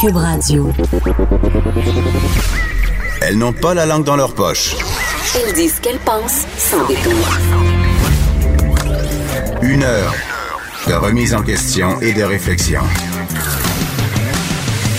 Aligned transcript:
Cube 0.00 0.16
Radio. 0.16 0.72
Elles 3.20 3.36
n'ont 3.36 3.52
pas 3.52 3.74
la 3.74 3.84
langue 3.84 4.04
dans 4.04 4.16
leur 4.16 4.34
poche. 4.34 4.74
Elles 5.36 5.52
disent 5.52 5.74
ce 5.74 5.80
qu'elles 5.82 5.98
pensent 5.98 6.46
sans 6.56 6.86
détour. 6.86 7.12
Une 9.60 9.82
heure 9.82 10.14
de 10.86 10.94
remise 10.94 11.34
en 11.34 11.42
question 11.42 12.00
et 12.00 12.14
de 12.14 12.22
réflexion. 12.22 12.80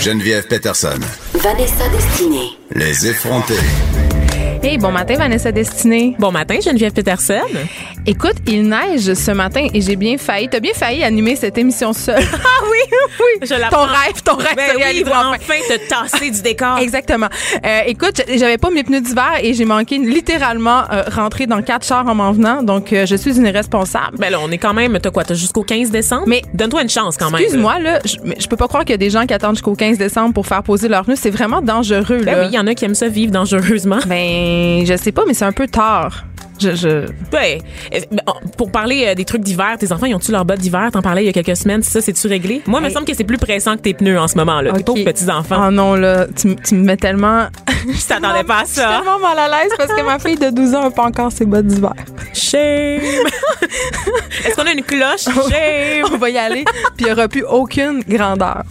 Geneviève 0.00 0.46
Peterson. 0.46 1.00
Vanessa 1.34 1.88
Destinée. 1.88 2.50
Les 2.70 3.08
effrontés. 3.08 3.54
Hey, 4.62 4.78
bon 4.78 4.92
matin, 4.92 5.16
Vanessa 5.16 5.50
Destinée. 5.50 6.14
Bon 6.20 6.30
matin, 6.30 6.60
Geneviève 6.62 6.92
Peterson. 6.92 7.40
Écoute, 8.04 8.34
il 8.48 8.68
neige 8.68 9.14
ce 9.14 9.30
matin 9.30 9.68
et 9.72 9.80
j'ai 9.80 9.94
bien 9.94 10.18
failli, 10.18 10.48
t'as 10.48 10.58
bien 10.58 10.72
failli 10.74 11.04
animer 11.04 11.36
cette 11.36 11.56
émission 11.56 11.92
seule. 11.92 12.22
Ah 12.44 12.64
oui, 12.70 12.78
oui. 13.20 13.46
Je 13.46 13.70
ton 13.70 13.82
rêve, 13.82 14.22
ton 14.24 14.34
rêve 14.36 14.56
ben 14.56 14.70
se 14.70 14.76
oui, 14.76 14.82
réalise 14.82 15.04
enfin. 15.06 15.32
enfin. 15.36 15.54
te 15.68 15.88
tasser 15.88 16.30
du 16.30 16.42
décor. 16.42 16.78
Exactement. 16.80 17.28
Euh, 17.64 17.80
écoute, 17.86 18.22
j'avais 18.34 18.58
pas 18.58 18.70
mes 18.70 18.82
pneus 18.82 19.00
d'hiver 19.00 19.32
et 19.42 19.52
j'ai 19.54 19.64
manqué 19.64 19.98
littéralement 19.98 20.82
euh, 20.92 21.02
rentrer 21.14 21.46
dans 21.46 21.62
quatre 21.62 21.86
chars 21.86 22.06
en 22.08 22.14
m'en 22.14 22.32
venant, 22.32 22.62
donc 22.62 22.92
euh, 22.92 23.06
je 23.06 23.14
suis 23.16 23.36
une 23.36 23.46
irresponsable. 23.46 24.18
Ben 24.18 24.30
là, 24.30 24.38
on 24.42 24.50
est 24.50 24.58
quand 24.58 24.74
même, 24.74 24.98
t'as 25.00 25.10
quoi, 25.10 25.24
t'as 25.24 25.34
jusqu'au 25.34 25.62
15 25.62 25.90
décembre? 25.90 26.24
Mais- 26.26 26.42
donne-toi 26.54 26.82
une 26.82 26.88
chance 26.88 27.16
quand 27.16 27.30
même. 27.30 27.40
Excuse-moi, 27.40 27.78
là, 27.78 28.00
je, 28.04 28.46
peux 28.48 28.56
pas 28.56 28.68
croire 28.68 28.84
qu'il 28.84 28.92
y 28.92 28.94
a 28.94 28.98
des 28.98 29.10
gens 29.10 29.26
qui 29.26 29.34
attendent 29.34 29.56
jusqu'au 29.56 29.74
15 29.74 29.98
décembre 29.98 30.34
pour 30.34 30.46
faire 30.46 30.62
poser 30.62 30.88
leurs 30.88 31.04
pneus. 31.04 31.16
C'est 31.16 31.30
vraiment 31.30 31.62
dangereux, 31.62 32.22
Ben 32.24 32.24
là. 32.24 32.40
oui, 32.42 32.46
il 32.50 32.54
y 32.54 32.58
en 32.58 32.66
a 32.66 32.74
qui 32.74 32.84
aiment 32.84 32.94
ça 32.94 33.08
vivre 33.08 33.32
dangereusement. 33.32 33.98
Ben, 34.06 34.84
je 34.86 34.96
sais 34.96 35.12
pas, 35.12 35.22
mais 35.26 35.34
c'est 35.34 35.44
un 35.44 35.52
peu 35.52 35.68
tard. 35.68 36.24
Je, 36.62 36.74
je... 36.74 36.88
Ouais. 37.36 37.58
Ben, 37.90 38.20
Pour 38.56 38.70
parler 38.70 39.04
euh, 39.08 39.14
des 39.14 39.24
trucs 39.24 39.42
d'hiver, 39.42 39.76
tes 39.78 39.90
enfants, 39.92 40.06
ils 40.06 40.14
ont-tu 40.14 40.30
leurs 40.32 40.44
bottes 40.44 40.60
d'hiver? 40.60 40.88
T'en 40.92 41.02
parlais 41.02 41.22
il 41.22 41.26
y 41.26 41.28
a 41.28 41.32
quelques 41.32 41.56
semaines. 41.56 41.82
Ça, 41.82 42.00
c'est-tu 42.00 42.26
réglé? 42.28 42.62
Moi, 42.66 42.80
il 42.80 42.84
me 42.86 42.90
semble 42.90 43.04
que 43.06 43.14
c'est 43.14 43.24
plus 43.24 43.38
pressant 43.38 43.76
que 43.76 43.82
tes 43.82 43.94
pneus 43.94 44.18
en 44.18 44.28
ce 44.28 44.36
moment, 44.36 44.60
là. 44.60 44.72
Tes 44.72 44.78
Ok. 44.80 44.84
pauvres 44.86 45.04
petits-enfants. 45.04 45.64
Oh 45.68 45.70
non, 45.70 45.94
là, 45.94 46.26
tu, 46.36 46.54
tu 46.56 46.74
me 46.74 46.84
mets 46.84 46.96
tellement. 46.96 47.46
Je 47.88 48.06
t'attendais 48.06 48.44
pas 48.44 48.58
à 48.58 48.62
Je 48.62 48.66
suis 48.66 48.74
ça. 48.76 49.00
tellement 49.02 49.18
mal 49.18 49.38
à 49.38 49.48
l'aise 49.48 49.72
parce 49.76 49.92
que 49.92 50.02
ma 50.02 50.18
fille 50.18 50.36
de 50.36 50.50
12 50.50 50.74
ans 50.74 50.82
n'a 50.84 50.90
pas 50.90 51.02
encore 51.04 51.32
ses 51.32 51.44
bottes 51.44 51.66
d'hiver. 51.66 51.94
Shame. 52.32 53.00
Est-ce 54.44 54.54
qu'on 54.56 54.66
a 54.66 54.72
une 54.72 54.82
cloche? 54.82 55.24
Shame. 55.24 56.04
On 56.12 56.16
va 56.18 56.30
y 56.30 56.38
aller, 56.38 56.64
puis 56.96 57.00
il 57.00 57.04
n'y 57.06 57.12
aura 57.12 57.28
plus 57.28 57.44
aucune 57.44 58.02
grandeur. 58.08 58.62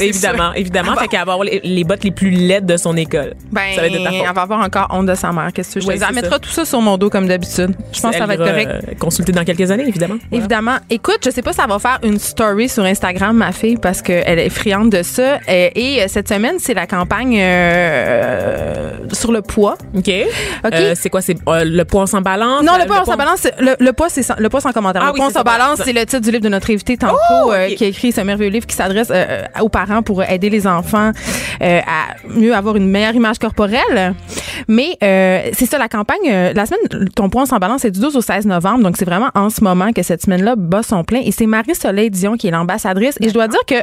Évidemment, 0.00 0.52
évidemment. 0.54 0.94
Fait 0.96 1.08
qu'elle 1.08 1.24
va 1.24 1.32
avoir 1.32 1.44
les, 1.44 1.60
les 1.64 1.84
bottes 1.84 2.04
les 2.04 2.10
plus 2.10 2.30
laides 2.30 2.66
de 2.66 2.76
son 2.76 2.96
école. 2.96 3.34
Ben, 3.52 3.62
ça 3.74 3.80
va 3.82 3.86
être 3.86 3.92
de 3.94 3.98
ta 4.04 4.10
faute. 4.10 4.20
elle 4.28 4.34
va 4.34 4.42
avoir 4.42 4.60
encore 4.60 4.86
honte 4.90 5.06
de 5.06 5.14
sa 5.14 5.32
mère. 5.32 5.50
Qu'est-ce 5.52 5.74
que 5.74 5.80
je 5.80 5.86
Oui, 5.86 5.98
te? 5.98 6.04
Elle 6.06 6.14
mettra 6.14 6.32
ça. 6.32 6.38
tout 6.38 6.50
ça 6.50 6.64
sur 6.64 6.80
mon 6.80 6.96
dos 6.98 7.10
comme 7.10 7.26
d'habitude. 7.38 7.76
Je 7.92 8.00
pense 8.00 8.12
que 8.12 8.18
ça 8.18 8.26
va 8.26 8.34
être 8.34 8.44
correct. 8.44 8.70
euh, 8.70 8.94
consulter 8.98 9.32
dans 9.32 9.44
quelques 9.44 9.70
années, 9.70 9.84
évidemment. 9.86 10.16
Voilà. 10.30 10.36
Évidemment. 10.44 10.76
Écoute, 10.90 11.18
je 11.24 11.30
sais 11.30 11.42
pas 11.42 11.52
si 11.52 11.58
ça 11.60 11.66
va 11.66 11.78
faire 11.78 11.98
une 12.02 12.18
story 12.18 12.68
sur 12.68 12.84
Instagram, 12.84 13.36
ma 13.36 13.52
fille, 13.52 13.76
parce 13.76 14.02
qu'elle 14.02 14.38
est 14.38 14.48
friande 14.50 14.90
de 14.90 15.02
ça. 15.02 15.38
Euh, 15.48 15.68
Et, 15.74 16.02
euh, 16.02 16.06
cette 16.08 16.28
semaine, 16.28 16.56
c'est 16.58 16.74
la 16.74 16.86
campagne 16.86 17.38
euh, 17.40 18.90
sur 19.12 19.32
le 19.32 19.42
poids. 19.42 19.76
OK. 19.96 20.08
OK. 20.64 20.72
Euh, 20.72 20.94
c'est 20.96 21.10
quoi? 21.10 21.20
C'est 21.20 21.36
le 21.46 21.82
poids 21.84 22.06
sans 22.06 22.20
balance? 22.20 22.62
Non, 22.62 22.72
le 22.78 22.86
poids, 22.86 23.04
sans 23.04 23.16
balance, 23.16 23.40
c'est- 23.40 23.54
le, 23.60 23.74
le 23.78 23.92
poids, 23.92 24.08
c'est 24.08 24.22
sans, 24.22 24.34
le 24.38 24.48
poids 24.48 24.60
sans 24.60 24.72
commentaire. 24.72 25.02
Ah 25.04 25.08
le 25.08 25.12
oui, 25.12 25.18
poids 25.20 25.30
sans 25.30 25.42
balance, 25.42 25.80
c'est 25.84 25.92
le 25.92 26.00
titre 26.04 26.20
du 26.22 26.30
livre 26.30 26.42
de 26.42 26.48
notre 26.48 26.70
invité 26.70 26.96
tantôt, 26.96 27.14
Oh, 27.44 27.52
qui 27.76 27.84
a 27.84 27.86
écrit 27.88 28.12
ce 28.12 28.20
merveilleux 28.20 28.50
livre 28.50 28.66
qui 28.66 28.74
s'adresse 28.76 29.12
aux 29.60 29.68
parents 29.68 30.02
pour 30.02 30.22
aider 30.22 30.50
les 30.50 30.66
enfants 30.66 31.12
à 31.60 32.06
mieux 32.28 32.54
avoir 32.54 32.76
une 32.76 32.88
meilleure 32.88 33.14
image 33.14 33.38
corporelle. 33.38 34.14
Mais 34.68 34.96
c'est 35.00 35.66
ça, 35.66 35.78
la 35.78 35.88
campagne, 35.88 36.28
la 36.54 36.66
semaine, 36.66 37.08
ton 37.18 37.28
poids 37.28 37.46
sans 37.46 37.58
balance, 37.58 37.82
c'est 37.82 37.90
du 37.90 37.98
12 37.98 38.16
au 38.16 38.20
16 38.20 38.46
novembre. 38.46 38.84
Donc, 38.84 38.96
c'est 38.96 39.04
vraiment 39.04 39.30
en 39.34 39.50
ce 39.50 39.62
moment 39.62 39.92
que 39.92 40.04
cette 40.04 40.22
semaine-là 40.22 40.54
bat 40.56 40.84
son 40.84 41.02
plein. 41.02 41.20
Et 41.24 41.32
c'est 41.32 41.46
Marie-Soleil 41.46 42.10
Dion 42.10 42.36
qui 42.36 42.46
est 42.46 42.52
l'ambassadrice. 42.52 43.16
Et 43.20 43.28
je 43.28 43.34
dois 43.34 43.48
dire 43.48 43.64
que 43.66 43.74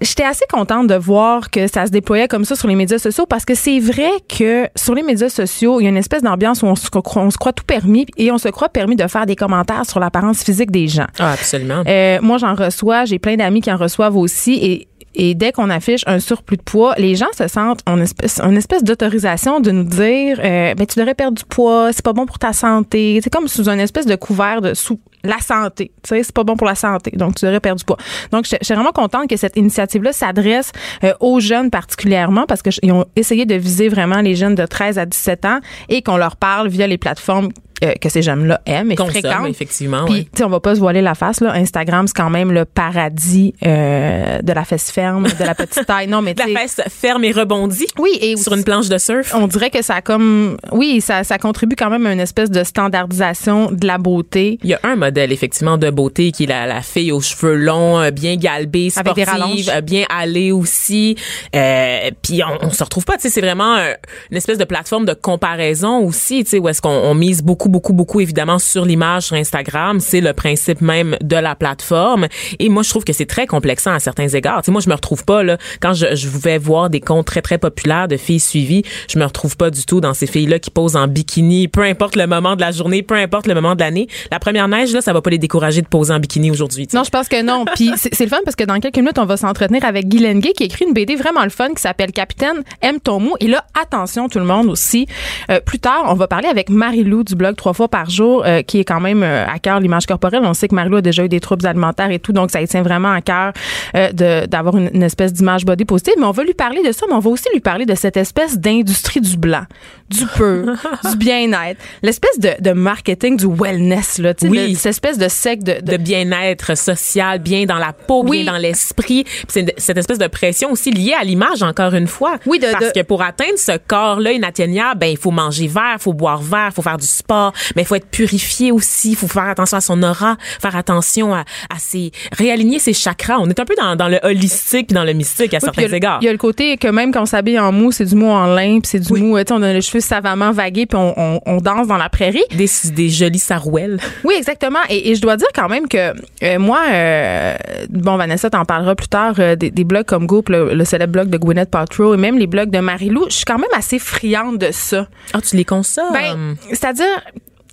J'étais 0.00 0.22
assez 0.22 0.44
contente 0.48 0.86
de 0.86 0.94
voir 0.94 1.50
que 1.50 1.66
ça 1.66 1.84
se 1.86 1.90
déployait 1.90 2.28
comme 2.28 2.44
ça 2.44 2.54
sur 2.54 2.68
les 2.68 2.76
médias 2.76 2.98
sociaux 2.98 3.26
parce 3.26 3.44
que 3.44 3.56
c'est 3.56 3.80
vrai 3.80 4.10
que 4.28 4.68
sur 4.76 4.94
les 4.94 5.02
médias 5.02 5.28
sociaux, 5.28 5.80
il 5.80 5.84
y 5.84 5.86
a 5.86 5.90
une 5.90 5.96
espèce 5.96 6.22
d'ambiance 6.22 6.62
où 6.62 6.66
on 6.66 6.76
se, 6.76 6.88
croit, 6.88 7.02
on 7.20 7.32
se 7.32 7.36
croit 7.36 7.52
tout 7.52 7.64
permis 7.64 8.06
et 8.16 8.30
on 8.30 8.38
se 8.38 8.48
croit 8.48 8.68
permis 8.68 8.94
de 8.94 9.04
faire 9.08 9.26
des 9.26 9.34
commentaires 9.34 9.84
sur 9.86 9.98
l'apparence 9.98 10.44
physique 10.44 10.70
des 10.70 10.86
gens. 10.86 11.08
Ah, 11.18 11.32
absolument. 11.32 11.82
Euh, 11.88 12.20
moi, 12.22 12.38
j'en 12.38 12.54
reçois, 12.54 13.06
j'ai 13.06 13.18
plein 13.18 13.34
d'amis 13.34 13.60
qui 13.60 13.72
en 13.72 13.76
reçoivent 13.76 14.16
aussi 14.16 14.54
et 14.62 14.88
et 15.18 15.34
dès 15.34 15.50
qu'on 15.50 15.68
affiche 15.68 16.04
un 16.06 16.20
surplus 16.20 16.56
de 16.56 16.62
poids, 16.62 16.94
les 16.96 17.16
gens 17.16 17.32
se 17.36 17.48
sentent 17.48 17.80
en 17.86 18.00
espèce, 18.00 18.40
une 18.40 18.56
espèce 18.56 18.84
d'autorisation 18.84 19.58
de 19.58 19.72
nous 19.72 19.84
dire 19.84 20.38
euh, 20.42 20.74
ben, 20.74 20.86
tu 20.86 20.96
devrais 20.98 21.14
perdre 21.14 21.36
du 21.36 21.44
poids, 21.44 21.92
c'est 21.92 22.04
pas 22.04 22.12
bon 22.12 22.24
pour 22.24 22.38
ta 22.38 22.52
santé. 22.52 23.18
C'est 23.22 23.30
comme 23.30 23.48
sous 23.48 23.68
une 23.68 23.80
espèce 23.80 24.06
de 24.06 24.14
couvert 24.14 24.60
de 24.60 24.74
sous 24.74 25.00
la 25.24 25.38
santé. 25.38 25.90
Tu 26.04 26.08
sais, 26.08 26.22
c'est 26.22 26.34
pas 26.34 26.44
bon 26.44 26.56
pour 26.56 26.68
la 26.68 26.76
santé. 26.76 27.10
Donc, 27.10 27.34
tu 27.34 27.44
devrais 27.44 27.58
perdre 27.58 27.80
du 27.80 27.84
poids. 27.84 27.96
Donc, 28.30 28.46
je 28.46 28.56
je 28.60 28.64
suis 28.64 28.74
vraiment 28.74 28.92
contente 28.92 29.28
que 29.28 29.36
cette 29.36 29.56
initiative-là 29.56 30.12
s'adresse 30.12 30.72
euh, 31.02 31.12
aux 31.20 31.40
jeunes 31.40 31.70
particulièrement 31.70 32.44
parce 32.46 32.62
qu'ils 32.62 32.92
ont 32.92 33.06
essayé 33.16 33.46
de 33.46 33.54
viser 33.54 33.88
vraiment 33.88 34.20
les 34.20 34.36
jeunes 34.36 34.54
de 34.54 34.66
13 34.66 34.98
à 34.98 35.06
17 35.06 35.44
ans 35.44 35.58
et 35.88 36.02
qu'on 36.02 36.16
leur 36.16 36.36
parle 36.36 36.68
via 36.68 36.86
les 36.86 36.98
plateformes 36.98 37.48
euh, 37.84 37.92
que 38.00 38.08
ces 38.08 38.22
jeunes-là 38.22 38.60
aiment 38.66 38.90
et 38.92 38.96
Consomme, 38.96 39.22
fréquentent. 39.22 39.48
effectivement. 39.48 40.04
Puis, 40.04 40.14
ouais. 40.14 40.22
tu 40.24 40.30
sais, 40.38 40.44
on 40.44 40.48
va 40.48 40.60
pas 40.60 40.74
se 40.74 40.80
voiler 40.80 41.02
la 41.02 41.14
face, 41.14 41.40
là. 41.40 41.52
Instagram, 41.52 42.06
c'est 42.06 42.16
quand 42.16 42.30
même 42.30 42.52
le 42.52 42.64
paradis 42.64 43.54
euh, 43.66 44.40
de 44.42 44.52
la 44.52 44.64
fesse 44.64 44.90
ferme, 44.90 45.26
de 45.28 45.44
la 45.44 45.54
petite 45.54 45.86
taille. 45.86 46.06
Non, 46.08 46.22
mais 46.22 46.34
tu 46.36 46.50
La 46.52 46.60
fesse 46.60 46.80
ferme 46.88 47.24
et 47.24 47.32
rebondit 47.32 47.86
Oui, 47.98 48.10
et 48.20 48.36
sur 48.36 48.54
une 48.54 48.64
planche 48.64 48.88
de 48.88 48.98
surf. 48.98 49.34
on 49.34 49.46
dirait 49.46 49.70
que 49.70 49.82
ça 49.82 49.96
a 49.96 50.00
comme. 50.02 50.56
Oui, 50.72 51.00
ça, 51.00 51.24
ça 51.24 51.38
contribue 51.38 51.76
quand 51.76 51.90
même 51.90 52.06
à 52.06 52.12
une 52.12 52.20
espèce 52.20 52.50
de 52.50 52.64
standardisation 52.64 53.70
de 53.70 53.86
la 53.86 53.98
beauté. 53.98 54.58
Il 54.62 54.70
y 54.70 54.74
a 54.74 54.80
un 54.82 54.96
modèle 54.96 55.32
effectivement 55.32 55.78
de 55.78 55.90
beauté 55.90 56.32
qui 56.32 56.44
est 56.44 56.46
la, 56.46 56.66
la 56.66 56.82
fille 56.82 57.12
aux 57.12 57.20
cheveux 57.20 57.54
longs, 57.54 57.98
euh, 58.00 58.10
bien 58.10 58.36
galbée, 58.36 58.88
Avec 58.96 59.14
des 59.14 59.24
sportive, 59.24 59.70
euh, 59.74 59.80
bien 59.80 60.04
allée 60.10 60.52
aussi. 60.52 61.16
Euh, 61.54 62.10
puis 62.22 62.42
on, 62.42 62.66
on 62.66 62.70
se 62.70 62.82
retrouve 62.84 63.04
pas, 63.04 63.14
tu 63.16 63.22
sais, 63.22 63.30
c'est 63.30 63.40
vraiment 63.40 63.76
euh, 63.76 63.92
une 64.30 64.36
espèce 64.36 64.58
de 64.58 64.64
plateforme 64.64 65.04
de 65.04 65.14
comparaison 65.14 65.98
aussi, 65.98 66.44
tu 66.44 66.50
sais, 66.50 66.58
où 66.58 66.68
est-ce 66.68 66.80
qu'on 66.82 66.88
on 66.90 67.14
mise 67.14 67.42
beaucoup, 67.42 67.67
beaucoup, 67.68 67.92
beaucoup 67.92 68.20
évidemment 68.20 68.58
sur 68.58 68.84
l'image 68.84 69.24
sur 69.24 69.36
Instagram. 69.36 70.00
C'est 70.00 70.20
le 70.20 70.32
principe 70.32 70.80
même 70.80 71.16
de 71.22 71.36
la 71.36 71.54
plateforme. 71.54 72.26
Et 72.58 72.68
moi, 72.68 72.82
je 72.82 72.90
trouve 72.90 73.04
que 73.04 73.12
c'est 73.12 73.26
très 73.26 73.46
complexant 73.46 73.92
à 73.92 73.98
certains 73.98 74.28
égards. 74.28 74.62
Tu 74.62 74.66
sais, 74.66 74.72
moi, 74.72 74.80
je 74.80 74.88
me 74.88 74.94
retrouve 74.94 75.24
pas 75.24 75.42
là 75.42 75.58
quand 75.80 75.94
je, 75.94 76.14
je 76.14 76.28
vais 76.28 76.58
voir 76.58 76.90
des 76.90 77.00
comptes 77.00 77.26
très 77.26 77.42
très 77.42 77.58
populaires 77.58 78.08
de 78.08 78.16
filles 78.16 78.40
suivies. 78.40 78.82
Je 79.08 79.18
me 79.18 79.24
retrouve 79.24 79.56
pas 79.56 79.70
du 79.70 79.84
tout 79.84 80.00
dans 80.00 80.14
ces 80.14 80.26
filles-là 80.26 80.58
qui 80.58 80.70
posent 80.70 80.96
en 80.96 81.06
bikini, 81.06 81.68
peu 81.68 81.82
importe 81.82 82.16
le 82.16 82.26
moment 82.26 82.56
de 82.56 82.60
la 82.60 82.70
journée, 82.70 83.02
peu 83.02 83.14
importe 83.14 83.46
le 83.46 83.54
moment 83.54 83.74
de 83.74 83.80
l'année. 83.80 84.08
La 84.30 84.38
première 84.38 84.68
neige 84.68 84.92
là, 84.92 85.00
ça 85.00 85.12
va 85.12 85.20
pas 85.20 85.30
les 85.30 85.38
décourager 85.38 85.82
de 85.82 85.88
poser 85.88 86.12
en 86.12 86.20
bikini 86.20 86.50
aujourd'hui. 86.50 86.88
Non, 86.94 87.04
je 87.04 87.10
pense 87.10 87.28
que 87.28 87.42
non. 87.42 87.64
Puis 87.74 87.90
c'est 87.96 88.20
le 88.20 88.30
fun 88.30 88.40
parce 88.44 88.56
que 88.56 88.64
dans 88.64 88.78
quelques 88.80 88.98
minutes, 88.98 89.18
on 89.18 89.26
va 89.26 89.36
s'entretenir 89.36 89.84
avec 89.84 90.08
Guy 90.08 90.18
Lenguet 90.18 90.52
qui 90.52 90.64
écrit 90.64 90.84
une 90.86 90.94
BD 90.94 91.16
vraiment 91.16 91.44
le 91.44 91.50
fun 91.50 91.68
qui 91.74 91.82
s'appelle 91.82 92.12
Capitaine 92.12 92.62
aime 92.82 93.00
ton 93.00 93.20
mot. 93.20 93.34
Et 93.40 93.48
là, 93.48 93.64
attention 93.80 94.28
tout 94.28 94.38
le 94.38 94.44
monde 94.44 94.68
aussi. 94.68 95.06
Euh, 95.50 95.60
plus 95.60 95.78
tard, 95.78 96.04
on 96.06 96.14
va 96.14 96.26
parler 96.28 96.48
avec 96.48 96.70
Marie-Lou 96.70 97.24
du 97.24 97.34
blog 97.34 97.56
trois 97.58 97.74
fois 97.74 97.88
par 97.88 98.08
jour 98.08 98.42
euh, 98.46 98.62
qui 98.62 98.80
est 98.80 98.84
quand 98.84 99.00
même 99.00 99.22
euh, 99.22 99.46
à 99.46 99.58
cœur 99.58 99.80
l'image 99.80 100.06
corporelle. 100.06 100.40
On 100.44 100.54
sait 100.54 100.68
que 100.68 100.74
Marie-Lou 100.74 100.96
a 100.96 101.02
déjà 101.02 101.24
eu 101.24 101.28
des 101.28 101.40
troubles 101.40 101.66
alimentaires 101.66 102.10
et 102.10 102.18
tout, 102.18 102.32
donc 102.32 102.50
ça 102.50 102.60
lui 102.60 102.68
tient 102.68 102.82
vraiment 102.82 103.10
à 103.12 103.20
cœur 103.20 103.52
euh, 103.94 104.46
d'avoir 104.46 104.76
une, 104.78 104.90
une 104.94 105.02
espèce 105.02 105.32
d'image 105.32 105.64
body 105.66 105.84
positive. 105.84 106.14
Mais 106.18 106.24
on 106.24 106.30
va 106.30 106.44
lui 106.44 106.54
parler 106.54 106.82
de 106.82 106.92
ça, 106.92 107.04
mais 107.08 107.14
on 107.14 107.18
va 107.18 107.28
aussi 107.30 107.44
lui 107.52 107.60
parler 107.60 107.84
de 107.84 107.94
cette 107.94 108.16
espèce 108.16 108.58
d'industrie 108.58 109.20
du 109.20 109.36
blanc, 109.36 109.64
du 110.08 110.24
peu, 110.36 110.66
du 111.10 111.16
bien-être, 111.16 111.80
l'espèce 112.02 112.38
de, 112.38 112.50
de 112.60 112.72
marketing 112.72 113.36
du 113.36 113.46
wellness, 113.46 114.18
là, 114.18 114.32
Oui. 114.42 114.74
cette 114.74 114.86
espèce 114.90 115.18
de 115.18 115.28
secte 115.28 115.64
de, 115.64 115.80
de 115.82 115.88
de 115.92 115.96
bien-être 115.96 116.76
social, 116.76 117.40
bien 117.40 117.64
dans 117.64 117.78
la 117.78 117.92
peau, 117.92 118.22
Oui. 118.24 118.44
bien 118.44 118.52
dans 118.52 118.58
l'esprit. 118.58 119.24
C'est 119.48 119.74
cette 119.78 119.98
espèce 119.98 120.18
de 120.18 120.26
pression 120.28 120.70
aussi 120.70 120.90
liée 120.92 121.14
à 121.20 121.24
l'image, 121.24 121.62
encore 121.62 121.92
une 121.94 122.06
fois. 122.06 122.36
Oui, 122.46 122.58
de- 122.60 122.70
Parce 122.70 122.92
que 122.92 123.02
pour 123.02 123.22
atteindre 123.22 123.56
ce 123.58 123.76
corps-là 123.78 124.32
inatteignable, 124.32 125.00
ben 125.00 125.06
il 125.06 125.16
faut 125.16 125.30
manger 125.32 125.66
vert, 125.66 125.96
faut 125.98 126.12
boire 126.12 126.40
vert, 126.40 126.70
faut 126.74 126.82
faire 126.82 126.98
du 126.98 127.06
sport, 127.06 127.47
corps, 127.50 127.72
mais 127.76 127.82
il 127.82 127.84
faut 127.84 127.94
être 127.94 128.10
purifié 128.10 128.72
aussi, 128.72 129.10
il 129.10 129.16
faut 129.16 129.28
faire 129.28 129.48
attention 129.48 129.76
à 129.76 129.80
son 129.80 130.02
aura, 130.02 130.36
faire 130.60 130.76
attention 130.76 131.34
à, 131.34 131.40
à 131.40 131.78
ses 131.78 132.12
réaligner 132.32 132.78
ses 132.78 132.92
chakras. 132.92 133.38
On 133.38 133.48
est 133.48 133.58
un 133.58 133.64
peu 133.64 133.74
dans, 133.76 133.96
dans 133.96 134.08
le 134.08 134.18
holistique 134.22 134.88
puis 134.88 134.94
dans 134.94 135.04
le 135.04 135.12
mystique 135.12 135.54
à 135.54 135.58
Oui, 135.58 135.60
certains 135.64 135.82
il 135.82 135.94
a 135.94 135.96
égards. 135.96 136.18
Il 136.22 136.26
y 136.26 136.28
a 136.28 136.32
le 136.32 136.38
côté 136.38 136.76
que 136.76 136.88
même 136.88 137.12
quand 137.12 137.22
on 137.22 137.26
s'habille 137.26 137.58
en 137.58 137.72
mou, 137.72 137.92
c'est 137.92 138.04
du 138.04 138.14
mou 138.14 138.28
en 138.28 138.46
lin, 138.46 138.80
puis 138.80 138.90
c'est 138.90 139.00
du 139.00 139.12
mou, 139.12 139.36
euh, 139.36 139.44
on 139.50 139.62
a 139.62 139.72
les 139.72 139.80
cheveux 139.80 140.00
savamment 140.00 140.52
vagués, 140.52 140.86
puis 140.86 140.98
on, 140.98 141.14
on, 141.16 141.40
on 141.46 141.56
danse 141.58 141.86
dans 141.86 141.96
la 141.96 142.08
prairie. 142.08 142.42
Des, 142.54 142.68
des 142.92 143.08
jolies 143.08 143.38
sarouels. 143.38 143.98
Oui, 144.24 144.34
exactement. 144.36 144.78
Et, 144.88 145.10
et 145.10 145.14
je 145.14 145.20
dois 145.20 145.36
dire 145.36 145.48
quand 145.54 145.68
même 145.68 145.88
que 145.88 146.12
euh, 146.42 146.58
moi, 146.58 146.80
euh, 146.90 147.56
bon, 147.90 148.16
Vanessa 148.16 148.50
t'en 148.50 148.64
parlera 148.64 148.94
plus 148.94 149.08
tard, 149.08 149.34
euh, 149.38 149.56
des, 149.56 149.70
des 149.70 149.84
blogs 149.84 150.06
comme 150.06 150.26
Goop, 150.26 150.48
le, 150.48 150.74
le 150.74 150.84
célèbre 150.84 151.12
blog 151.12 151.30
de 151.30 151.38
Gwyneth 151.38 151.70
Paltrow, 151.70 152.14
et 152.14 152.16
même 152.16 152.38
les 152.38 152.46
blogs 152.46 152.70
de 152.70 152.78
Marilou, 152.78 153.26
je 153.28 153.34
suis 153.34 153.44
quand 153.44 153.58
même 153.58 153.70
assez 153.76 153.98
friande 153.98 154.58
de 154.58 154.68
ça. 154.72 155.08
Ah, 155.32 155.40
tu 155.40 155.56
les 155.56 155.64
consommes? 155.64 156.12
Ben, 156.12 156.56
c'est-à-dire. 156.70 157.06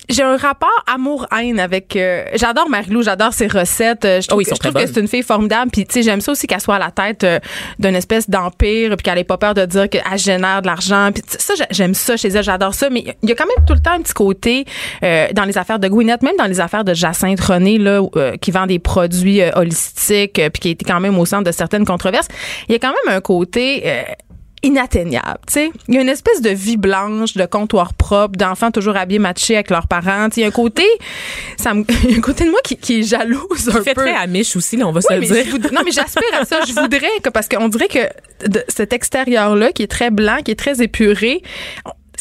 J'ai 0.10 0.24
un 0.24 0.38
rapport 0.38 0.84
amour-haine 0.88 1.60
avec. 1.60 1.96
euh, 1.96 2.26
j'adore 2.36 2.70
Marilou, 2.70 3.02
j'adore 3.04 3.34
ses 3.34 3.48
recettes. 3.48 4.06
euh, 4.06 4.22
je 4.22 4.28
trouve, 4.28 4.40
Oh, 4.40 4.44
que- 4.44 4.50
sont 4.50 4.56
je 4.56 4.60
trouve 4.60 4.74
très 4.74 4.86
que 4.86 4.94
c'est 4.94 5.00
une 5.00 5.08
fille 5.08 5.24
formidable. 5.24 5.72
Puis, 5.72 5.86
tu 5.86 5.94
sais, 5.94 6.04
j'aime 6.04 6.22
ça 6.22 6.32
aussi 6.32 6.48
qu'elle 6.48 6.62
soit 6.62 6.76
à 6.76 6.80
la 6.80 6.92
tête 6.92 7.24
euh, 7.24 7.40
d'une 7.80 7.96
espèce 7.96 8.30
d'empire, 8.30 8.96
puis 8.98 9.04
qu'elle 9.04 9.18
ait 9.18 9.24
pas 9.24 9.38
peur 9.38 9.54
de 9.54 9.66
dire 9.66 9.90
qu'elle 9.90 10.04
génère 10.18 10.62
de 10.62 10.68
l'argent. 10.68 11.10
Puis, 11.14 11.24
ça, 11.28 11.54
j'ai- 11.58 11.66
j'aime 11.72 11.94
ça 11.94 12.18
chez 12.18 12.30
elle, 12.30 12.44
j'adore 12.44 12.74
ça. 12.74 12.90
Mais 12.90 13.04
il 13.24 13.30
y 13.30 13.32
a 13.32 13.36
quand 13.36 13.46
même 13.48 13.66
tout 13.66 13.74
le 13.74 13.80
temps 13.80 13.92
un 13.94 14.02
petit 14.02 14.14
côté 14.14 14.66
euh, 15.04 15.28
dans 15.34 15.46
les 15.46 15.58
affaires 15.58 15.80
de 15.80 15.88
Gwyneth, 15.88 16.22
même 16.24 16.36
dans 16.38 16.46
les 16.46 16.60
affaires 16.60 16.84
de 16.84 16.94
Jacinthe 16.94 17.40
René, 17.42 17.78
là, 17.78 18.02
euh, 18.16 18.36
qui 18.38 18.52
vend 18.52 18.68
des 18.68 18.80
produits 18.80 19.42
holistiques, 19.56 20.42
puis 20.54 20.60
qui 20.62 20.70
était 20.70 20.86
quand 20.86 21.00
même 21.00 21.18
au 21.18 21.26
centre 21.26 21.44
de 21.44 21.52
certaines 21.52 21.86
controverses. 21.86 22.28
Il 22.68 22.74
y 22.74 22.76
a 22.76 22.80
quand 22.80 22.94
même 23.06 23.16
un 23.16 23.22
côté. 23.22 23.84
Inatteignable, 24.66 25.40
tu 25.48 25.54
sais. 25.54 25.72
Il 25.88 25.96
y 25.96 25.98
a 25.98 26.02
une 26.02 26.10
espèce 26.10 26.42
de 26.42 26.50
vie 26.50 26.78
blanche, 26.78 27.34
de 27.36 27.46
comptoir 27.46 27.94
propre, 27.94 28.36
d'enfants 28.38 28.72
toujours 28.72 28.98
habillés 28.98 29.20
matchés 29.20 29.56
avec 29.56 29.70
leurs 29.70 29.88
parents. 29.88 30.28
Il 30.36 30.42
y 30.42 30.44
a 30.44 30.48
un 30.48 30.52
côté, 30.52 30.84
ça 31.58 31.74
me, 31.74 31.84
il 32.04 32.12
y 32.12 32.14
a 32.16 32.18
un 32.18 32.22
côté 32.22 32.46
de 32.46 32.50
moi 32.52 32.60
qui, 32.64 32.76
qui 32.78 33.00
est 33.00 33.04
jalouse 33.04 33.70
un 33.70 33.78
Tu 33.78 33.84
fais 33.84 33.94
peu. 33.94 34.02
très 34.02 34.16
amiche 34.16 34.56
aussi, 34.56 34.78
là, 34.78 34.88
on 34.88 34.92
va 34.92 35.02
se 35.02 35.14
le 35.14 35.22
dire. 35.22 35.46
voudrais- 35.52 35.72
non, 35.72 35.82
mais 35.86 35.92
j'aspire 35.92 36.24
à 36.40 36.46
ça. 36.46 36.60
Je 36.68 36.74
voudrais 36.74 37.08
que, 37.24 37.30
parce 37.30 37.48
qu'on 37.48 37.68
dirait 37.70 37.88
que 37.88 38.48
de 38.50 38.64
cet 38.68 38.92
extérieur-là, 38.94 39.72
qui 39.72 39.84
est 39.84 39.88
très 39.92 40.10
blanc, 40.12 40.38
qui 40.44 40.52
est 40.52 40.60
très 40.60 40.82
épuré, 40.82 41.42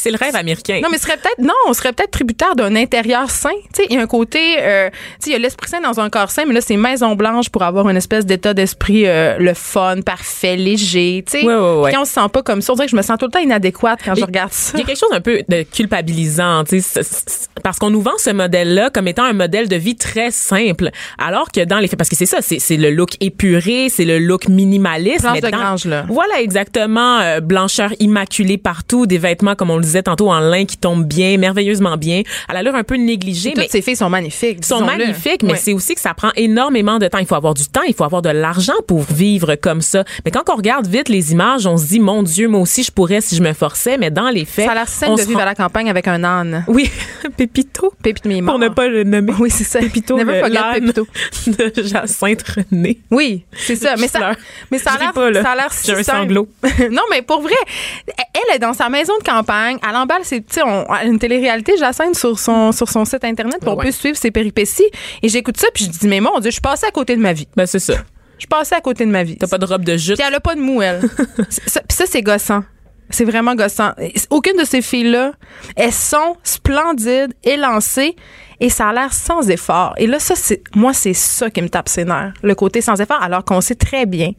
C'est 0.05 0.11
le 0.11 0.19
rêve 0.19 0.37
américain. 0.37 0.81
non, 0.83 0.89
mais 0.91 0.99
ce 0.99 1.05
serait 1.05 1.17
peut-être 1.17 1.39
non, 1.39 1.55
on 1.67 1.73
serait 1.73 1.93
peut-être 1.95 2.11
tributaire 2.11 2.55
d'un 2.57 2.77
intérieur 2.77 3.31
sain. 3.31 3.49
Tu 3.73 3.83
sais, 3.83 3.87
il 3.89 3.97
y 3.97 3.99
a 3.99 4.03
un 4.03 4.07
côté, 4.07 4.57
euh, 4.61 4.91
tu 4.91 4.97
sais, 5.21 5.31
il 5.31 5.33
y 5.33 5.37
a 5.37 5.39
l'esprit 5.39 5.71
sain 5.71 5.81
dans 5.81 5.99
un 5.99 6.11
corps 6.11 6.31
sain, 6.31 6.45
mais 6.47 6.53
là 6.53 6.61
c'est 6.61 6.77
Maison 6.77 7.15
Blanche 7.15 7.49
pour 7.49 7.63
avoir 7.63 7.89
une 7.89 7.97
espèce 7.97 8.27
d'état 8.27 8.53
d'esprit 8.53 9.07
euh, 9.07 9.39
le 9.39 9.55
fun, 9.55 10.03
parfait, 10.03 10.57
léger. 10.57 11.25
Tu 11.27 11.41
sais, 11.41 11.47
Ouais, 11.47 11.55
ouais, 11.55 11.77
ouais. 11.81 11.93
Quand 11.93 12.03
on 12.03 12.05
se 12.05 12.13
sent 12.13 12.29
pas 12.33 12.43
comme 12.43 12.61
ça, 12.61 12.73
on 12.73 12.77
dirait 12.77 12.87
que 12.87 12.91
je 12.93 12.97
me 12.97 13.03
sens 13.03 13.17
tout 13.19 13.25
le 13.25 13.31
temps 13.31 13.39
inadéquate 13.41 14.01
quand 14.05 14.15
je 14.15 14.25
regarde 14.25 14.53
ça. 14.53 14.73
Il 14.75 14.81
y 14.81 14.83
a 14.83 14.87
quelque 14.87 14.99
chose 14.99 15.13
un 15.13 15.21
peu 15.23 15.41
de 15.49 15.63
culpabilisant, 15.63 16.65
tu 16.65 16.81
sais, 16.83 17.01
parce 17.63 17.79
qu'on 17.79 17.91
nous 17.91 18.03
vend 18.03 18.19
ce 18.19 18.31
modèle-là 18.31 18.91
comme 18.91 19.09
étant 19.09 19.25
un 19.25 19.33
modèle 19.33 19.69
de 19.69 19.77
vie 19.77 19.97
très 19.97 20.31
simple, 20.31 20.91
alors 21.19 21.51
que 21.51 21.65
dans 21.65 21.79
les 21.79 21.89
faits, 21.89 21.99
parce 21.99 22.11
que 22.11 22.17
c'est 22.17 22.27
ça, 22.27 22.39
c'est 22.43 22.77
le 22.77 22.91
look 22.91 23.13
épuré, 23.21 23.89
c'est 23.89 24.05
le 24.05 24.19
look 24.19 24.49
minimaliste. 24.49 25.21
Planche 25.23 25.33
mais 25.35 25.41
de 25.41 25.51
dans- 25.51 25.57
grange, 25.59 25.85
là. 25.87 26.05
Voilà, 26.09 26.41
exactement. 26.43 27.21
euh, 27.21 27.41
blancheur 27.41 27.91
immaculée 28.01 28.59
partout, 28.59 29.07
des 29.07 29.19
vêtements, 29.19 29.55
comme 29.55 29.71
on 29.71 29.77
le 29.77 29.83
disait 29.83 29.94
tantôt, 30.03 30.31
en 30.31 30.41
lin 30.41 30.65
qui 30.65 30.77
tombent 30.77 31.05
bien, 31.07 31.37
merveilleusement 31.39 31.97
bien, 31.97 32.23
à 32.49 32.55
l'allure 32.55 32.75
un 32.75 32.85
peu 32.85 32.97
négligée, 32.97 33.51
Toutes 33.51 33.59
mais 33.59 33.69
ces 33.69 33.83
filles 33.83 33.97
sont 33.97 34.11
magnifiques. 34.11 34.65
sont 34.65 34.85
magnifiques, 34.85 35.43
mais 35.43 35.57
c'est 35.57 35.73
aussi 35.73 35.95
que 35.95 36.01
ça 36.01 36.15
prend 36.15 36.31
énormément 36.37 36.99
de 36.99 37.09
temps. 37.09 37.19
Il 37.19 37.27
faut 37.27 37.35
avoir 37.35 37.55
du 37.55 37.67
temps, 37.67 37.83
il 37.87 37.95
faut 37.95 38.05
avoir 38.05 38.23
de 38.23 38.31
l'argent 38.31 38.75
pour 38.87 39.03
vivre 39.03 39.55
comme 39.57 39.81
ça. 39.81 40.05
Mais 40.25 40.31
quand 40.31 40.49
on 40.51 40.57
regarde 40.57 40.87
vite 40.87 41.09
les 41.09 41.33
images, 41.33 41.67
on 41.67 41.77
se 41.77 41.87
dit, 41.87 42.01
mon 42.01 42.23
Dieu, 42.23 42.49
moi 42.49 42.61
aussi, 42.61 42.83
je 42.83 42.91
pourrais 42.91 43.21
si 43.21 43.37
je 43.37 43.43
me 43.43 43.53
forçais, 43.53 43.99
mais 43.99 44.11
dans 44.11 44.31
les 44.31 44.45
faits. 44.45 44.67
Ça 44.67 44.73
a 44.73 44.75
l'air 44.75 44.89
simple 44.89 45.19
de 45.21 45.27
vivre 45.27 45.41
à 45.41 45.45
la 45.45 45.55
campagne 45.55 45.91
avec 45.91 46.09
un 46.09 46.23
âne. 46.25 46.65
Oui, 46.69 46.91
Pépito. 47.37 47.93
Pépito 48.03 48.29
mais 48.29 48.43
Pour 48.43 48.59
ne 48.59 48.69
pas 48.69 48.89
le 48.89 49.05
nommer. 49.05 49.33
Oui, 49.39 49.51
c'est 49.51 49.65
ça. 49.65 49.79
Pépito, 49.81 50.17
Never 50.17 50.43
le- 50.49 50.81
Pépito. 50.81 51.07
de 51.47 51.73
Jacinthe 51.83 52.43
René. 52.43 52.99
Oui, 53.11 53.45
c'est 53.57 53.77
ça. 53.77 53.95
Mais 53.99 54.09
ça, 54.09 54.33
mais 54.71 54.79
ça 54.79 54.93
a 54.93 54.99
l'air, 54.99 55.43
ça 55.43 55.51
a 55.51 55.57
l'air 55.57 55.99
un 55.99 56.03
sanglot. 56.03 56.49
non, 56.91 57.03
mais 57.11 57.23
pour 57.23 57.41
vrai, 57.41 57.55
elle 58.07 58.57
est 58.57 58.59
dans 58.59 58.73
sa 58.73 58.89
maison 58.89 59.13
de 59.19 59.25
campagne. 59.25 59.74
Elle 59.89 59.97
emballe, 59.97 60.23
c'est, 60.25 60.45
on- 60.65 60.87
une 61.05 61.19
télé-réalité, 61.19 61.77
Jacinthe, 61.79 62.17
sur 62.17 62.39
son, 62.39 62.73
sur 62.73 62.89
son 62.89 63.05
site 63.05 63.25
internet, 63.25 63.59
on 63.67 63.75
Ouais. 63.75 63.87
peut 63.87 63.91
suivre 63.91 64.17
ses 64.17 64.31
péripéties. 64.31 64.89
Et 65.23 65.29
j'écoute 65.29 65.57
ça, 65.59 65.67
puis 65.75 65.85
je 65.85 65.91
dis, 65.91 66.09
mais 66.09 66.21
mon 66.21 66.39
Dieu, 66.41 66.51
je 66.51 66.55
suis 66.55 66.61
passée 66.61 66.87
à 66.87 66.91
côté 66.91 67.17
de 67.17 67.21
ma 67.21 67.33
vie. 67.33 67.49
Ben, 67.57 67.67
c'est 67.67 67.79
ça. 67.79 67.95
Je 68.37 68.41
suis 68.41 68.49
passée 68.49 68.75
à 68.75 68.81
côté 68.81 69.07
de 69.07 69.11
ma 69.11 69.23
vie. 69.23 69.37
T'as 69.37 69.47
pas 69.47 69.59
de 69.59 69.65
robe 69.65 69.85
de 69.85 69.97
jute. 69.97 70.17
Puis 70.17 70.25
elle 70.27 70.35
a 70.35 70.41
pas 70.41 70.55
de 70.55 70.61
mou, 70.61 70.83
elle. 70.83 71.03
Ça, 71.49 71.81
puis 71.81 71.97
ça, 71.97 72.05
c'est 72.07 72.23
gossant. 72.23 72.65
C'est 73.11 73.25
vraiment 73.25 73.55
gossant. 73.55 73.93
Aucune 74.31 74.57
de 74.59 74.65
ces 74.65 74.83
filles-là, 74.83 75.33
elles 75.77 75.93
sont 75.93 76.37
splendides, 76.43 77.35
élancées, 77.45 78.17
et 78.61 78.71
ça 78.71 78.89
a 78.89 78.93
l'air 78.93 79.13
sans 79.13 79.49
effort. 79.51 79.95
Et 79.99 80.07
là, 80.07 80.19
ça, 80.19 80.35
c'est, 80.37 80.63
moi, 80.75 80.93
c'est 80.95 81.13
ça 81.13 81.51
qui 81.51 81.61
me 81.63 81.69
tape 81.69 81.89
ses 81.89 82.05
nerfs. 82.05 82.33
Le 82.43 82.55
côté 82.55 82.81
sans 82.81 82.99
effort, 83.01 83.23
alors 83.23 83.45
qu'on 83.45 83.61
sait 83.61 83.75
très 83.75 84.07
bien 84.07 84.33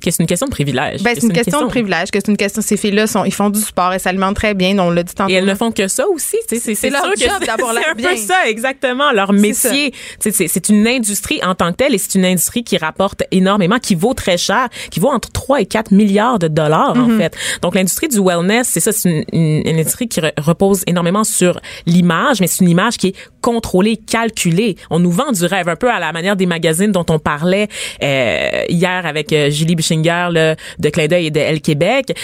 Que 0.00 0.10
c'est 0.10 0.22
une 0.22 0.26
question 0.26 0.46
de 0.46 0.50
privilège. 0.52 1.02
Ben, 1.02 1.14
c'est 1.14 1.26
une 1.26 1.32
question 1.32 1.62
de 1.62 1.66
privilège, 1.68 2.10
que 2.10 2.18
c'est 2.18 2.30
une 2.30 2.36
question. 2.36 2.62
Ces 2.62 2.76
filles-là, 2.76 3.06
sont, 3.06 3.24
ils 3.24 3.32
font 3.34 3.50
du 3.50 3.60
sport 3.60 3.92
et 3.92 3.98
s'alimentent 3.98 4.36
très 4.36 4.54
bien. 4.54 4.78
On 4.78 4.90
l'a 4.90 5.02
dit 5.02 5.14
tantôt. 5.14 5.30
Et 5.30 5.34
elles 5.34 5.44
ne 5.44 5.54
font 5.54 5.72
que 5.72 5.88
ça 5.88 6.06
aussi. 6.08 6.36
C'est 6.48 6.90
leur 6.90 7.04
job 7.04 7.30
c'est- 7.40 7.46
d'avoir 7.46 7.74
c'est 7.74 7.90
un 7.90 7.94
bien. 7.94 8.10
peu 8.10 8.16
ça, 8.16 8.48
exactement. 8.48 9.12
Leur 9.12 9.32
métier. 9.32 9.92
C'est 10.20 10.32
c'est 10.48 10.68
une 10.68 10.86
industrie 10.86 11.40
en 11.44 11.54
tant 11.54 11.70
que 11.72 11.76
telle 11.76 11.94
et 11.94 11.98
c'est 11.98 12.14
une 12.14 12.24
industrie 12.24 12.64
qui 12.64 12.76
rapporte 12.78 13.22
énormément, 13.30 13.78
qui 13.78 13.94
vaut 13.94 14.14
très 14.14 14.36
cher, 14.38 14.68
qui 14.90 15.00
vaut 15.00 15.08
entre 15.10 15.30
3 15.32 15.60
et 15.60 15.66
4 15.66 15.92
milliards 15.92 16.38
de 16.38 16.48
dollars, 16.48 16.96
en 16.96 17.16
fait. 17.18 17.36
Donc, 17.62 17.74
l'industrie 17.74 18.08
du 18.08 18.18
wellness, 18.20 18.68
c'est 18.68 18.80
ça, 18.80 18.92
c'est 18.92 19.08
une, 19.10 19.24
une- 19.32 19.66
une 19.66 19.78
industrie 19.78 20.08
qui 20.08 20.20
re- 20.20 20.32
repose 20.38 20.82
énormément 20.86 21.24
sur 21.24 21.60
l'image, 21.86 22.40
mais 22.40 22.46
c'est 22.46 22.64
une 22.64 22.70
image 22.70 22.96
qui 22.96 23.08
est 23.08 23.14
contrôlée, 23.40 23.96
calculée. 23.96 24.76
On 24.90 24.98
nous 24.98 25.10
vend 25.10 25.32
du 25.32 25.44
rêve 25.46 25.68
un 25.68 25.76
peu 25.76 25.90
à 25.90 25.98
la 26.00 26.12
manière 26.12 26.36
des 26.36 26.46
magazines 26.46 26.92
dont 26.92 27.06
on 27.08 27.18
parlait 27.18 27.68
euh, 28.02 28.62
hier 28.68 29.06
avec 29.06 29.32
euh, 29.32 29.50
Julie 29.50 29.76
Bischinger 29.86 30.28
là, 30.32 30.56
de 30.78 30.88
Clin 30.88 31.06
d'œil 31.06 31.26
et 31.26 31.30
de 31.30 31.40
Elle 31.40 31.60
Québec. 31.60 32.16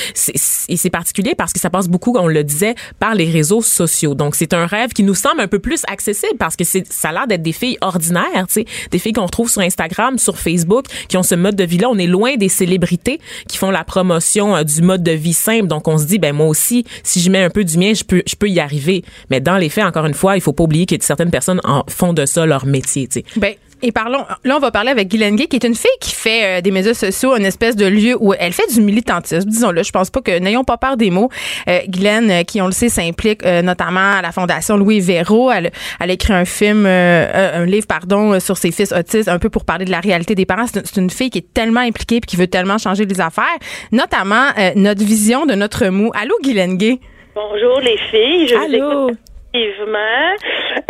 Et 0.68 0.76
c'est 0.76 0.90
particulier 0.90 1.34
parce 1.36 1.52
que 1.52 1.60
ça 1.60 1.70
passe 1.70 1.88
beaucoup, 1.88 2.16
on 2.18 2.26
le 2.26 2.44
disait, 2.44 2.74
par 2.98 3.14
les 3.14 3.30
réseaux 3.30 3.62
sociaux. 3.62 4.14
Donc, 4.14 4.34
c'est 4.34 4.54
un 4.54 4.66
rêve 4.66 4.90
qui 4.90 5.02
nous 5.02 5.14
semble 5.14 5.40
un 5.40 5.48
peu 5.48 5.58
plus 5.58 5.82
accessible 5.88 6.36
parce 6.38 6.56
que 6.56 6.64
ça 6.64 7.08
a 7.08 7.12
l'air 7.12 7.26
d'être 7.26 7.42
des 7.42 7.52
filles 7.52 7.78
ordinaires, 7.80 8.46
tu 8.46 8.54
sais, 8.54 8.64
des 8.90 8.98
filles 8.98 9.12
qu'on 9.12 9.28
trouve 9.28 9.50
sur 9.50 9.62
Instagram, 9.62 10.18
sur 10.18 10.38
Facebook, 10.38 10.86
qui 11.08 11.16
ont 11.16 11.22
ce 11.22 11.34
mode 11.34 11.56
de 11.56 11.64
vie-là. 11.64 11.88
On 11.90 11.98
est 11.98 12.06
loin 12.06 12.36
des 12.36 12.48
célébrités 12.48 13.20
qui 13.48 13.58
font 13.58 13.70
la 13.70 13.84
promotion 13.84 14.56
euh, 14.56 14.64
du 14.64 14.82
mode 14.82 15.02
de 15.02 15.12
vie 15.12 15.32
simple. 15.32 15.66
Donc, 15.66 15.88
on 15.88 15.98
se 15.98 16.04
dit, 16.04 16.18
ben 16.18 16.34
moi 16.34 16.46
aussi, 16.46 16.84
si 17.02 17.20
je 17.20 17.30
mets 17.30 17.42
un 17.42 17.50
peu 17.50 17.64
du 17.64 17.78
mien, 17.78 17.92
je 17.94 18.04
peux, 18.04 18.22
je 18.26 18.34
peux 18.34 18.48
y 18.48 18.60
arriver. 18.60 19.04
Mais 19.30 19.40
dans 19.40 19.56
les 19.56 19.68
faits, 19.68 19.84
encore 19.84 20.06
une 20.06 20.14
fois, 20.14 20.36
il 20.36 20.40
faut 20.40 20.52
pas 20.52 20.64
oublier 20.64 20.86
que 20.86 20.94
certaines 21.00 21.30
personnes 21.30 21.60
font 21.88 22.12
de 22.12 22.26
ça 22.26 22.46
leur 22.46 22.66
métier, 22.66 23.08
tu 23.08 23.20
sais. 23.20 23.24
Ben, 23.36 23.54
et 23.82 23.92
parlons, 23.92 24.24
là, 24.44 24.56
on 24.56 24.60
va 24.60 24.70
parler 24.70 24.90
avec 24.90 25.08
Guylaine 25.08 25.36
Gay, 25.36 25.46
qui 25.46 25.56
est 25.56 25.64
une 25.64 25.74
fille 25.74 25.90
qui 26.00 26.12
fait 26.12 26.58
euh, 26.58 26.60
des 26.60 26.70
médias 26.70 26.94
sociaux 26.94 27.36
une 27.36 27.44
espèce 27.44 27.74
de 27.76 27.86
lieu 27.86 28.16
où 28.20 28.32
elle 28.32 28.52
fait 28.52 28.72
du 28.72 28.80
militantisme, 28.80 29.48
disons-le. 29.48 29.82
Je 29.82 29.90
pense 29.90 30.10
pas 30.10 30.20
que, 30.20 30.38
n'ayons 30.38 30.64
pas 30.64 30.76
peur 30.76 30.96
des 30.96 31.10
mots. 31.10 31.30
Euh, 31.68 31.80
Guylaine, 31.88 32.30
euh, 32.30 32.42
qui, 32.44 32.62
on 32.62 32.66
le 32.66 32.72
sait, 32.72 32.88
s'implique 32.88 33.44
euh, 33.44 33.62
notamment 33.62 34.12
à 34.18 34.22
la 34.22 34.30
Fondation 34.30 34.76
Louis 34.76 35.00
Véro. 35.00 35.50
Elle, 35.50 35.72
elle 36.00 36.10
a 36.10 36.12
écrit 36.12 36.32
un 36.32 36.44
film, 36.44 36.84
euh, 36.86 37.62
un 37.62 37.66
livre, 37.66 37.86
pardon, 37.86 38.38
sur 38.38 38.56
ses 38.56 38.70
fils 38.70 38.92
autistes, 38.92 39.28
un 39.28 39.38
peu 39.38 39.50
pour 39.50 39.64
parler 39.64 39.84
de 39.84 39.90
la 39.90 40.00
réalité 40.00 40.34
des 40.34 40.46
parents. 40.46 40.66
C'est 40.66 40.96
une, 40.96 41.10
fille 41.10 41.30
qui 41.30 41.38
est 41.38 41.52
tellement 41.52 41.80
impliquée 41.80 42.20
puis 42.20 42.28
qui 42.28 42.36
veut 42.36 42.46
tellement 42.46 42.78
changer 42.78 43.04
les 43.04 43.20
affaires, 43.20 43.44
notamment 43.90 44.46
euh, 44.58 44.70
notre 44.76 45.04
vision 45.04 45.44
de 45.46 45.54
notre 45.54 45.86
mou. 45.88 46.10
Allô, 46.14 46.34
Guylaine 46.42 46.76
Gay? 46.76 47.00
Bonjour 47.34 47.80
les 47.80 47.98
filles, 48.10 48.48
je 48.48 48.54
vous 48.54 48.62
Allô? 48.62 49.08
écoute 49.08 49.31
activement. 49.54 50.34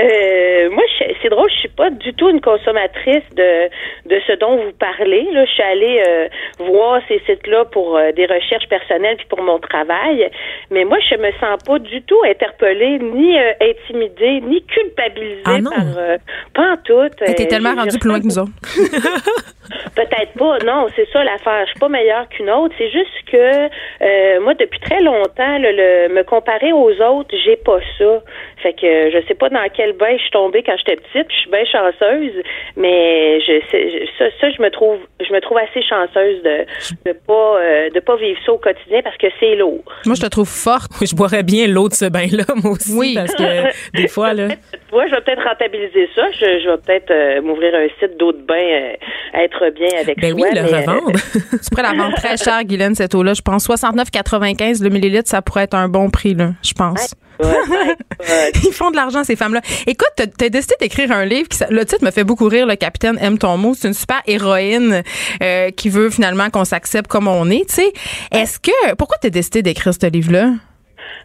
Euh, 0.00 0.71
moi, 0.71 0.83
je- 0.99 1.14
c'est 1.23 1.28
drôle, 1.28 1.50
je 1.50 1.57
suis 1.61 1.69
pas 1.69 1.90
du 1.90 2.12
tout 2.14 2.31
une 2.31 2.40
consommatrice 2.40 3.25
de 3.35 3.69
de 4.07 4.21
ce 4.26 4.33
dont 4.35 4.57
vous 4.57 4.73
parlez. 4.78 5.26
Là, 5.33 5.45
je 5.45 5.50
suis 5.50 5.62
allée 5.62 6.02
euh, 6.07 6.28
voir 6.61 7.00
ces 7.09 7.21
sites-là 7.26 7.64
pour 7.66 7.97
euh, 7.97 8.12
des 8.12 8.26
recherches 8.26 8.69
personnelles 8.69 9.16
puis 9.16 9.26
pour 9.28 9.42
mon 9.42 9.59
travail, 9.59 10.31
mais 10.71 10.85
moi, 10.85 10.99
je 11.09 11.16
me 11.16 11.31
sens 11.33 11.62
pas 11.66 11.78
du 11.78 12.02
tout 12.02 12.19
interpellée, 12.25 12.99
ni 12.99 13.38
euh, 13.38 13.52
intimidée, 13.61 14.40
ni 14.40 14.62
culpabilisée 14.64 15.42
Ah 15.45 15.59
non? 15.61 15.71
par 15.71 15.99
euh, 15.99 16.16
pas 16.54 16.73
en 16.73 16.76
tout. 16.85 17.04
Était 17.26 17.45
Euh, 17.45 17.49
tellement 17.49 17.75
je 17.90 17.99
plus 17.99 18.09
loin 18.09 18.21
que 18.21 18.26
nous 18.26 18.38
autres. 18.38 18.52
Peut-être 19.97 20.33
pas, 20.38 20.59
non, 20.66 20.87
c'est 20.97 21.09
ça 21.12 21.23
l'affaire. 21.25 21.64
Je 21.66 21.71
suis 21.71 21.81
pas 21.81 21.88
meilleure 21.88 22.28
qu'une 22.28 22.50
autre. 22.50 22.75
C'est 22.78 22.90
juste 22.90 23.11
que 23.31 23.37
euh, 24.04 24.40
moi, 24.40 24.54
depuis 24.54 24.81
très 24.81 25.00
longtemps, 25.00 25.59
le- 25.59 26.09
me 26.09 26.23
comparer 26.25 26.73
aux 26.73 26.92
autres, 27.00 27.35
j'ai 27.45 27.57
pas 27.57 27.78
ça. 27.99 28.23
Fait 28.62 28.73
que 28.73 29.11
je 29.11 29.19
sais 29.26 29.35
pas 29.35 29.49
dans 29.49 29.66
quel 29.75 29.92
bain 29.95 30.14
je 30.16 30.23
suis 30.23 30.31
tombée 30.31 30.62
quand 30.62 30.76
j'étais 30.78 30.97
petite. 30.97 31.26
puis 31.28 31.37
Je 31.37 31.40
suis 31.42 31.50
bien 31.50 31.64
chanceuse, 31.64 32.42
mais 32.76 33.40
je 33.40 33.61
sais 33.71 34.07
ça, 34.19 34.25
ça, 34.40 34.50
je 34.50 34.62
me 34.62 34.71
trouve, 34.71 34.99
je 35.26 35.33
me 35.33 35.40
trouve 35.40 35.59
assez 35.59 35.83
chanceuse 35.83 36.42
de 36.42 36.64
de 37.07 37.12
pas 37.26 37.59
euh, 37.61 37.90
de 37.90 38.00
pas 38.00 38.16
vivre 38.16 38.38
ça 38.47 38.52
au 38.52 38.59
quotidien 38.59 39.02
parce 39.02 39.16
que 39.16 39.26
c'est 39.40 39.57
lourd. 39.57 39.83
Moi, 40.07 40.14
je 40.16 40.23
te 40.23 40.26
trouve 40.28 40.49
forte. 40.49 40.90
Je 41.02 41.14
boirais 41.14 41.42
bien 41.42 41.66
l'eau 41.66 41.88
de 41.88 41.95
ce 41.95 42.04
bain-là, 42.07 42.45
moi 42.62 42.73
aussi, 42.73 42.97
Oui. 42.97 43.14
parce 43.14 43.35
que 43.35 43.97
des 43.97 44.09
fois, 44.09 44.33
là... 44.35 44.49
Moi, 44.92 45.07
je 45.07 45.14
vais 45.14 45.21
peut-être 45.23 45.42
rentabiliser 45.42 46.09
ça. 46.14 46.31
Je, 46.33 46.61
je 46.62 46.69
vais 46.71 46.76
peut-être 46.78 47.11
euh, 47.11 47.40
m'ouvrir 47.42 47.75
un 47.75 47.87
site 47.99 48.16
d'eau 48.19 48.33
de 48.33 48.42
bain, 48.42 48.54
euh, 48.54 48.92
être 49.35 49.71
bien 49.71 49.88
avec 50.00 50.19
Ben 50.21 50.33
oui, 50.35 50.45
le 50.54 50.62
mais, 50.62 50.73
euh, 50.75 50.76
revendre. 50.78 51.12
Tu 51.33 51.71
pourrais 51.71 51.83
la 51.83 51.95
vendre 52.02 52.14
très 52.16 52.37
cher, 52.37 52.62
Guylaine, 52.64 52.95
cette 52.95 53.14
eau-là. 53.14 53.33
Je 53.35 53.42
pense 53.42 53.69
69,95 53.69 54.83
le 54.83 54.90
millilitre, 54.90 55.28
ça 55.28 55.40
pourrait 55.42 55.64
être 55.64 55.75
un 55.75 55.88
bon 55.88 56.11
prix, 56.11 56.35
là, 56.35 56.50
je 56.62 56.73
pense. 56.73 57.00
Ouais, 57.00 57.07
ouais, 57.71 58.53
Ils 58.65 58.73
font 58.73 58.91
de 58.91 58.97
l'argent, 58.97 59.25
ces 59.25 59.37
femmes-là. 59.37 59.61
Écoute, 59.87 60.11
t'as 60.17 60.25
as 60.25 60.49
décidé 60.49 60.75
d'écrire 60.81 61.13
un 61.13 61.25
livre 61.25 61.49
qui, 61.49 61.59
le 61.69 61.85
titre 61.85 62.05
me 62.05 62.11
fait 62.11 62.25
beaucoup 62.25 62.49
rire, 62.49 62.67
Le 62.67 62.77
Capitaine 62.77 63.19
aime 63.21 63.39
ton 63.39 63.57
mot. 63.57 63.75
C'est 63.79 63.89
une 63.89 63.95
super 63.95 64.23
héroïne 64.27 65.03
euh, 65.43 65.71
qui 65.71 65.89
veut 65.89 66.11
finalement 66.11 66.51
qu'on 66.51 66.65
s'accepte 66.65 67.09
comme 67.09 67.29
on 67.29 67.51
est, 67.51 67.69
tu 67.69 67.77
sais. 67.77 67.93
Est-ce 68.31 68.59
que, 68.59 68.95
pourquoi 68.97 69.17
t'as 69.21 69.31
décidé 69.31 69.63
d'écrire 69.63 69.93
ce 69.95 70.07
livre-là? 70.07 70.53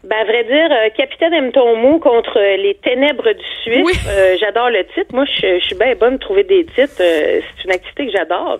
Ben, 0.03 0.17
à 0.21 0.23
vrai 0.23 0.43
dire, 0.43 0.69
euh, 0.71 0.89
Capitaine 0.95 1.33
aime 1.33 1.51
ton 1.51 1.75
mot 1.75 1.99
contre 1.99 2.39
les 2.39 2.75
ténèbres 2.75 3.31
du 3.31 3.45
Suisse. 3.63 4.07
Euh, 4.07 4.37
j'adore 4.39 4.69
le 4.69 4.85
titre. 4.85 5.13
Moi, 5.13 5.25
je, 5.25 5.59
suis 5.59 5.75
bien 5.75 5.95
bonne 5.95 6.13
de 6.13 6.19
trouver 6.19 6.43
des 6.43 6.65
titres. 6.65 7.01
Euh, 7.01 7.41
c'est 7.41 7.65
une 7.65 7.71
activité 7.71 8.05
que 8.05 8.11
j'adore. 8.11 8.57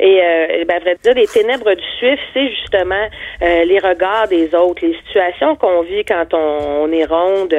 Et 0.00 0.20
ben, 0.66 0.76
à 0.76 0.78
vrai 0.80 0.96
dire, 1.02 1.14
les 1.14 1.26
ténèbres 1.26 1.74
du 1.74 1.84
Suisse, 1.98 2.20
c'est 2.34 2.48
justement 2.48 3.06
les 3.40 3.78
regards 3.78 4.28
des 4.28 4.54
autres, 4.54 4.84
les 4.84 4.96
situations 5.06 5.56
qu'on 5.56 5.82
vit 5.82 6.04
quand 6.04 6.32
on, 6.32 6.90
est 6.90 7.04
ronde, 7.04 7.54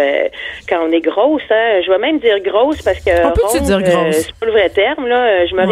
quand 0.68 0.88
on 0.88 0.92
est 0.92 1.01
grosse. 1.01 1.44
Hein. 1.50 1.82
Je 1.86 1.92
vais 1.92 1.98
même 1.98 2.20
dire 2.20 2.39
grosse 2.39 2.82
parce 2.82 3.00
que 3.00 3.25
on 3.25 3.32
peut 3.32 3.60
dire 3.60 3.82
grosse? 3.82 4.16
c'est 4.16 4.36
pas 4.39 4.46
le 4.46 4.51
vrai 4.51 4.70
terme. 4.70 5.08
Là. 5.08 5.46
Je 5.46 5.56
me 5.56 5.66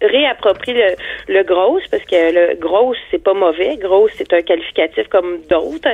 réapproprie 0.00 0.74
le, 0.74 0.96
le 1.28 1.42
grosse 1.42 1.86
parce 1.90 2.04
que 2.04 2.32
le 2.32 2.54
grosse 2.56 2.98
c'est 3.10 3.22
pas 3.22 3.34
mauvais. 3.34 3.76
Grosse 3.76 4.12
c'est 4.16 4.32
un 4.32 4.42
qualificatif 4.42 5.08
comme 5.08 5.40
d'autres. 5.48 5.90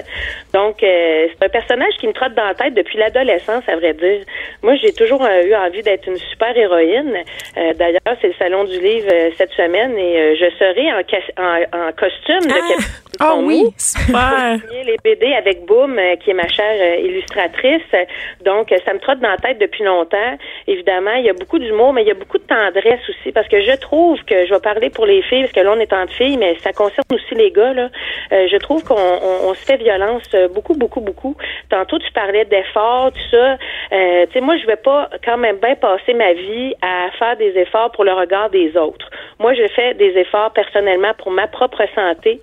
Donc 0.52 0.82
euh, 0.82 1.26
c'est 1.32 1.44
un 1.44 1.48
personnage 1.48 1.94
qui 1.98 2.06
me 2.06 2.12
trotte 2.12 2.34
dans 2.34 2.44
la 2.44 2.54
tête 2.54 2.74
depuis 2.74 2.98
l'adolescence 2.98 3.64
à 3.68 3.76
vrai 3.76 3.94
dire. 3.94 4.20
Moi 4.62 4.74
j'ai 4.76 4.92
toujours 4.92 5.24
euh, 5.24 5.42
eu 5.42 5.54
envie 5.54 5.82
d'être 5.82 6.06
une 6.06 6.18
super 6.18 6.56
héroïne 6.56 7.16
euh, 7.56 7.72
d'ailleurs 7.74 8.16
c'est 8.20 8.28
le 8.28 8.34
salon 8.34 8.64
du 8.64 8.78
livre 8.80 9.10
cette 9.36 9.52
semaine 9.52 9.96
et 9.98 10.36
je 10.36 10.50
serai 10.58 10.92
en, 10.92 11.00
en, 11.42 11.88
en 11.88 11.92
costume 11.92 12.48
de 12.48 12.54
ah, 12.54 13.03
ah 13.20 13.34
oui 13.36 13.64
super 13.76 14.58
les 14.84 14.96
BD 15.02 15.32
avec 15.34 15.64
Boom 15.66 15.98
qui 16.20 16.30
est 16.30 16.34
ma 16.34 16.48
chère 16.48 16.98
illustratrice 16.98 17.82
donc 18.44 18.72
ça 18.84 18.92
me 18.94 18.98
trotte 18.98 19.20
dans 19.20 19.30
la 19.30 19.36
tête 19.38 19.58
depuis 19.58 19.84
longtemps 19.84 20.36
évidemment 20.66 21.14
il 21.14 21.24
y 21.24 21.30
a 21.30 21.34
beaucoup 21.34 21.58
d'humour 21.58 21.92
mais 21.92 22.02
il 22.02 22.08
y 22.08 22.10
a 22.10 22.14
beaucoup 22.14 22.38
de 22.38 22.44
tendresse 22.44 23.00
aussi 23.08 23.32
parce 23.32 23.48
que 23.48 23.60
je 23.60 23.76
trouve 23.76 24.22
que 24.24 24.46
je 24.46 24.54
vais 24.54 24.60
parler 24.60 24.90
pour 24.90 25.06
les 25.06 25.22
filles, 25.22 25.42
parce 25.42 25.52
que 25.52 25.60
là, 25.60 25.72
on 25.76 25.80
est 25.80 25.92
entre 25.92 26.12
filles, 26.12 26.36
mais 26.36 26.56
ça 26.56 26.72
concerne 26.72 27.06
aussi 27.12 27.34
les 27.34 27.50
gars, 27.50 27.72
là. 27.72 27.88
Euh, 28.32 28.48
je 28.50 28.56
trouve 28.56 28.82
qu'on 28.84 28.94
on, 28.94 29.54
se 29.54 29.64
fait 29.64 29.76
violence 29.76 30.22
euh, 30.34 30.48
beaucoup, 30.48 30.74
beaucoup, 30.74 31.00
beaucoup. 31.00 31.36
Tantôt, 31.70 31.98
tu 31.98 32.10
parlais 32.12 32.44
d'efforts, 32.44 33.12
tout 33.12 33.28
ça. 33.30 33.56
Euh, 33.92 34.26
tu 34.26 34.32
sais, 34.32 34.40
moi, 34.40 34.56
je 34.56 34.66
vais 34.66 34.76
pas 34.76 35.10
quand 35.24 35.36
même 35.36 35.56
bien 35.56 35.74
passer 35.76 36.14
ma 36.14 36.32
vie 36.32 36.74
à 36.82 37.10
faire 37.18 37.36
des 37.36 37.56
efforts 37.58 37.92
pour 37.92 38.04
le 38.04 38.12
regard 38.12 38.50
des 38.50 38.76
autres. 38.76 39.10
Moi, 39.38 39.54
je 39.54 39.66
fais 39.68 39.94
des 39.94 40.16
efforts 40.18 40.52
personnellement 40.52 41.12
pour 41.18 41.30
ma 41.30 41.46
propre 41.46 41.82
santé. 41.94 42.40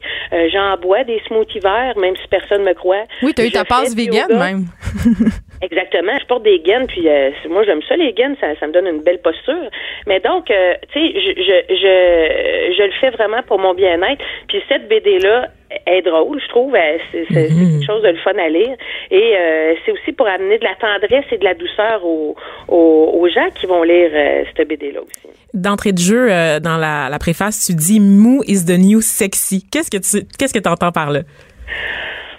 J'en 0.62 0.78
bois 0.78 1.04
des 1.04 1.20
smoothies 1.28 1.60
verts, 1.60 1.98
même 1.98 2.16
si 2.16 2.28
personne 2.28 2.64
me 2.64 2.74
croit. 2.74 3.04
Oui, 3.24 3.34
tu 3.34 3.42
as 3.42 3.46
eu 3.46 3.52
ta 3.52 3.66
passe 3.66 3.96
vegan, 3.96 4.28
même. 4.30 4.66
Exactement. 5.62 6.14
Je 6.20 6.26
porte 6.26 6.44
des 6.44 6.60
gaines, 6.60 6.88
puis 6.88 7.08
moi 7.50 7.64
j'aime 7.64 7.82
ça 7.88 7.96
les 7.96 8.14
gaines, 8.14 8.36
ça, 8.40 8.48
ça 8.60 8.68
me 8.68 8.74
donne 8.74 8.88
une 8.88 9.04
belle 9.04 9.22
posture. 9.22 9.70
Mais 10.08 10.20
donc, 10.20 10.46
tu 10.46 10.54
sais, 10.54 11.14
je, 11.14 11.42
je, 11.42 11.76
je, 11.76 12.74
je 12.78 12.84
le 12.84 12.92
fais 13.00 13.10
vraiment 13.12 13.42
pour 13.44 13.60
mon 13.60 13.74
bien-être. 13.74 14.24
Puis 14.48 14.62
cette 14.68 14.88
BD-là 14.88 15.50
est 15.86 16.02
drôle, 16.02 16.40
je 16.42 16.48
trouve. 16.50 16.76
C'est 17.12 17.24
mm-hmm. 17.30 17.80
quelque 17.80 17.86
chose 17.86 18.02
de 18.04 18.10
le 18.10 18.18
fun 18.18 18.38
à 18.38 18.50
lire. 18.50 18.76
Et 19.10 19.36
euh, 19.36 19.74
c'est 19.86 19.92
aussi 19.92 20.12
pour 20.12 20.28
amener 20.28 20.58
de 20.58 20.64
la 20.64 20.76
tendresse 20.76 21.26
et 21.32 21.38
de 21.38 21.44
la 21.44 21.54
douceur 21.54 22.04
aux, 22.06 22.36
aux, 22.68 23.28
gens 23.30 23.50
qui 23.56 23.66
vont 23.66 23.84
lire 23.84 24.10
euh, 24.14 24.44
cette 24.56 24.68
BD-là 24.68 25.02
aussi. 25.02 25.41
D'entrée 25.54 25.92
de 25.92 26.00
jeu, 26.00 26.32
euh, 26.32 26.60
dans 26.60 26.78
la, 26.78 27.10
la 27.10 27.20
préface, 27.20 27.66
tu 27.66 27.74
dis 27.74 28.00
«Mou 28.02 28.42
is 28.48 28.66
the 28.66 28.78
new 28.78 29.02
sexy». 29.02 29.66
Qu'est-ce 29.72 29.92
que 29.92 29.98
tu 29.98 30.26
qu'est-ce 30.38 30.54
que 30.54 30.70
entends 30.70 30.92
par 30.92 31.12
là? 31.12 31.22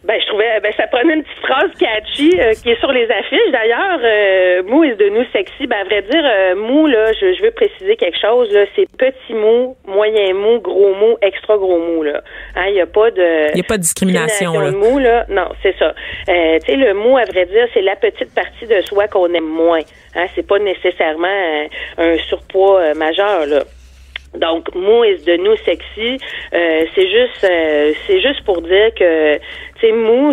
Ben, 0.05 0.21
je 0.21 0.27
trouvais, 0.27 0.59
ben, 0.61 0.73
ça 0.77 0.89
prenait 0.89 1.15
une 1.15 1.23
petite 1.23 1.47
phrase 1.47 1.71
catchy 1.79 2.33
euh, 2.41 2.55
qui 2.55 2.71
est 2.71 2.81
sur 2.81 2.91
les 2.91 3.09
affiches. 3.09 3.53
D'ailleurs, 3.53 4.01
euh, 4.03 4.63
mou 4.65 4.83
is 4.83 4.97
de 4.97 5.09
nous 5.09 5.25
sexy. 5.33 5.69
Ben, 5.69 5.77
à 5.81 5.85
vrai 5.85 6.03
dire, 6.03 6.25
euh, 6.25 6.57
mou, 6.57 6.89
là, 6.89 7.13
je, 7.13 7.41
veux 7.41 7.53
préciser 7.53 7.97
quelque 7.97 8.19
chose, 8.21 8.51
là. 8.53 8.65
C'est 8.75 8.87
petit 8.97 9.33
mou, 9.33 9.77
moyen 9.87 10.35
mou, 10.35 10.59
gros 10.59 10.93
mou, 10.95 11.17
extra 11.23 11.57
gros 11.57 11.79
mou, 11.79 12.03
là. 12.03 12.21
Hein, 12.57 12.65
il 12.69 12.75
n'y 12.75 12.81
a 12.81 12.87
pas 12.87 13.13
de. 13.13 13.55
Il 13.55 13.61
a 13.61 13.63
pas 13.63 13.77
de 13.77 13.83
discrimination, 13.83 14.59
là. 14.59 14.73
mou, 14.73 14.99
là. 14.99 15.25
Non, 15.29 15.49
c'est 15.63 15.77
ça. 15.79 15.95
tu 16.27 16.33
sais, 16.33 16.77
le 16.77 16.95
mou, 16.95 17.17
à 17.17 17.25
vrai 17.25 17.47
dire, 17.47 17.69
c'est 17.73 17.83
la 17.83 17.95
petite 17.95 18.35
partie 18.35 18.67
de 18.67 18.81
soi 18.81 19.07
qu'on 19.07 19.33
aime 19.33 19.45
moins. 19.45 19.83
Hein, 20.17 20.27
c'est 20.35 20.47
pas 20.47 20.59
nécessairement 20.59 21.69
un 21.99 22.19
surpoids 22.19 22.95
majeur, 22.95 23.47
là. 23.47 23.63
Donc, 24.35 24.75
mou 24.75 25.05
is 25.05 25.25
de 25.25 25.37
nous 25.37 25.57
sexy, 25.57 26.19
euh, 26.55 26.85
c'est 26.95 27.09
juste, 27.09 27.45
euh, 27.45 27.93
c'est 28.07 28.21
juste 28.21 28.43
pour 28.45 28.63
dire 28.63 28.95
que, 28.95 29.37
tu 29.37 29.41
sais, 29.81 29.93
mou, 29.93 30.33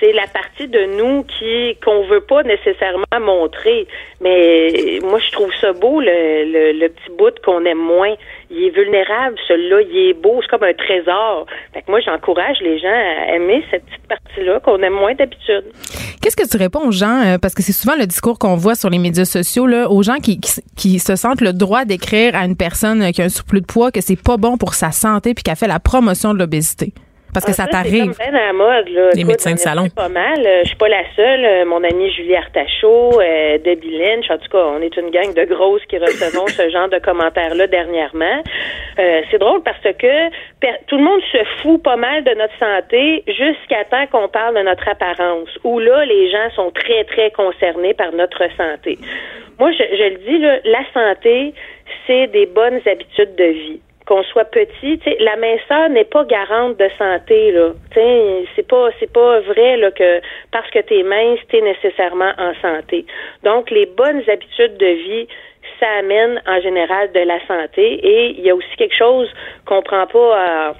c'est 0.00 0.12
la 0.12 0.26
partie 0.26 0.68
de 0.68 0.98
nous 0.98 1.24
qui 1.24 1.76
qu'on 1.84 2.06
veut 2.06 2.20
pas 2.20 2.42
nécessairement 2.42 3.04
montrer. 3.20 3.86
Mais 4.20 5.00
moi, 5.02 5.18
je 5.18 5.30
trouve 5.32 5.50
ça 5.60 5.72
beau, 5.72 6.00
le, 6.00 6.88
petit 6.88 7.16
bout 7.16 7.34
qu'on 7.44 7.64
aime 7.64 7.78
moins. 7.78 8.14
Il 8.50 8.64
est 8.64 8.70
vulnérable, 8.70 9.36
celui-là, 9.48 9.80
il 9.82 10.10
est 10.10 10.14
beau, 10.14 10.38
c'est 10.40 10.48
comme 10.48 10.62
un 10.62 10.74
trésor. 10.74 11.46
Fait 11.72 11.82
que 11.82 11.90
moi, 11.90 12.00
j'encourage 12.00 12.58
les 12.60 12.78
gens 12.78 12.88
à 12.88 13.34
aimer 13.34 13.64
cette 13.70 13.84
petite 13.84 14.06
partie-là 14.08 14.60
qu'on 14.60 14.80
aime 14.82 14.94
moins 14.94 15.14
d'habitude. 15.14 15.64
Qu'est-ce 16.22 16.36
que 16.36 16.48
tu 16.48 16.56
réponds 16.56 16.86
aux 16.86 16.92
gens, 16.92 17.24
euh, 17.24 17.38
parce 17.38 17.54
que 17.54 17.62
c'est 17.62 17.72
souvent 17.72 17.96
le 17.96 18.06
discours 18.06 18.38
qu'on 18.38 18.56
voit 18.56 18.74
sur 18.74 18.90
les 18.90 18.98
médias 18.98 19.24
sociaux, 19.24 19.66
là, 19.66 19.90
aux 19.90 20.02
gens 20.02 20.16
qui, 20.16 20.40
qui, 20.76 20.98
se 20.98 21.16
sentent 21.16 21.40
le 21.40 21.52
droit 21.52 21.84
d'écrire 21.84 22.34
à 22.34 22.44
une 22.44 22.56
personne 22.56 23.12
qui 23.12 23.22
a 23.22 23.24
un 23.24 23.28
surplus 23.28 23.60
de 23.60 23.66
poids 23.66 23.90
que 23.90 24.00
c'est 24.00 24.20
pas 24.20 24.36
bon 24.36 24.56
pour 24.56 24.74
sa 24.74 24.92
santé 24.92 25.34
puis 25.34 25.42
qui 25.42 25.50
a 25.50 25.54
fait 25.54 25.68
la 25.68 25.80
promotion 25.80 26.34
de 26.34 26.38
l'obésité? 26.38 26.92
Parce 27.36 27.44
que 27.44 27.50
ah, 27.50 27.66
ça, 27.66 27.66
t'arrive. 27.66 28.12
C'est 28.12 28.30
la 28.30 28.54
mode, 28.54 28.88
là. 28.88 29.10
Les 29.12 29.24
médecins 29.24 29.52
de 29.52 29.58
salon. 29.58 29.90
Pas 29.94 30.08
mal. 30.08 30.40
Euh, 30.40 30.60
je 30.62 30.68
suis 30.68 30.76
pas 30.76 30.88
la 30.88 31.02
seule. 31.14 31.44
Euh, 31.44 31.64
mon 31.66 31.84
amie 31.84 32.10
Julie 32.12 32.34
Artachot, 32.34 33.20
euh, 33.20 33.58
Debbie 33.58 33.98
Lynch, 33.98 34.30
en 34.30 34.38
tout 34.38 34.48
cas, 34.48 34.64
on 34.64 34.80
est 34.80 34.96
une 34.96 35.10
gang 35.10 35.34
de 35.34 35.44
grosses 35.44 35.84
qui 35.84 35.98
recevons 35.98 36.46
ce 36.46 36.70
genre 36.70 36.88
de 36.88 36.98
commentaires-là 36.98 37.66
dernièrement. 37.66 38.42
c'est 38.96 39.36
drôle 39.36 39.62
parce 39.62 39.82
que 39.82 40.30
tout 40.86 40.96
le 40.96 41.04
monde 41.04 41.20
se 41.30 41.44
fout 41.60 41.82
pas 41.82 41.96
mal 41.96 42.24
de 42.24 42.30
notre 42.30 42.58
santé 42.58 43.22
jusqu'à 43.26 43.84
temps 43.84 44.06
qu'on 44.10 44.28
parle 44.28 44.56
de 44.56 44.62
notre 44.62 44.88
apparence, 44.88 45.50
où 45.62 45.78
là, 45.78 46.06
les 46.06 46.30
gens 46.30 46.48
sont 46.54 46.70
très, 46.70 47.04
très 47.04 47.30
concernés 47.32 47.92
par 47.92 48.12
notre 48.12 48.44
santé. 48.56 48.98
Moi, 49.58 49.72
je, 49.72 49.84
je 49.94 50.04
le 50.04 50.18
dis, 50.26 50.38
là, 50.38 50.56
la 50.64 50.84
santé, 50.94 51.52
c'est 52.06 52.28
des 52.28 52.46
bonnes 52.46 52.80
habitudes 52.86 53.34
de 53.36 53.44
vie 53.44 53.80
qu'on 54.06 54.22
soit 54.22 54.44
petit, 54.44 55.00
la 55.18 55.36
minceur 55.36 55.88
n'est 55.90 56.04
pas 56.04 56.24
garante 56.24 56.76
de 56.78 56.88
santé 56.96 57.50
là. 57.50 57.72
c'est 58.54 58.66
pas 58.66 58.88
c'est 58.98 59.12
pas 59.12 59.40
vrai 59.40 59.76
là 59.76 59.90
que 59.90 60.20
parce 60.52 60.70
que 60.70 60.78
tu 60.80 60.98
es 60.98 61.02
mince, 61.02 61.40
tu 61.48 61.56
es 61.56 61.60
nécessairement 61.60 62.32
en 62.38 62.52
santé. 62.62 63.04
Donc 63.42 63.70
les 63.70 63.86
bonnes 63.86 64.22
habitudes 64.28 64.76
de 64.76 64.86
vie 64.86 65.28
ça 65.80 65.88
amène 65.98 66.40
en 66.46 66.60
général 66.60 67.12
de 67.12 67.20
la 67.20 67.44
santé 67.46 67.94
et 67.94 68.30
il 68.30 68.40
y 68.40 68.50
a 68.50 68.54
aussi 68.54 68.76
quelque 68.78 68.96
chose 68.96 69.28
qu'on 69.66 69.82
prend 69.82 70.06
pas 70.06 70.74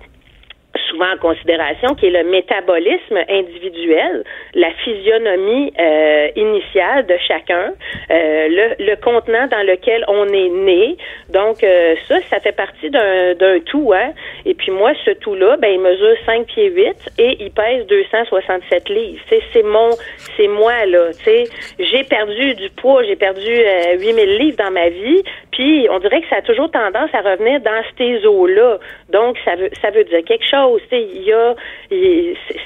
souvent 0.89 1.13
en 1.13 1.17
considération, 1.19 1.95
qui 1.95 2.07
est 2.07 2.11
le 2.11 2.25
métabolisme 2.25 3.19
individuel, 3.29 4.25
la 4.55 4.71
physionomie 4.85 5.73
euh, 5.79 6.29
initiale 6.37 7.07
de 7.07 7.17
chacun, 7.27 7.73
euh, 8.11 8.49
le, 8.49 8.85
le, 8.85 8.97
contenant 8.97 9.47
dans 9.49 9.65
lequel 9.67 10.05
on 10.09 10.27
est 10.29 10.49
né. 10.49 10.97
Donc 11.29 11.63
euh, 11.63 11.95
ça, 12.09 12.17
ça 12.31 12.41
fait 12.41 12.57
partie 12.57 12.91
d'un, 12.91 13.35
tout. 13.67 13.93
Hein? 13.95 14.13
Et 14.45 14.55
puis 14.55 14.71
moi, 14.71 14.93
ce 15.05 15.11
tout-là, 15.13 15.57
ben, 15.57 15.69
il 15.69 15.81
mesure 15.81 16.17
5 16.25 16.47
pieds 16.47 16.71
8 16.71 16.97
et 17.19 17.37
il 17.41 17.51
pèse 17.51 17.87
267 17.87 18.89
livres. 18.89 19.21
C'est, 19.29 19.63
mon, 19.63 19.91
c'est 20.37 20.49
moi 20.49 20.87
là. 20.87 21.11
J'ai 21.79 22.05
perdu 22.05 22.55
du 22.55 22.71
poids, 22.71 23.03
j'ai 23.05 23.17
perdu 23.17 23.51
8000 23.99 24.39
livres 24.39 24.57
dans 24.59 24.71
ma 24.71 24.89
vie. 24.89 25.23
Puis 25.53 25.89
on 25.91 25.99
dirait 25.99 26.21
que 26.21 26.29
ça 26.29 26.37
a 26.37 26.43
toujours 26.43 26.71
tendance 26.71 27.11
à 27.15 27.21
revenir 27.21 27.61
dans 27.61 27.83
ces 27.97 28.27
eaux-là. 28.27 28.79
Donc 29.09 29.37
ça 29.45 29.57
veut, 29.57 29.71
ça 29.81 29.91
veut 29.91 30.05
dire 30.05 30.23
quelque 30.25 30.47
chose 30.49 30.76
il 30.93 31.23
y 31.23 31.33
a, 31.33 31.55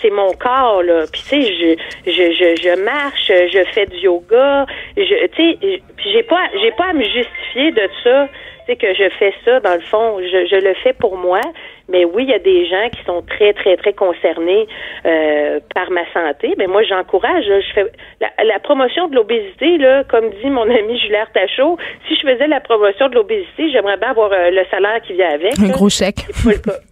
c'est 0.01 0.11
mon 0.11 0.33
corps 0.33 0.83
là. 0.83 1.05
Puis 1.13 1.23
tu 1.23 1.29
sais, 1.29 1.43
je, 1.43 2.11
je, 2.11 2.33
je, 2.33 2.63
je, 2.63 2.83
marche, 2.83 3.27
je 3.29 3.65
fais 3.73 3.87
du 3.87 3.99
yoga. 3.99 4.67
Je, 4.97 5.27
tu 5.29 5.53
sais, 5.59 5.83
j'ai 6.13 6.23
pas, 6.23 6.45
j'ai 6.61 6.73
pas 6.73 6.91
à 6.91 6.93
me 6.93 7.05
justifier 7.05 7.73
de 7.73 7.89
ça. 8.03 8.29
Sais 8.71 8.77
que 8.77 8.95
je 8.95 9.09
fais 9.19 9.35
ça 9.45 9.59
dans 9.59 9.75
le 9.75 9.81
fond, 9.81 10.21
je, 10.21 10.47
je 10.47 10.55
le 10.55 10.75
fais 10.75 10.93
pour 10.93 11.17
moi. 11.17 11.41
Mais 11.89 12.05
oui, 12.05 12.23
il 12.23 12.31
y 12.31 12.35
a 12.35 12.39
des 12.39 12.69
gens 12.69 12.89
qui 12.91 13.05
sont 13.05 13.21
très, 13.23 13.53
très, 13.53 13.77
très 13.77 13.93
concernés 13.93 14.69
euh, 15.05 15.59
par 15.75 15.91
ma 15.91 16.03
santé. 16.13 16.55
Mais 16.57 16.69
moi, 16.69 16.85
j'encourage. 16.85 17.47
Je 17.47 17.73
fais 17.75 17.85
la, 18.21 18.61
promotion 18.61 19.09
de 19.09 19.17
l'obésité, 19.17 19.77
là, 19.79 20.05
comme 20.05 20.31
dit 20.31 20.51
mon 20.51 20.71
ami 20.71 21.01
Juliette 21.01 21.33
Tachot, 21.35 21.79
si 22.07 22.15
je 22.15 22.21
faisais 22.21 22.47
la 22.47 22.61
promotion 22.61 23.09
de 23.09 23.17
l'obésité, 23.17 23.73
j'aimerais 23.73 23.97
bien 23.97 24.11
avoir 24.11 24.31
euh, 24.31 24.51
le 24.51 24.63
salaire 24.71 25.01
qui 25.05 25.15
vient 25.15 25.31
avec. 25.31 25.59
Un 25.59 25.71
gros 25.71 25.89
chèque. 25.89 26.27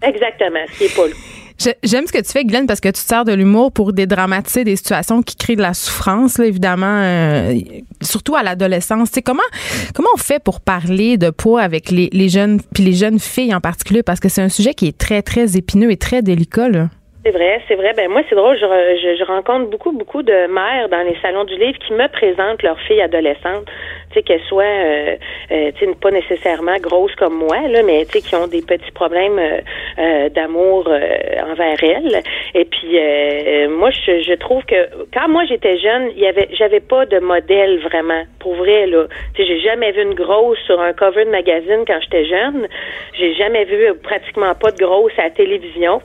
Exactement, 0.03 0.65
ce 0.67 0.79
qui 0.79 0.85
n'est 0.85 1.01
pas 1.01 1.07
le 1.07 1.48
J'aime 1.83 2.07
ce 2.07 2.13
que 2.13 2.19
tu 2.19 2.31
fais, 2.31 2.45
Glenn, 2.45 2.67
parce 2.67 2.81
que 2.81 2.89
tu 2.89 2.95
te 2.95 2.99
sers 2.99 3.25
de 3.25 3.33
l'humour 3.33 3.73
pour 3.73 3.93
dédramatiser 3.93 4.63
des 4.63 4.77
situations 4.77 5.23
qui 5.23 5.37
créent 5.37 5.57
de 5.57 5.63
la 5.63 5.75
souffrance, 5.75 6.39
là, 6.39 6.47
évidemment, 6.47 7.03
euh, 7.03 7.55
surtout 8.01 8.37
à 8.37 8.45
l'adolescence. 8.45 9.11
Tu 9.11 9.23
comment 9.23 9.43
comment 9.95 10.11
on 10.15 10.19
fait 10.19 10.43
pour 10.43 10.61
parler 10.61 11.17
de 11.17 11.31
poids 11.31 11.61
avec 11.61 11.91
les, 11.91 12.29
jeunes 12.29 12.61
puis 12.73 12.85
les 12.85 12.93
jeunes 12.93 13.19
filles 13.19 13.55
en 13.55 13.61
particulier, 13.61 14.05
parce 14.05 14.21
que 14.21 14.29
c'est 14.29 14.43
un 14.43 14.49
sujet 14.49 14.73
qui 14.73 14.87
est 14.87 14.97
très 14.97 15.23
très 15.23 15.57
épineux 15.57 15.91
et 15.91 15.97
très 15.97 16.23
délicat. 16.23 16.69
Là. 16.69 16.89
C'est 17.25 17.33
vrai, 17.33 17.61
c'est 17.67 17.75
vrai. 17.75 17.93
Ben 17.97 18.09
moi, 18.09 18.23
c'est 18.29 18.37
drôle. 18.37 18.57
Je, 18.57 18.65
je, 18.65 19.19
je 19.19 19.25
rencontre 19.25 19.69
beaucoup, 19.69 19.91
beaucoup 19.91 20.23
de 20.23 20.47
mères 20.47 20.89
dans 20.89 21.03
les 21.03 21.17
salons 21.21 21.45
du 21.45 21.59
livre 21.59 21.79
qui 21.87 21.93
me 21.93 22.07
présentent 22.09 22.63
leurs 22.63 22.81
filles 22.83 23.03
adolescentes. 23.03 23.67
Sais 24.19 24.25
qu'elles 24.25 24.43
soient, 24.49 24.65
euh, 24.65 25.17
euh, 25.53 25.71
tu 25.77 25.87
sais, 25.87 25.95
pas 25.95 26.11
nécessairement 26.11 26.77
grosses 26.79 27.15
comme 27.15 27.35
moi, 27.35 27.69
là, 27.69 27.85
mais 27.85 28.05
tu 28.05 28.19
sais 28.19 28.21
qui 28.21 28.35
ont 28.35 28.49
des 28.49 28.63
petits 28.63 28.91
problèmes 28.91 29.39
euh, 29.39 29.61
euh, 30.01 30.29
d'amour 30.29 30.89
euh, 30.89 30.99
envers 31.49 31.81
elles. 31.85 32.21
Et 32.53 32.65
puis, 32.65 32.99
moi, 33.69 33.91
je, 33.91 34.21
je 34.23 34.35
trouve 34.35 34.65
que 34.65 34.89
quand 35.15 35.29
moi 35.29 35.45
j'étais 35.49 35.79
jeune, 35.79 36.11
il 36.17 36.19
y 36.21 36.27
avait, 36.27 36.49
j'avais 36.59 36.81
pas 36.81 37.07
de 37.07 37.21
modèle 37.21 37.79
vraiment, 37.79 38.25
pour 38.41 38.55
vrai 38.57 38.87
là. 38.87 39.07
Tu 39.35 39.43
sais, 39.43 39.49
j'ai 39.49 39.61
jamais 39.61 39.93
vu 39.93 40.03
une 40.03 40.15
grosse 40.15 40.59
sur 40.67 40.81
un 40.81 40.93
cover 40.93 41.25
de 41.25 41.31
magazine 41.31 41.85
quand 41.87 42.01
j'étais 42.03 42.25
jeune. 42.25 42.67
J'ai 43.17 43.35
jamais 43.35 43.67
vu 43.67 43.95
pratiquement 44.03 44.53
pas 44.57 44.73
de 44.73 44.79
grosse 44.79 45.13
à 45.19 45.25
la 45.25 45.31
télévision. 45.31 46.03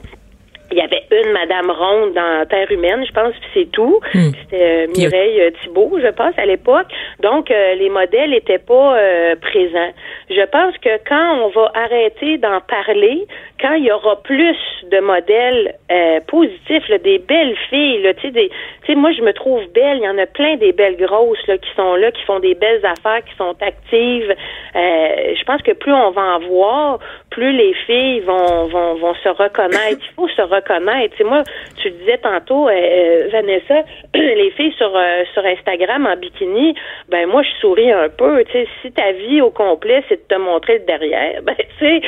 Il 0.74 0.78
y 0.78 0.80
avait 0.80 1.04
une 1.12 1.30
Madame 1.30 1.70
Ronde 1.70 2.14
dans 2.14 2.44
Terre 2.48 2.68
humaine, 2.68 3.04
je 3.06 3.12
pense, 3.12 3.32
puis 3.34 3.50
c'est 3.54 3.70
tout. 3.70 4.00
Puis 4.10 4.32
C'était 4.42 4.86
euh, 4.86 4.86
Mireille 4.96 5.40
euh, 5.40 5.50
Thibault, 5.62 6.00
je 6.02 6.08
pense, 6.08 6.36
à 6.36 6.44
l'époque. 6.46 6.88
Donc, 7.20 7.48
euh, 7.52 7.74
les 7.76 7.88
modèles 7.88 8.30
n'étaient 8.30 8.58
pas 8.58 8.96
euh, 8.96 9.36
présents. 9.36 9.92
Je 10.28 10.44
pense 10.46 10.76
que 10.78 10.98
quand 11.08 11.44
on 11.44 11.48
va 11.50 11.70
arrêter 11.74 12.38
d'en 12.38 12.60
parler, 12.60 13.24
quand 13.60 13.74
il 13.74 13.84
y 13.84 13.92
aura 13.92 14.20
plus 14.22 14.56
de 14.90 14.98
modèles 15.00 15.76
euh, 15.90 16.20
positifs, 16.26 16.88
là, 16.88 16.98
des 16.98 17.18
belles 17.18 17.56
filles, 17.70 18.02
là, 18.02 18.14
tu 18.14 18.22
sais, 18.22 18.30
des- 18.30 18.48
tu 18.48 18.86
sais, 18.86 18.94
moi, 18.94 19.12
je 19.12 19.22
me 19.22 19.32
trouve 19.32 19.62
belle. 19.72 19.98
Il 19.98 20.04
y 20.04 20.08
en 20.08 20.18
a 20.18 20.26
plein 20.26 20.56
des 20.56 20.72
belles 20.72 20.96
grosses 20.96 21.46
là, 21.46 21.56
qui 21.58 21.70
sont 21.76 21.94
là, 21.94 22.10
qui 22.10 22.22
font 22.24 22.40
des 22.40 22.54
belles 22.54 22.84
affaires, 22.84 23.24
qui 23.24 23.34
sont 23.36 23.54
actives. 23.62 24.34
Euh, 24.76 25.34
je 25.38 25.44
pense 25.44 25.62
que 25.62 25.72
plus 25.72 25.92
on 25.92 26.10
va 26.10 26.36
en 26.36 26.38
voir, 26.40 26.98
plus 27.30 27.52
les 27.52 27.74
filles 27.86 28.20
vont, 28.20 28.66
vont, 28.66 28.94
vont 28.94 29.14
se 29.14 29.28
reconnaître. 29.28 30.00
Il 30.10 30.14
faut 30.16 30.28
se 30.28 30.42
reconnaître. 30.42 31.12
Tu 31.16 31.18
sais, 31.18 31.24
moi, 31.24 31.42
tu 31.80 31.90
disais 31.90 32.18
tantôt, 32.18 32.68
euh, 32.68 32.72
euh, 32.72 33.28
Vanessa, 33.30 33.84
les 34.14 34.50
filles 34.50 34.74
sur, 34.76 34.92
euh, 34.96 35.24
sur 35.32 35.44
Instagram 35.44 36.06
en 36.06 36.16
bikini, 36.16 36.74
ben 37.08 37.26
moi, 37.28 37.42
je 37.42 37.50
souris 37.60 37.92
un 37.92 38.08
peu. 38.08 38.44
Tu 38.44 38.52
sais, 38.52 38.66
si 38.82 38.92
ta 38.92 39.12
vie 39.12 39.40
au 39.40 39.50
complet, 39.50 40.02
c'est 40.08 40.16
de 40.28 40.34
te 40.34 40.38
montrer 40.40 40.78
le 40.78 40.84
derrière, 40.86 41.40
ben 41.42 41.54
tu 41.56 41.64
sais, 41.86 42.00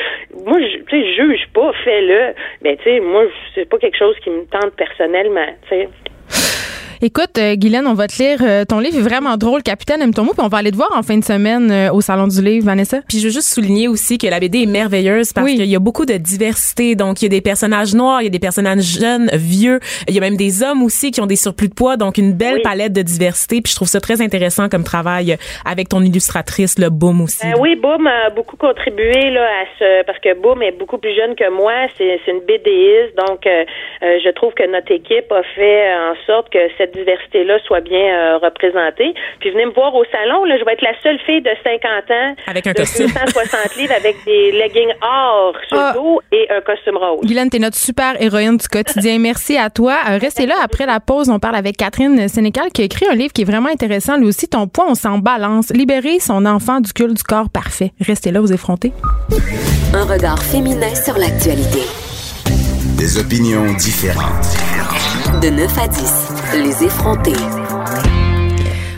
moi, 0.45 0.59
je, 0.59 0.77
sais, 0.89 1.15
juge 1.37 1.47
pas, 1.53 1.71
fais-le. 1.83 2.33
Ben 2.61 2.77
tu 2.77 2.83
sais, 2.83 2.99
moi, 2.99 3.25
c'est 3.55 3.69
pas 3.69 3.77
quelque 3.77 3.97
chose 3.97 4.15
qui 4.23 4.29
me 4.29 4.45
tente 4.45 4.75
personnellement. 4.75 5.47
Tu 5.63 5.69
sais. 5.69 5.89
Écoute, 7.01 7.37
euh, 7.37 7.55
Guylaine, 7.55 7.85
on 7.85 7.93
va 7.93 8.07
te 8.07 8.21
lire. 8.21 8.39
euh, 8.41 8.65
ton 8.65 8.79
livre 8.79 8.97
est 8.97 9.01
vraiment 9.07 9.37
drôle, 9.37 9.61
Capitaine 9.61 10.01
aime 10.01 10.13
ton 10.15 10.23
mot, 10.23 10.33
puis 10.33 10.41
on 10.43 10.47
va 10.47 10.57
aller 10.57 10.71
te 10.71 10.75
voir 10.75 10.89
en 10.95 11.03
fin 11.03 11.15
de 11.17 11.23
semaine 11.23 11.71
euh, 11.71 11.91
au 11.93 12.01
Salon 12.01 12.27
du 12.27 12.41
Livre, 12.41 12.65
Vanessa. 12.65 13.01
Puis 13.07 13.19
je 13.19 13.25
veux 13.25 13.31
juste 13.33 13.53
souligner 13.53 13.87
aussi 13.87 14.17
que 14.17 14.25
la 14.25 14.39
BD 14.39 14.63
est 14.63 14.65
merveilleuse 14.65 15.31
parce 15.31 15.45
Oui. 15.45 15.55
qu'il 15.57 15.65
y 15.65 15.75
a 15.75 15.79
beaucoup 15.79 16.05
de 16.05 16.13
diversité. 16.13 16.95
Donc 16.95 17.21
il 17.21 17.25
y 17.25 17.27
a 17.27 17.29
des 17.29 17.41
personnages 17.41 17.93
noirs, 17.93 18.21
il 18.21 18.25
y 18.25 18.27
a 18.27 18.31
des 18.31 18.39
personnages 18.39 18.81
jeunes, 18.99 19.29
vieux, 19.33 19.79
il 20.07 20.15
y 20.15 20.17
a 20.17 20.21
même 20.21 20.37
des 20.37 20.63
hommes 20.63 20.81
aussi 20.81 21.11
qui 21.11 21.21
ont 21.21 21.27
des 21.27 21.35
surplus 21.35 21.67
de 21.69 21.75
poids. 21.75 21.97
Donc 21.97 22.17
une 22.17 22.33
belle 22.33 22.55
Oui. 22.55 22.61
palette 22.63 22.93
de 22.93 23.03
diversité. 23.03 23.61
Puis 23.61 23.71
je 23.71 23.75
trouve 23.75 23.87
ça 23.87 23.99
très 24.01 24.19
intéressant 24.21 24.67
comme 24.67 24.83
travail 24.83 25.37
avec 25.65 25.89
ton 25.89 26.01
illustratrice, 26.01 26.79
le 26.79 26.89
Boom 26.89 27.21
aussi. 27.21 27.45
Euh, 27.45 27.59
oui, 27.59 27.75
Boom 27.75 28.07
a 28.07 28.31
beaucoup 28.31 28.57
contribué 28.57 29.29
là, 29.29 29.43
à 29.43 29.65
ce 29.77 30.03
parce 30.05 30.17
que 30.19 30.33
Boom 30.33 30.63
est 30.63 30.71
beaucoup 30.71 30.97
plus 30.97 31.15
jeune 31.15 31.35
que 31.35 31.47
moi. 31.51 31.73
C'est 31.97 32.19
c'est 32.25 32.31
une 32.31 32.39
BDiste, 32.39 33.15
donc 33.27 33.45
euh, 33.45 33.65
euh, 34.01 34.17
je 34.23 34.29
trouve 34.31 34.53
que 34.55 34.65
notre 34.71 34.91
équipe 34.91 35.31
a 35.31 35.43
fait 35.55 35.93
en 35.93 36.15
sorte 36.25 36.49
que 36.49 36.57
cette 36.77 36.86
diversité-là 36.93 37.59
soit 37.65 37.81
bien 37.81 37.99
euh, 37.99 38.37
représentée. 38.37 39.13
Puis 39.39 39.51
venez 39.51 39.65
me 39.65 39.71
voir 39.71 39.93
au 39.95 40.03
salon. 40.11 40.43
Là, 40.45 40.57
je 40.59 40.65
vais 40.65 40.73
être 40.73 40.81
la 40.81 40.93
seule 41.03 41.19
fille 41.25 41.41
de 41.41 41.51
50 41.63 42.11
ans 42.11 42.35
Avec 42.47 42.67
un 42.67 42.71
de 42.71 42.77
costume. 42.77 43.07
260 43.07 43.75
livres 43.77 43.93
avec 43.95 44.15
des 44.25 44.51
leggings 44.51 44.93
or 45.01 45.53
sur 45.67 45.77
Ah. 45.77 45.91
le 45.95 45.99
dos 45.99 46.21
et 46.31 46.47
un 46.51 46.61
costume 46.61 46.97
rose. 46.97 47.21
Guylaine, 47.25 47.49
t'es 47.49 47.59
notre 47.59 47.77
super 47.77 48.21
héroïne 48.21 48.57
du 48.57 48.67
quotidien. 48.67 49.19
Merci 49.19 49.57
à 49.57 49.69
toi. 49.69 49.95
Euh, 50.09 50.17
restez 50.19 50.45
là. 50.45 50.55
Après 50.63 50.85
la 50.85 50.99
pause, 50.99 51.29
on 51.29 51.39
parle 51.39 51.55
avec 51.55 51.77
Catherine 51.77 52.27
Sénécal 52.27 52.69
qui 52.73 52.81
a 52.81 52.85
écrit 52.85 53.05
un 53.09 53.15
livre 53.15 53.33
qui 53.33 53.43
est 53.43 53.45
vraiment 53.45 53.69
intéressant. 53.69 54.17
Lui 54.17 54.27
aussi, 54.27 54.47
Ton 54.47 54.67
poids, 54.67 54.85
on 54.89 54.95
s'en 54.95 55.17
balance. 55.17 55.69
Libérer 55.71 56.19
son 56.19 56.45
enfant 56.45 56.79
du 56.79 56.93
culte 56.93 57.13
du 57.17 57.23
corps 57.23 57.49
parfait. 57.49 57.91
Restez 57.99 58.31
là, 58.31 58.39
vous 58.39 58.53
effrontez. 58.53 58.91
Un 59.93 60.05
regard 60.05 60.41
féminin 60.41 60.93
sur 60.95 61.17
l'actualité. 61.17 61.81
Des 62.97 63.19
opinions 63.19 63.73
différentes. 63.73 64.55
De 65.41 65.49
9 65.49 65.67
à 65.83 65.87
10, 65.87 66.36
les 66.53 66.83
effrontés. 66.83 67.33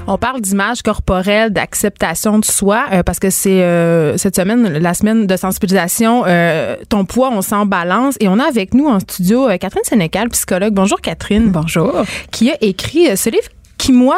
On 0.08 0.18
parle 0.18 0.42
d'image 0.42 0.82
corporelle, 0.82 1.52
d'acceptation 1.52 2.40
de 2.40 2.46
soi, 2.46 2.86
euh, 2.92 3.04
parce 3.04 3.20
que 3.20 3.30
c'est 3.30 3.62
euh, 3.62 4.18
cette 4.18 4.36
semaine, 4.36 4.80
la 4.80 4.94
semaine 4.94 5.28
de 5.28 5.38
sensibilisation, 5.38 6.24
euh, 6.26 6.78
ton 6.90 7.06
poids, 7.06 7.30
on 7.32 7.42
s'en 7.42 7.66
balance. 7.66 8.16
Et 8.20 8.28
on 8.28 8.40
a 8.40 8.44
avec 8.46 8.74
nous 8.74 8.88
en 8.88 9.00
studio 9.00 9.50
euh, 9.50 9.58
Catherine 9.58 9.84
Sénécal, 9.84 10.30
psychologue. 10.30 10.74
Bonjour 10.74 11.00
Catherine. 11.00 11.52
Bonjour. 11.52 11.94
Qui 12.32 12.52
a 12.52 12.56
écrit 12.62 13.10
euh, 13.10 13.16
ce 13.16 13.30
livre 13.30 13.48
qui, 13.78 13.92
moi, 13.92 14.18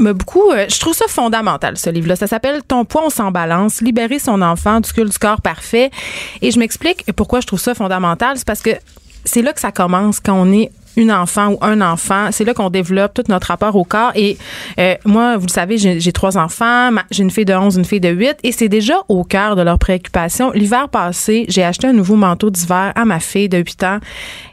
m'a 0.00 0.12
beaucoup... 0.12 0.50
euh, 0.50 0.66
je 0.68 0.80
trouve 0.80 0.94
ça 0.94 1.06
fondamental, 1.08 1.78
ce 1.78 1.90
livre-là. 1.90 2.16
Ça 2.16 2.26
s'appelle 2.26 2.62
Ton 2.66 2.84
poids, 2.84 3.02
on 3.06 3.10
s'en 3.10 3.30
balance, 3.30 3.80
libérer 3.80 4.18
son 4.18 4.42
enfant 4.42 4.80
du 4.80 4.92
culte 4.92 5.12
du 5.12 5.18
corps 5.18 5.40
parfait. 5.40 5.90
Et 6.42 6.50
je 6.50 6.58
m'explique 6.58 7.04
pourquoi 7.14 7.40
je 7.40 7.46
trouve 7.46 7.60
ça 7.60 7.74
fondamental. 7.74 8.32
C'est 8.36 8.46
parce 8.46 8.62
que 8.62 8.70
c'est 9.24 9.42
là 9.42 9.52
que 9.52 9.60
ça 9.60 9.70
commence 9.70 10.18
quand 10.18 10.34
on 10.34 10.52
est 10.52 10.70
une 10.96 11.12
enfant 11.12 11.52
ou 11.52 11.58
un 11.60 11.80
enfant, 11.80 12.28
c'est 12.32 12.44
là 12.44 12.54
qu'on 12.54 12.70
développe 12.70 13.14
tout 13.14 13.22
notre 13.28 13.48
rapport 13.48 13.76
au 13.76 13.84
corps. 13.84 14.12
Et 14.14 14.36
euh, 14.80 14.94
moi, 15.04 15.36
vous 15.36 15.46
le 15.46 15.52
savez, 15.52 15.78
j'ai 15.78 16.12
trois 16.12 16.36
enfants, 16.36 16.90
j'ai 17.10 17.22
une 17.22 17.30
fille 17.30 17.44
de 17.44 17.54
11, 17.54 17.76
une 17.76 17.84
fille 17.84 18.00
de 18.00 18.08
8, 18.08 18.38
et 18.42 18.52
c'est 18.52 18.68
déjà 18.68 18.94
au 19.08 19.22
cœur 19.24 19.54
de 19.56 19.62
leurs 19.62 19.78
préoccupations. 19.78 20.50
L'hiver 20.52 20.88
passé, 20.88 21.44
j'ai 21.48 21.62
acheté 21.62 21.86
un 21.86 21.92
nouveau 21.92 22.16
manteau 22.16 22.50
d'hiver 22.50 22.92
à 22.94 23.04
ma 23.04 23.20
fille 23.20 23.48
de 23.48 23.58
8 23.58 23.84
ans 23.84 23.98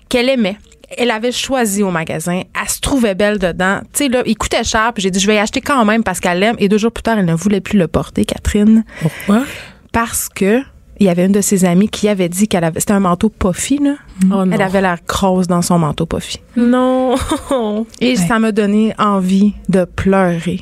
qu'elle 0.09 0.29
aimait. 0.29 0.57
Elle 0.97 1.09
avait 1.09 1.31
choisi 1.31 1.81
au 1.81 1.89
magasin. 1.89 2.43
Elle 2.61 2.69
se 2.69 2.79
trouvait 2.79 3.15
belle 3.15 3.39
dedans. 3.39 3.79
Tu 3.91 4.03
sais, 4.03 4.07
là, 4.07 4.21
il 4.27 4.37
coûtait 4.37 4.63
cher. 4.63 4.91
Puis 4.93 5.01
j'ai 5.01 5.09
dit, 5.09 5.19
je 5.19 5.25
vais 5.25 5.35
y 5.35 5.39
acheter 5.39 5.59
quand 5.59 5.83
même 5.83 6.03
parce 6.03 6.19
qu'elle 6.19 6.37
l'aime. 6.39 6.55
Et 6.59 6.69
deux 6.69 6.77
jours 6.77 6.91
plus 6.91 7.01
tard, 7.01 7.17
elle 7.17 7.25
ne 7.25 7.33
voulait 7.33 7.59
plus 7.59 7.79
le 7.79 7.87
porter, 7.87 8.23
Catherine 8.23 8.85
Pourquoi? 9.01 9.43
parce 9.91 10.29
que 10.29 10.61
il 10.99 11.05
y 11.05 11.09
avait 11.09 11.25
une 11.25 11.31
de 11.31 11.41
ses 11.41 11.65
amies 11.65 11.89
qui 11.89 12.07
avait 12.07 12.29
dit 12.29 12.47
qu'elle 12.47 12.63
avait 12.63 12.79
c'était 12.79 12.93
un 12.93 12.99
manteau 12.99 13.29
puffy 13.29 13.79
là. 13.79 13.95
Oh 14.25 14.45
non. 14.45 14.51
Elle 14.51 14.61
avait 14.61 14.81
l'air 14.81 14.97
grosse 15.07 15.47
dans 15.47 15.61
son 15.61 15.79
manteau 15.79 16.05
puffy. 16.05 16.39
Non. 16.55 17.15
Et 18.01 18.15
ça 18.15 18.39
m'a 18.39 18.51
donné 18.51 18.93
envie 18.97 19.53
de 19.69 19.85
pleurer. 19.85 20.61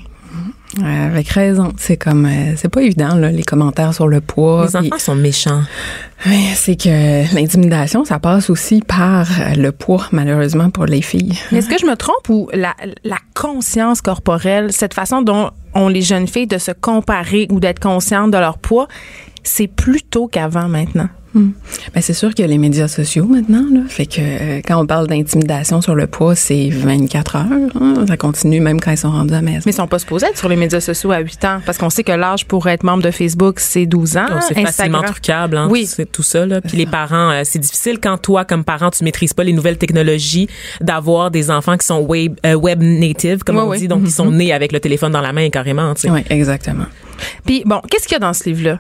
Ouais, 0.82 0.98
avec 1.06 1.30
raison. 1.30 1.72
C'est 1.78 1.98
comme, 1.98 2.26
euh, 2.26 2.56
c'est 2.56 2.69
pas 2.69 2.82
évident, 2.82 3.13
là, 3.15 3.30
les 3.30 3.43
commentaires 3.43 3.93
sur 3.93 4.08
le 4.08 4.22
poids. 4.22 4.65
Les 4.65 4.76
enfants 4.76 4.88
Puis, 4.89 5.00
sont 5.00 5.15
méchants. 5.15 5.62
ouais, 6.26 6.48
c'est 6.56 6.76
que 6.76 7.36
l'intimidation, 7.36 8.06
ça 8.06 8.17
passe 8.17 8.50
aussi 8.50 8.82
par 8.82 9.28
euh, 9.39 9.54
le 9.56 9.72
poids, 9.72 10.08
malheureusement, 10.12 10.72
pour 10.72 10.86
les 10.86 11.04
filles. 11.04 11.38
Est-ce 11.52 11.69
que 11.69 11.78
je 11.80 11.86
me 11.86 11.96
trompe 11.96 12.28
ou 12.30 12.50
la, 12.54 12.74
la 13.04 13.17
conscience 13.36 14.02
corporelle, 14.02 14.72
cette 14.72 14.96
façon 14.96 15.22
dont 15.22 15.52
ont 15.76 15.89
les 15.89 16.02
jeunes 16.02 16.28
filles 16.28 16.48
de 16.48 16.58
se 16.58 16.72
comparer 16.72 17.48
ou 17.52 17.60
d'être 17.60 17.80
conscientes 17.80 18.32
de 18.32 18.38
leur 18.38 18.58
poids, 18.58 18.88
c'est 19.43 19.67
plus 19.67 20.01
tôt 20.03 20.27
qu'avant 20.27 20.67
maintenant? 20.67 21.10
Ben, 21.36 22.01
c'est 22.01 22.13
sûr 22.13 22.29
qu'il 22.36 22.45
y 22.45 22.47
a 22.47 22.51
les 22.51 22.60
médias 22.60 22.88
sociaux 22.88 23.25
maintenant, 23.25 23.65
là. 23.73 23.79
Fait 23.88 24.06
que 24.06 24.17
euh, 24.19 24.62
quand 24.63 24.79
on 24.79 24.86
parle 24.86 25.08
d'intimidation 25.08 25.82
sur 25.82 25.95
le 25.95 26.06
poids, 26.06 26.36
c'est 26.36 26.69
24 26.69 27.36
heures. 27.38 27.45
hein. 27.82 28.06
Ça 28.08 28.17
continue 28.17 28.60
même 28.60 28.79
quand 28.79 28.91
ils 28.91 28.97
sont 28.97 29.10
rendus 29.10 29.34
à 29.34 29.38
la 29.38 29.41
maison. 29.41 29.62
Mais 29.65 29.71
ils 29.71 29.75
sont 29.75 29.88
pas 29.88 29.97
supposés 29.97 30.27
être 30.27 30.38
sur 30.38 30.47
les 30.47 30.56
médias 30.56 30.79
sociaux 30.79 31.12
à 31.12 31.17
8 31.21 31.45
ans 31.45 31.60
parce 31.65 31.79
qu'on 31.79 31.89
sait 31.89 32.03
que 32.03 32.12
l'âge 32.12 32.45
pour 32.45 32.67
être 32.67 32.84
membre 32.84 33.01
de 33.01 33.10
Facebook, 33.10 33.60
c'est 33.60 33.88
12 33.88 34.17
ans. 34.17 34.27
Donc, 34.29 34.43
c'est 34.47 34.62
facilement 34.62 35.01
trucable, 35.01 35.58
hein, 35.58 35.69
Oui. 35.71 35.88
c'est 35.88 36.06
tout 36.12 36.21
ça. 36.21 36.45
Là. 36.45 36.62
Puis 36.62 36.77
les 36.77 36.86
parents, 36.86 37.32
euh, 37.32 37.41
c'est 37.45 37.58
difficile 37.58 37.97
quand 37.99 38.19
toi, 38.19 38.45
comme 38.45 38.63
parent, 38.63 38.91
tu 38.91 39.03
maîtrises 39.03 39.34
pas 39.34 39.43
les 39.43 39.53
nouvelles 39.53 39.79
technologies, 39.79 40.47
d'avoir 40.82 41.32
des 41.32 41.49
enfants 41.49 41.77
qui 41.77 41.88
sont 41.88 41.99
web, 42.01 42.36
euh, 42.45 42.53
web 42.53 42.79
native, 42.84 43.39
comme 43.43 43.56
Ouais, 43.58 43.63
on 43.63 43.73
dit, 43.73 43.88
donc 43.88 44.03
qui 44.03 44.12
sont 44.12 44.29
nés 44.29 44.53
avec 44.53 44.71
le 44.71 44.79
téléphone 44.79 45.12
dans 45.13 45.21
la 45.21 45.34
main 45.34 45.49
carrément. 45.49 45.95
tu 45.95 46.01
sais. 46.01 46.12
Oui, 46.12 46.21
exactement. 46.29 46.86
Puis 47.45 47.63
bon, 47.65 47.81
qu'est-ce 47.89 48.07
qu'il 48.07 48.13
y 48.13 48.17
a 48.17 48.19
dans 48.19 48.33
ce 48.33 48.45
livre-là? 48.45 48.79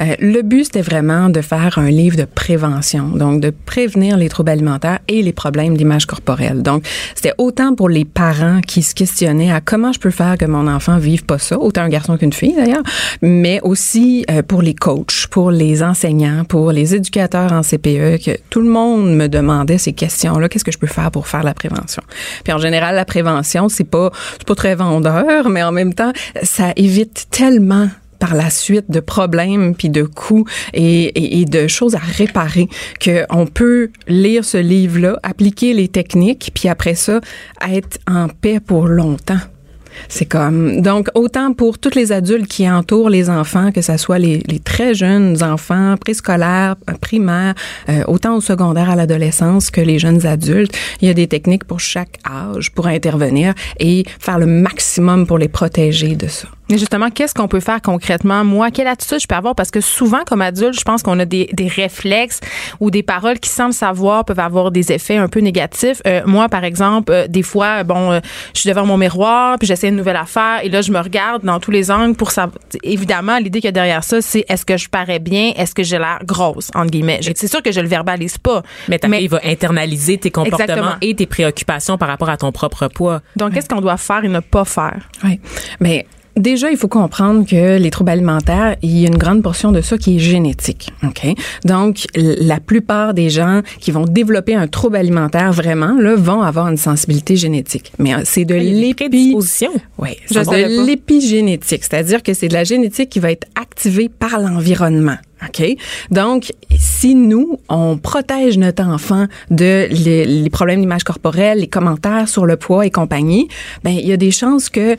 Euh, 0.00 0.14
le 0.18 0.42
but, 0.42 0.64
c'était 0.64 0.82
vraiment 0.82 1.28
de 1.28 1.40
faire 1.40 1.78
un 1.78 1.90
livre 1.90 2.16
de 2.16 2.24
prévention, 2.24 3.08
donc 3.08 3.40
de 3.40 3.50
prévenir 3.50 4.16
les 4.16 4.28
troubles 4.28 4.50
alimentaires 4.50 4.98
et 5.08 5.22
les 5.22 5.32
problèmes 5.32 5.76
d'image 5.76 6.06
corporelle. 6.06 6.62
Donc, 6.62 6.84
c'était 7.14 7.34
autant 7.38 7.74
pour 7.74 7.88
les 7.88 8.04
parents 8.04 8.60
qui 8.60 8.82
se 8.82 8.94
questionnaient 8.94 9.52
à 9.52 9.60
comment 9.60 9.92
je 9.92 10.00
peux 10.00 10.10
faire 10.10 10.36
que 10.38 10.44
mon 10.44 10.66
enfant 10.66 10.98
vive 10.98 11.24
pas 11.24 11.38
ça, 11.38 11.58
autant 11.58 11.82
un 11.82 11.88
garçon 11.88 12.16
qu'une 12.16 12.32
fille 12.32 12.54
d'ailleurs, 12.54 12.82
mais 13.22 13.60
aussi 13.62 14.24
euh, 14.30 14.42
pour 14.42 14.62
les 14.62 14.74
coachs, 14.74 15.26
pour 15.30 15.50
les 15.50 15.82
enseignants, 15.82 16.44
pour 16.44 16.72
les 16.72 16.94
éducateurs 16.94 17.52
en 17.52 17.62
CPE, 17.62 18.22
que 18.24 18.36
tout 18.50 18.60
le 18.60 18.68
monde 18.68 19.14
me 19.14 19.28
demandait 19.28 19.78
ces 19.78 19.92
questions-là. 19.92 20.48
Qu'est-ce 20.48 20.64
que 20.64 20.72
je 20.72 20.78
peux 20.78 20.86
faire 20.86 21.10
pour 21.10 21.28
faire 21.28 21.42
la 21.42 21.54
prévention? 21.54 22.02
Puis 22.44 22.52
en 22.52 22.58
général, 22.58 22.94
la 22.94 23.04
prévention, 23.04 23.68
c'est 23.68 23.84
pas, 23.84 24.10
c'est 24.32 24.46
pas 24.46 24.54
très 24.54 24.74
vendeur, 24.74 25.48
mais 25.48 25.62
en 25.62 25.72
même 25.72 25.94
temps, 25.94 26.12
ça 26.42 26.72
évite 26.76 27.26
tellement 27.30 27.49
par 28.20 28.34
la 28.34 28.50
suite 28.50 28.90
de 28.90 29.00
problèmes 29.00 29.74
puis 29.74 29.88
de 29.88 30.04
coûts 30.04 30.44
et, 30.72 31.44
de 31.48 31.66
choses 31.66 31.96
à 31.96 31.98
réparer 31.98 32.68
que 33.00 33.24
on 33.30 33.46
peut 33.46 33.90
lire 34.06 34.44
ce 34.44 34.58
livre-là, 34.58 35.18
appliquer 35.24 35.72
les 35.72 35.88
techniques 35.88 36.52
puis 36.54 36.68
après 36.68 36.94
ça 36.94 37.20
être 37.68 37.98
en 38.06 38.28
paix 38.28 38.60
pour 38.60 38.86
longtemps. 38.86 39.40
C'est 40.08 40.26
comme 40.26 40.82
donc 40.82 41.08
autant 41.14 41.52
pour 41.52 41.78
tous 41.78 41.96
les 41.96 42.12
adultes 42.12 42.46
qui 42.46 42.70
entourent 42.70 43.10
les 43.10 43.28
enfants, 43.28 43.72
que 43.72 43.82
ce 43.82 43.96
soit 43.96 44.18
les, 44.18 44.42
très 44.64 44.94
jeunes 44.94 45.42
enfants 45.42 45.96
préscolaires, 45.98 46.76
primaires, 47.00 47.54
euh, 47.88 48.04
autant 48.06 48.36
au 48.36 48.40
secondaire 48.40 48.88
à 48.88 48.94
l'adolescence 48.96 49.70
que 49.70 49.80
les 49.80 49.98
jeunes 49.98 50.26
adultes. 50.26 50.72
Il 51.00 51.08
y 51.08 51.10
a 51.10 51.14
des 51.14 51.26
techniques 51.26 51.64
pour 51.64 51.80
chaque 51.80 52.18
âge 52.24 52.70
pour 52.72 52.86
intervenir 52.86 53.54
et 53.80 54.04
faire 54.20 54.38
le 54.38 54.46
maximum 54.46 55.26
pour 55.26 55.38
les 55.38 55.48
protéger 55.48 56.14
de 56.14 56.28
ça. 56.28 56.48
Mais 56.70 56.78
justement, 56.78 57.10
qu'est-ce 57.10 57.34
qu'on 57.34 57.48
peut 57.48 57.60
faire 57.60 57.82
concrètement? 57.82 58.44
Moi, 58.44 58.70
quelle 58.70 58.86
attitude 58.86 59.18
je 59.20 59.26
peux 59.26 59.34
avoir? 59.34 59.56
Parce 59.56 59.72
que 59.72 59.80
souvent, 59.80 60.20
comme 60.24 60.40
adulte, 60.40 60.78
je 60.78 60.84
pense 60.84 61.02
qu'on 61.02 61.18
a 61.18 61.24
des, 61.24 61.50
des 61.52 61.66
réflexes 61.66 62.40
ou 62.78 62.90
des 62.92 63.02
paroles 63.02 63.40
qui 63.40 63.50
semblent 63.50 63.74
savoir 63.74 64.24
peuvent 64.24 64.38
avoir 64.38 64.70
des 64.70 64.92
effets 64.92 65.16
un 65.16 65.26
peu 65.28 65.40
négatifs. 65.40 66.00
Euh, 66.06 66.22
moi, 66.26 66.48
par 66.48 66.62
exemple, 66.62 67.10
euh, 67.12 67.26
des 67.26 67.42
fois, 67.42 67.82
bon, 67.82 68.12
euh, 68.12 68.20
je 68.54 68.60
suis 68.60 68.68
devant 68.68 68.86
mon 68.86 68.96
miroir, 68.96 69.58
puis 69.58 69.66
j'essaie 69.66 69.88
une 69.88 69.96
nouvelle 69.96 70.16
affaire, 70.16 70.60
et 70.62 70.68
là, 70.68 70.80
je 70.80 70.92
me 70.92 71.00
regarde 71.00 71.42
dans 71.44 71.58
tous 71.58 71.72
les 71.72 71.90
angles 71.90 72.14
pour 72.14 72.30
savoir. 72.30 72.56
Évidemment, 72.84 73.38
l'idée 73.38 73.60
qu'il 73.60 73.66
y 73.66 73.68
a 73.68 73.72
derrière 73.72 74.04
ça, 74.04 74.22
c'est 74.22 74.44
est-ce 74.48 74.64
que 74.64 74.76
je 74.76 74.88
parais 74.88 75.18
bien? 75.18 75.52
Est-ce 75.56 75.74
que 75.74 75.82
j'ai 75.82 75.98
l'air 75.98 76.20
grosse, 76.24 76.70
entre 76.74 76.90
guillemets? 76.90 77.20
C'est 77.34 77.48
sûr 77.48 77.62
que 77.62 77.72
je 77.72 77.80
le 77.80 77.88
verbalise 77.88 78.38
pas. 78.38 78.62
Mais 78.88 78.98
ta 79.00 79.08
fille 79.08 79.26
va 79.26 79.40
internaliser 79.44 80.18
tes 80.18 80.30
comportements 80.30 80.64
Exactement. 80.64 80.96
et 81.00 81.14
tes 81.16 81.26
préoccupations 81.26 81.98
par 81.98 82.08
rapport 82.08 82.28
à 82.28 82.36
ton 82.36 82.52
propre 82.52 82.86
poids. 82.86 83.22
Donc, 83.34 83.54
qu'est-ce 83.54 83.68
qu'on 83.68 83.80
doit 83.80 83.96
faire 83.96 84.24
et 84.24 84.28
ne 84.28 84.40
pas 84.40 84.64
faire? 84.64 85.08
Oui. 85.24 85.40
Mais 85.80 86.06
déjà, 86.40 86.70
il 86.70 86.76
faut 86.76 86.88
comprendre 86.88 87.46
que 87.46 87.78
les 87.78 87.90
troubles 87.90 88.10
alimentaires, 88.10 88.76
il 88.82 88.98
y 88.98 89.04
a 89.04 89.08
une 89.08 89.18
grande 89.18 89.42
portion 89.42 89.72
de 89.72 89.80
ça 89.80 89.98
qui 89.98 90.16
est 90.16 90.18
génétique. 90.18 90.90
OK? 91.04 91.26
Donc, 91.64 92.06
la 92.14 92.60
plupart 92.60 93.14
des 93.14 93.30
gens 93.30 93.62
qui 93.80 93.90
vont 93.90 94.04
développer 94.04 94.54
un 94.54 94.66
trouble 94.66 94.96
alimentaire 94.96 95.52
vraiment, 95.52 95.94
là, 95.98 96.14
vont 96.16 96.42
avoir 96.42 96.68
une 96.68 96.76
sensibilité 96.76 97.36
génétique. 97.36 97.92
Mais 97.98 98.14
euh, 98.14 98.20
c'est 98.24 98.44
de 98.44 98.56
Il 98.56 98.64
y 98.64 98.68
a 98.68 98.70
des 98.72 98.80
l'épi... 98.80 98.94
prédispositions. 98.94 99.72
Oui, 99.98 100.10
c'est 100.26 100.46
de 100.46 100.86
l'épigénétique, 100.86 101.84
c'est-à-dire 101.84 102.22
que 102.22 102.34
c'est 102.34 102.48
de 102.48 102.54
la 102.54 102.64
génétique 102.64 103.10
qui 103.10 103.20
va 103.20 103.30
être 103.30 103.46
activée 103.54 104.08
par 104.08 104.38
l'environnement. 104.38 105.16
OK? 105.46 105.64
Donc, 106.10 106.52
si 107.00 107.14
nous, 107.14 107.58
on 107.70 107.96
protège 107.96 108.58
notre 108.58 108.82
enfant 108.82 109.26
de 109.50 109.88
les, 109.90 110.50
problèmes 110.50 110.80
d'image 110.80 111.02
corporelle, 111.02 111.60
les 111.60 111.66
commentaires 111.66 112.28
sur 112.28 112.44
le 112.44 112.58
poids 112.58 112.84
et 112.84 112.90
compagnie, 112.90 113.48
ben, 113.82 113.92
il 113.92 114.06
y 114.06 114.12
a 114.12 114.18
des 114.18 114.30
chances 114.30 114.68
que, 114.68 114.96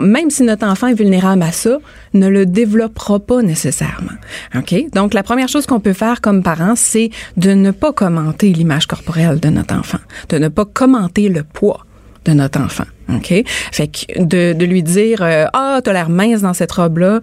même 0.00 0.30
si 0.30 0.44
notre 0.44 0.64
enfant 0.64 0.86
est 0.86 0.94
vulnérable 0.94 1.42
à 1.42 1.50
ça, 1.50 1.78
ne 2.14 2.28
le 2.28 2.46
développera 2.46 3.18
pas 3.18 3.42
nécessairement. 3.42 4.12
OK? 4.54 4.76
Donc, 4.92 5.12
la 5.12 5.24
première 5.24 5.48
chose 5.48 5.66
qu'on 5.66 5.80
peut 5.80 5.92
faire 5.92 6.20
comme 6.20 6.44
parents, 6.44 6.76
c'est 6.76 7.10
de 7.36 7.50
ne 7.50 7.72
pas 7.72 7.92
commenter 7.92 8.52
l'image 8.52 8.86
corporelle 8.86 9.40
de 9.40 9.48
notre 9.48 9.74
enfant, 9.74 9.98
de 10.28 10.38
ne 10.38 10.46
pas 10.46 10.64
commenter 10.64 11.28
le 11.28 11.42
poids 11.42 11.84
de 12.24 12.32
notre 12.32 12.60
enfant. 12.60 12.84
OK? 13.08 13.32
Fait 13.72 13.88
que 13.88 14.22
de, 14.22 14.52
de 14.52 14.64
lui 14.64 14.82
dire 14.82 15.22
euh, 15.22 15.46
Ah, 15.52 15.80
t'as 15.82 15.92
l'air 15.92 16.08
mince 16.08 16.42
dans 16.42 16.54
cette 16.54 16.72
robe-là, 16.72 17.20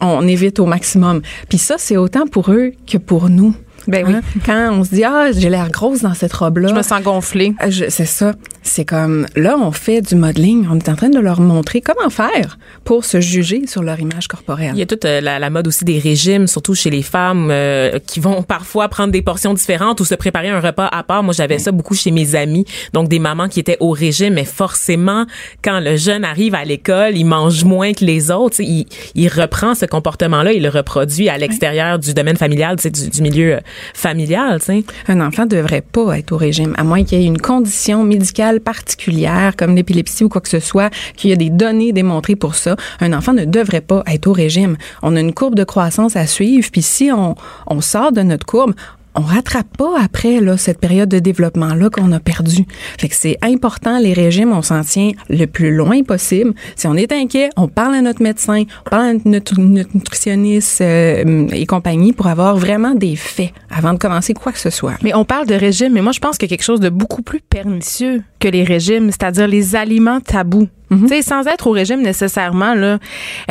on 0.00 0.26
évite 0.26 0.58
au 0.58 0.66
maximum. 0.66 1.22
Puis 1.48 1.58
ça, 1.58 1.76
c'est 1.78 1.96
autant 1.96 2.26
pour 2.26 2.50
eux 2.50 2.72
que 2.86 2.98
pour 2.98 3.28
nous. 3.28 3.54
Ben 3.86 4.04
oui. 4.06 4.14
Hein? 4.14 4.20
Quand 4.44 4.70
on 4.72 4.84
se 4.84 4.90
dit 4.94 5.04
Ah, 5.04 5.30
j'ai 5.32 5.50
l'air 5.50 5.70
grosse 5.70 6.02
dans 6.02 6.14
cette 6.14 6.32
robe-là. 6.32 6.68
Je 6.68 6.74
me 6.74 6.82
sens 6.82 7.02
gonflée. 7.02 7.54
Euh, 7.62 7.70
C'est 7.88 8.06
ça. 8.06 8.32
C'est 8.62 8.84
comme 8.86 9.26
là, 9.36 9.56
on 9.60 9.72
fait 9.72 10.00
du 10.00 10.14
modeling. 10.14 10.66
On 10.70 10.78
est 10.78 10.88
en 10.88 10.94
train 10.96 11.10
de 11.10 11.18
leur 11.18 11.40
montrer 11.40 11.82
comment 11.82 12.08
faire 12.08 12.58
pour 12.84 13.04
se 13.04 13.20
juger 13.20 13.66
sur 13.66 13.82
leur 13.82 14.00
image 14.00 14.26
corporelle. 14.26 14.70
Il 14.74 14.78
y 14.78 14.82
a 14.82 14.86
toute 14.86 15.04
euh, 15.04 15.20
la, 15.20 15.38
la 15.38 15.50
mode 15.50 15.68
aussi 15.68 15.84
des 15.84 15.98
régimes, 15.98 16.46
surtout 16.46 16.74
chez 16.74 16.88
les 16.90 17.02
femmes 17.02 17.48
euh, 17.50 17.98
qui 18.06 18.20
vont 18.20 18.42
parfois 18.54 18.88
prendre 18.88 19.12
des 19.12 19.22
portions 19.22 19.52
différentes 19.52 20.00
ou 20.00 20.04
se 20.04 20.14
préparer 20.14 20.48
un 20.48 20.60
repas 20.60 20.88
à 20.90 21.02
part. 21.02 21.22
Moi, 21.22 21.34
j'avais 21.34 21.58
ça 21.58 21.72
beaucoup 21.72 21.94
chez 21.94 22.10
mes 22.10 22.34
amis, 22.34 22.64
donc 22.92 23.08
des 23.08 23.18
mamans 23.18 23.48
qui 23.48 23.60
étaient 23.60 23.76
au 23.80 23.90
régime, 23.90 24.34
mais 24.34 24.44
forcément, 24.44 25.26
quand 25.62 25.80
le 25.80 25.96
jeune 25.96 26.24
arrive 26.24 26.54
à 26.54 26.64
l'école, 26.64 27.16
il 27.16 27.24
mange 27.24 27.64
moins 27.64 27.92
que 27.92 28.04
les 28.04 28.30
autres. 28.30 28.60
Il, 28.60 28.86
il 29.14 29.28
reprend 29.28 29.74
ce 29.74 29.84
comportement-là, 29.84 30.52
il 30.52 30.62
le 30.62 30.68
reproduit 30.70 31.28
à 31.28 31.36
l'extérieur 31.36 31.98
du 31.98 32.14
domaine 32.14 32.36
familial, 32.36 32.76
du, 32.76 33.10
du 33.10 33.22
milieu 33.22 33.58
familial. 33.94 34.60
tu 34.60 34.66
sais. 34.66 34.84
Un 35.08 35.20
enfant 35.20 35.46
devrait 35.46 35.82
pas 35.82 36.18
être 36.18 36.32
au 36.32 36.36
régime, 36.36 36.74
à 36.76 36.84
moins 36.84 37.04
qu'il 37.04 37.20
y 37.20 37.24
ait 37.24 37.26
une 37.26 37.40
condition 37.40 38.04
médicale 38.04 38.60
particulière, 38.60 39.54
comme 39.56 39.74
l'épilepsie 39.74 40.24
ou 40.24 40.28
quoi 40.28 40.40
que 40.40 40.48
ce 40.48 40.60
soit, 40.60 40.90
qu'il 41.16 41.30
y 41.30 41.32
a 41.32 41.36
des 41.36 41.50
données 41.50 41.92
démontrées 41.92 42.36
pour 42.36 42.54
ça. 42.54 42.76
Un 43.00 43.12
enfant 43.12 43.32
ne 43.32 43.44
devrait 43.44 43.80
pas 43.80 44.02
être 44.06 44.26
au 44.26 44.32
régime. 44.32 44.76
On 45.02 45.16
a 45.16 45.20
une 45.20 45.34
courbe 45.34 45.54
de 45.54 45.64
croissance 45.64 46.16
à 46.16 46.26
suivre, 46.26 46.68
puis 46.70 46.82
si 46.82 47.10
on, 47.12 47.34
on 47.66 47.80
sort 47.80 48.12
de 48.12 48.22
notre 48.22 48.46
courbe, 48.46 48.74
on 49.14 49.22
rattrape 49.22 49.76
pas 49.76 50.00
après 50.00 50.40
là 50.40 50.56
cette 50.56 50.80
période 50.80 51.08
de 51.08 51.18
développement 51.18 51.74
là 51.74 51.90
qu'on 51.90 52.12
a 52.12 52.20
perdu. 52.20 52.66
Fait 52.98 53.08
que 53.08 53.14
c'est 53.14 53.38
important 53.42 53.98
les 53.98 54.12
régimes, 54.12 54.52
on 54.52 54.62
s'en 54.62 54.82
tient 54.82 55.12
le 55.28 55.46
plus 55.46 55.74
loin 55.74 56.02
possible. 56.02 56.52
Si 56.76 56.86
on 56.86 56.94
est 56.94 57.12
inquiet, 57.12 57.50
on 57.56 57.68
parle 57.68 57.94
à 57.94 58.02
notre 58.02 58.22
médecin, 58.22 58.64
on 58.86 58.90
parle 58.90 59.04
à 59.04 59.12
notre, 59.24 59.60
nutritionniste 59.60 60.80
euh, 60.80 61.46
et 61.52 61.66
compagnie 61.66 62.12
pour 62.12 62.26
avoir 62.26 62.56
vraiment 62.56 62.94
des 62.94 63.16
faits 63.16 63.52
avant 63.70 63.92
de 63.92 63.98
commencer 63.98 64.34
quoi 64.34 64.52
que 64.52 64.58
ce 64.58 64.70
soit. 64.70 64.94
Mais 65.02 65.14
on 65.14 65.24
parle 65.24 65.46
de 65.46 65.54
régime, 65.54 65.92
mais 65.92 66.02
moi, 66.02 66.12
je 66.12 66.20
pense 66.20 66.36
a 66.42 66.46
quelque 66.46 66.64
chose 66.64 66.80
de 66.80 66.88
beaucoup 66.88 67.22
plus 67.22 67.40
pernicieux 67.40 68.22
que 68.40 68.48
les 68.48 68.64
régimes, 68.64 69.10
c'est-à-dire 69.10 69.48
les 69.48 69.76
aliments 69.76 70.20
tabous. 70.20 70.68
Sais, 71.08 71.22
sans 71.22 71.46
être 71.46 71.66
au 71.66 71.70
régime 71.72 72.00
nécessairement, 72.02 72.74
là, 72.74 72.98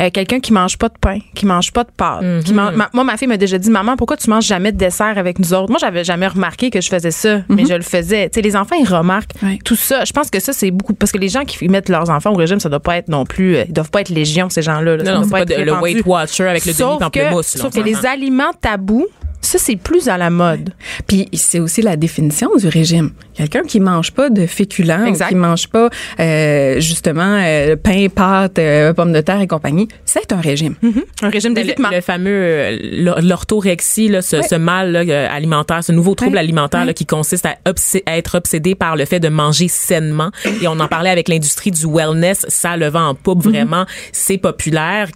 euh, 0.00 0.10
quelqu'un 0.12 0.40
qui 0.40 0.52
mange 0.52 0.76
pas 0.78 0.88
de 0.88 0.94
pain, 1.00 1.18
qui 1.34 1.46
mange 1.46 1.72
pas 1.72 1.84
de 1.84 1.90
pâtes, 1.96 2.22
qui 2.44 2.52
mange, 2.54 2.74
ma- 2.74 2.90
moi, 2.92 3.04
ma 3.04 3.16
fille 3.16 3.28
m'a 3.28 3.36
déjà 3.36 3.58
dit, 3.58 3.70
maman, 3.70 3.96
pourquoi 3.96 4.16
tu 4.16 4.28
manges 4.30 4.46
jamais 4.46 4.72
de 4.72 4.76
dessert 4.78 5.16
avec 5.16 5.38
nous 5.38 5.52
autres? 5.54 5.68
Moi, 5.70 5.78
j'avais 5.80 6.04
jamais 6.04 6.26
remarqué 6.26 6.70
que 6.70 6.80
je 6.80 6.88
faisais 6.88 7.10
ça, 7.10 7.40
mais 7.48 7.64
je 7.66 7.74
le 7.74 7.82
faisais. 7.82 8.30
Les 8.34 8.56
enfants, 8.56 8.76
ils 8.78 8.88
remarquent 8.88 9.32
tout 9.64 9.76
ça. 9.76 10.04
Je 10.04 10.12
pense 10.12 10.30
que 10.30 10.40
ça, 10.40 10.52
c'est 10.52 10.70
beaucoup, 10.70 10.94
parce 10.94 11.12
que 11.12 11.18
les 11.18 11.28
gens 11.28 11.44
qui 11.44 11.68
mettent 11.68 11.88
leurs 11.88 12.10
enfants 12.10 12.30
au 12.32 12.36
régime, 12.36 12.60
ça 12.60 12.68
doit 12.68 12.80
pas 12.80 12.96
être 12.96 13.08
non 13.08 13.24
plus, 13.24 13.56
euh, 13.56 13.64
ils 13.66 13.72
doivent 13.72 13.90
pas 13.90 14.00
être 14.00 14.10
légion, 14.10 14.48
ces 14.50 14.62
gens-là. 14.62 14.96
là. 14.96 15.02
Non, 15.04 15.20
non, 15.20 15.28
pas 15.30 15.44
de- 15.44 15.54
le. 15.64 15.72
Weight 15.82 16.06
Watcher 16.06 16.44
avec 16.48 16.64
le 16.66 16.72
demi-pamplemousse. 16.90 17.46
Sauf 17.58 17.72
que 17.74 17.80
les 17.84 18.06
aliments 18.06 18.52
tabous, 18.60 19.06
ça, 19.44 19.58
c'est 19.58 19.76
plus 19.76 20.08
à 20.08 20.16
la 20.18 20.30
mode. 20.30 20.70
Puis 21.06 21.28
c'est 21.32 21.60
aussi 21.60 21.82
la 21.82 21.96
définition 21.96 22.48
du 22.56 22.68
régime. 22.68 23.10
Quelqu'un 23.34 23.62
qui 23.62 23.80
mange 23.80 24.12
pas 24.12 24.30
de 24.30 24.46
féculents, 24.46 25.04
Exact. 25.06 25.28
qui 25.28 25.34
mange 25.34 25.68
pas 25.68 25.88
euh, 26.20 26.80
justement 26.80 27.38
euh, 27.42 27.76
pain, 27.76 28.06
pâtes, 28.14 28.58
euh, 28.58 28.92
pommes 28.92 29.12
de 29.12 29.20
terre 29.20 29.40
et 29.40 29.46
compagnie, 29.46 29.88
c'est 30.04 30.32
un 30.32 30.40
régime. 30.40 30.74
Un 31.22 31.28
régime 31.30 31.50
Le, 31.50 31.54
d'évitement. 31.62 31.90
le 31.92 32.00
fameux 32.00 32.30
euh, 32.30 32.78
l'or- 32.82 33.20
l'orthorexie, 33.22 34.10
ce, 34.22 34.42
ce 34.42 34.54
mal 34.54 34.92
là, 34.92 35.32
alimentaire, 35.32 35.82
ce 35.84 35.92
nouveau 35.92 36.14
trouble 36.14 36.34
Ouais. 36.34 36.40
alimentaire 36.40 36.84
là, 36.84 36.92
qui 36.94 37.06
consiste 37.06 37.46
à, 37.46 37.56
obsé- 37.68 38.02
à 38.06 38.16
être 38.16 38.36
obsédé 38.36 38.74
par 38.74 38.96
le 38.96 39.04
fait 39.04 39.20
de 39.20 39.28
manger 39.28 39.68
sainement. 39.68 40.30
Et 40.62 40.68
on 40.68 40.78
en 40.80 40.88
parlait 40.88 41.10
avec 41.10 41.28
l'industrie 41.28 41.70
du 41.70 41.86
wellness, 41.86 42.46
ça 42.48 42.76
le 42.76 42.88
vent 42.88 43.08
en 43.08 43.14
poupe 43.14 43.42
vraiment, 43.42 43.84
c'est 44.12 44.38
populaire. 44.38 45.08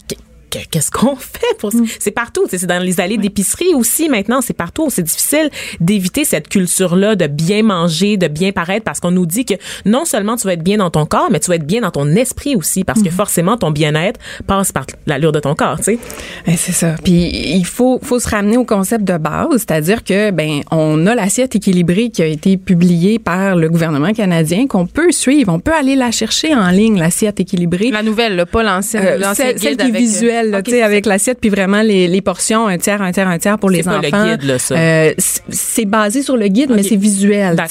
Qu- 0.49 0.59
que- 0.59 0.65
Qu'est-ce 0.71 0.91
qu'on 0.91 1.15
fait 1.17 1.57
pour 1.59 1.71
ça? 1.71 1.79
C'est 1.99 2.11
partout, 2.11 2.43
tu 2.45 2.51
sais, 2.51 2.57
c'est 2.59 2.67
dans 2.67 2.79
les 2.83 2.99
allées 2.99 3.17
d'épicerie 3.17 3.73
aussi 3.75 4.07
maintenant, 4.09 4.41
c'est 4.41 4.53
partout. 4.53 4.87
C'est 4.89 5.03
difficile 5.03 5.49
d'éviter 5.79 6.25
cette 6.25 6.47
culture-là 6.47 7.15
de 7.15 7.27
bien 7.27 7.63
manger, 7.63 8.17
de 8.17 8.27
bien 8.27 8.51
paraître 8.51 8.83
parce 8.83 8.99
qu'on 8.99 9.11
nous 9.11 9.25
dit 9.25 9.45
que 9.45 9.55
non 9.85 10.05
seulement 10.05 10.35
tu 10.37 10.45
vas 10.47 10.53
être 10.53 10.63
bien 10.63 10.77
dans 10.77 10.89
ton 10.89 11.05
corps, 11.05 11.29
mais 11.31 11.39
tu 11.39 11.49
vas 11.49 11.55
être 11.55 11.65
bien 11.65 11.81
dans 11.81 11.91
ton 11.91 12.07
esprit 12.15 12.55
aussi 12.55 12.83
parce 12.83 13.01
que 13.01 13.09
forcément 13.09 13.57
ton 13.57 13.71
bien-être 13.71 14.19
passe 14.47 14.71
par 14.71 14.85
l'allure 15.07 15.31
de 15.31 15.39
ton 15.39 15.55
corps, 15.55 15.77
tu 15.77 15.83
sais. 15.83 15.99
Eh, 16.47 16.55
c'est 16.55 16.71
ça. 16.71 16.95
Puis 17.03 17.29
il 17.55 17.65
faut, 17.65 17.99
faut 18.01 18.19
se 18.19 18.29
ramener 18.29 18.57
au 18.57 18.65
concept 18.65 19.03
de 19.03 19.17
base, 19.17 19.47
c'est-à-dire 19.53 20.03
que 20.03 20.31
ben 20.31 20.61
on 20.71 21.05
a 21.07 21.15
l'assiette 21.15 21.55
équilibrée 21.55 22.09
qui 22.09 22.21
a 22.21 22.25
été 22.25 22.57
publiée 22.57 23.19
par 23.19 23.55
le 23.55 23.69
gouvernement 23.69 24.13
canadien 24.13 24.67
qu'on 24.67 24.85
peut 24.85 25.11
suivre. 25.11 25.51
On 25.51 25.59
peut 25.59 25.73
aller 25.73 25.95
la 25.95 26.11
chercher 26.11 26.53
en 26.55 26.69
ligne, 26.69 26.97
l'assiette 26.99 27.39
équilibrée. 27.39 27.91
La 27.91 28.03
nouvelle, 28.03 28.35
là, 28.35 28.45
pas 28.45 28.63
l'ancienne. 28.63 29.05
Euh, 29.05 29.17
l'ancienne 29.17 29.57
celle, 29.57 29.59
celle 29.59 29.77
qui 29.77 29.83
est 29.87 29.95
euh, 29.95 29.97
visuelle, 29.97 30.38
tu 30.41 30.71
sais, 30.71 30.77
c'est 30.77 30.81
avec 30.81 31.05
l'assiette, 31.05 31.39
puis 31.39 31.49
vraiment 31.49 31.81
les, 31.81 32.07
les 32.07 32.21
portions, 32.21 32.67
un 32.67 32.77
tiers, 32.77 33.01
un 33.01 33.11
tiers, 33.11 33.27
un 33.27 33.37
tiers 33.37 33.57
pour 33.57 33.69
les 33.69 33.83
pas 33.83 33.97
enfants. 33.97 34.25
le 34.25 34.31
guide, 34.31 34.43
là, 34.43 34.59
ça. 34.59 34.75
Euh, 34.75 35.13
c'est 35.49 35.85
basé 35.85 36.21
sur 36.21 36.37
le 36.37 36.47
guide, 36.47 36.71
mais 36.73 36.83
c'est 36.83 36.95
visuel. 36.95 37.61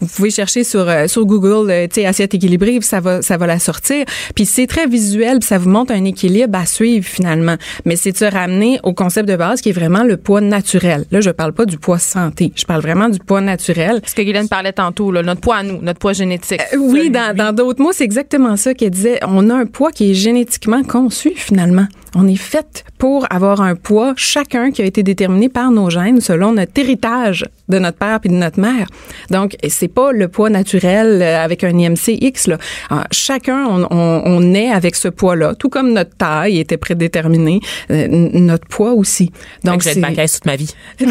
Vous 0.00 0.06
pouvez 0.06 0.30
chercher 0.30 0.64
sur 0.64 0.88
euh, 0.88 1.06
sur 1.06 1.24
Google, 1.26 1.70
euh, 1.70 1.86
tu 1.86 2.00
sais, 2.00 2.06
assiette 2.06 2.34
équilibrée, 2.34 2.78
puis 2.78 2.88
ça 2.88 3.00
va 3.00 3.22
ça 3.22 3.36
va 3.36 3.46
la 3.46 3.58
sortir. 3.58 4.04
Puis 4.34 4.46
c'est 4.46 4.66
très 4.66 4.86
visuel, 4.86 5.38
puis 5.40 5.48
ça 5.48 5.58
vous 5.58 5.68
montre 5.68 5.92
un 5.92 6.04
équilibre 6.04 6.58
à 6.58 6.66
suivre 6.66 7.06
finalement. 7.06 7.56
Mais 7.84 7.96
c'est 7.96 8.12
de 8.12 8.16
se 8.16 8.24
ramener 8.24 8.78
au 8.82 8.92
concept 8.92 9.28
de 9.28 9.36
base 9.36 9.60
qui 9.60 9.70
est 9.70 9.72
vraiment 9.72 10.04
le 10.04 10.16
poids 10.16 10.40
naturel. 10.40 11.04
Là, 11.10 11.20
je 11.20 11.30
parle 11.30 11.52
pas 11.52 11.64
du 11.64 11.78
poids 11.78 11.98
santé, 11.98 12.52
je 12.54 12.64
parle 12.64 12.82
vraiment 12.82 13.08
du 13.08 13.18
poids 13.18 13.40
naturel. 13.40 14.00
Ce 14.06 14.14
que 14.14 14.22
Guylaine 14.22 14.48
parlait 14.48 14.72
tantôt, 14.72 15.10
là, 15.10 15.22
notre 15.22 15.40
poids 15.40 15.56
à 15.56 15.62
nous, 15.62 15.80
notre 15.82 15.98
poids 15.98 16.12
génétique. 16.12 16.60
Euh, 16.72 16.78
oui, 16.78 17.10
dans 17.10 17.34
dans 17.36 17.52
d'autres 17.52 17.82
mots, 17.82 17.92
c'est 17.92 18.04
exactement 18.04 18.56
ça 18.56 18.74
qu'elle 18.74 18.90
disait. 18.90 19.20
On 19.26 19.50
a 19.50 19.54
un 19.54 19.66
poids 19.66 19.92
qui 19.92 20.10
est 20.10 20.14
génétiquement 20.14 20.82
conçu 20.82 21.32
finalement. 21.34 21.86
On 22.14 22.26
est 22.26 22.36
fait 22.36 22.84
pour 22.98 23.26
avoir 23.30 23.60
un 23.60 23.74
poids 23.74 24.14
chacun 24.16 24.70
qui 24.70 24.82
a 24.82 24.86
été 24.86 25.02
déterminé 25.02 25.48
par 25.48 25.70
nos 25.70 25.90
gènes 25.90 26.20
selon 26.20 26.52
notre 26.52 26.78
héritage 26.80 27.44
de 27.68 27.78
notre 27.78 27.98
père 27.98 28.20
puis 28.20 28.30
de 28.30 28.34
notre 28.34 28.60
mère. 28.60 28.86
Donc 29.30 29.56
c'est 29.68 29.88
pas 29.88 30.12
le 30.12 30.28
poids 30.28 30.50
naturel 30.50 31.20
euh, 31.22 31.44
avec 31.44 31.64
un 31.64 31.76
IMC 31.78 32.08
X 32.20 32.46
là. 32.46 32.58
Alors, 32.90 33.04
chacun 33.10 33.66
on, 33.66 33.86
on, 33.90 34.22
on 34.24 34.54
est 34.54 34.70
avec 34.70 34.94
ce 34.94 35.08
poids 35.08 35.36
là, 35.36 35.54
tout 35.54 35.68
comme 35.68 35.92
notre 35.92 36.16
taille 36.16 36.58
était 36.58 36.76
prédéterminée, 36.76 37.60
euh, 37.90 38.06
notre 38.08 38.66
poids 38.68 38.92
aussi. 38.92 39.30
Donc, 39.64 39.80
je 39.82 39.86
vais 39.86 39.92
être 39.92 40.00
bacaise 40.00 40.32
toute 40.34 40.46
ma 40.46 40.56
vie. 40.56 40.74
tu 40.98 41.06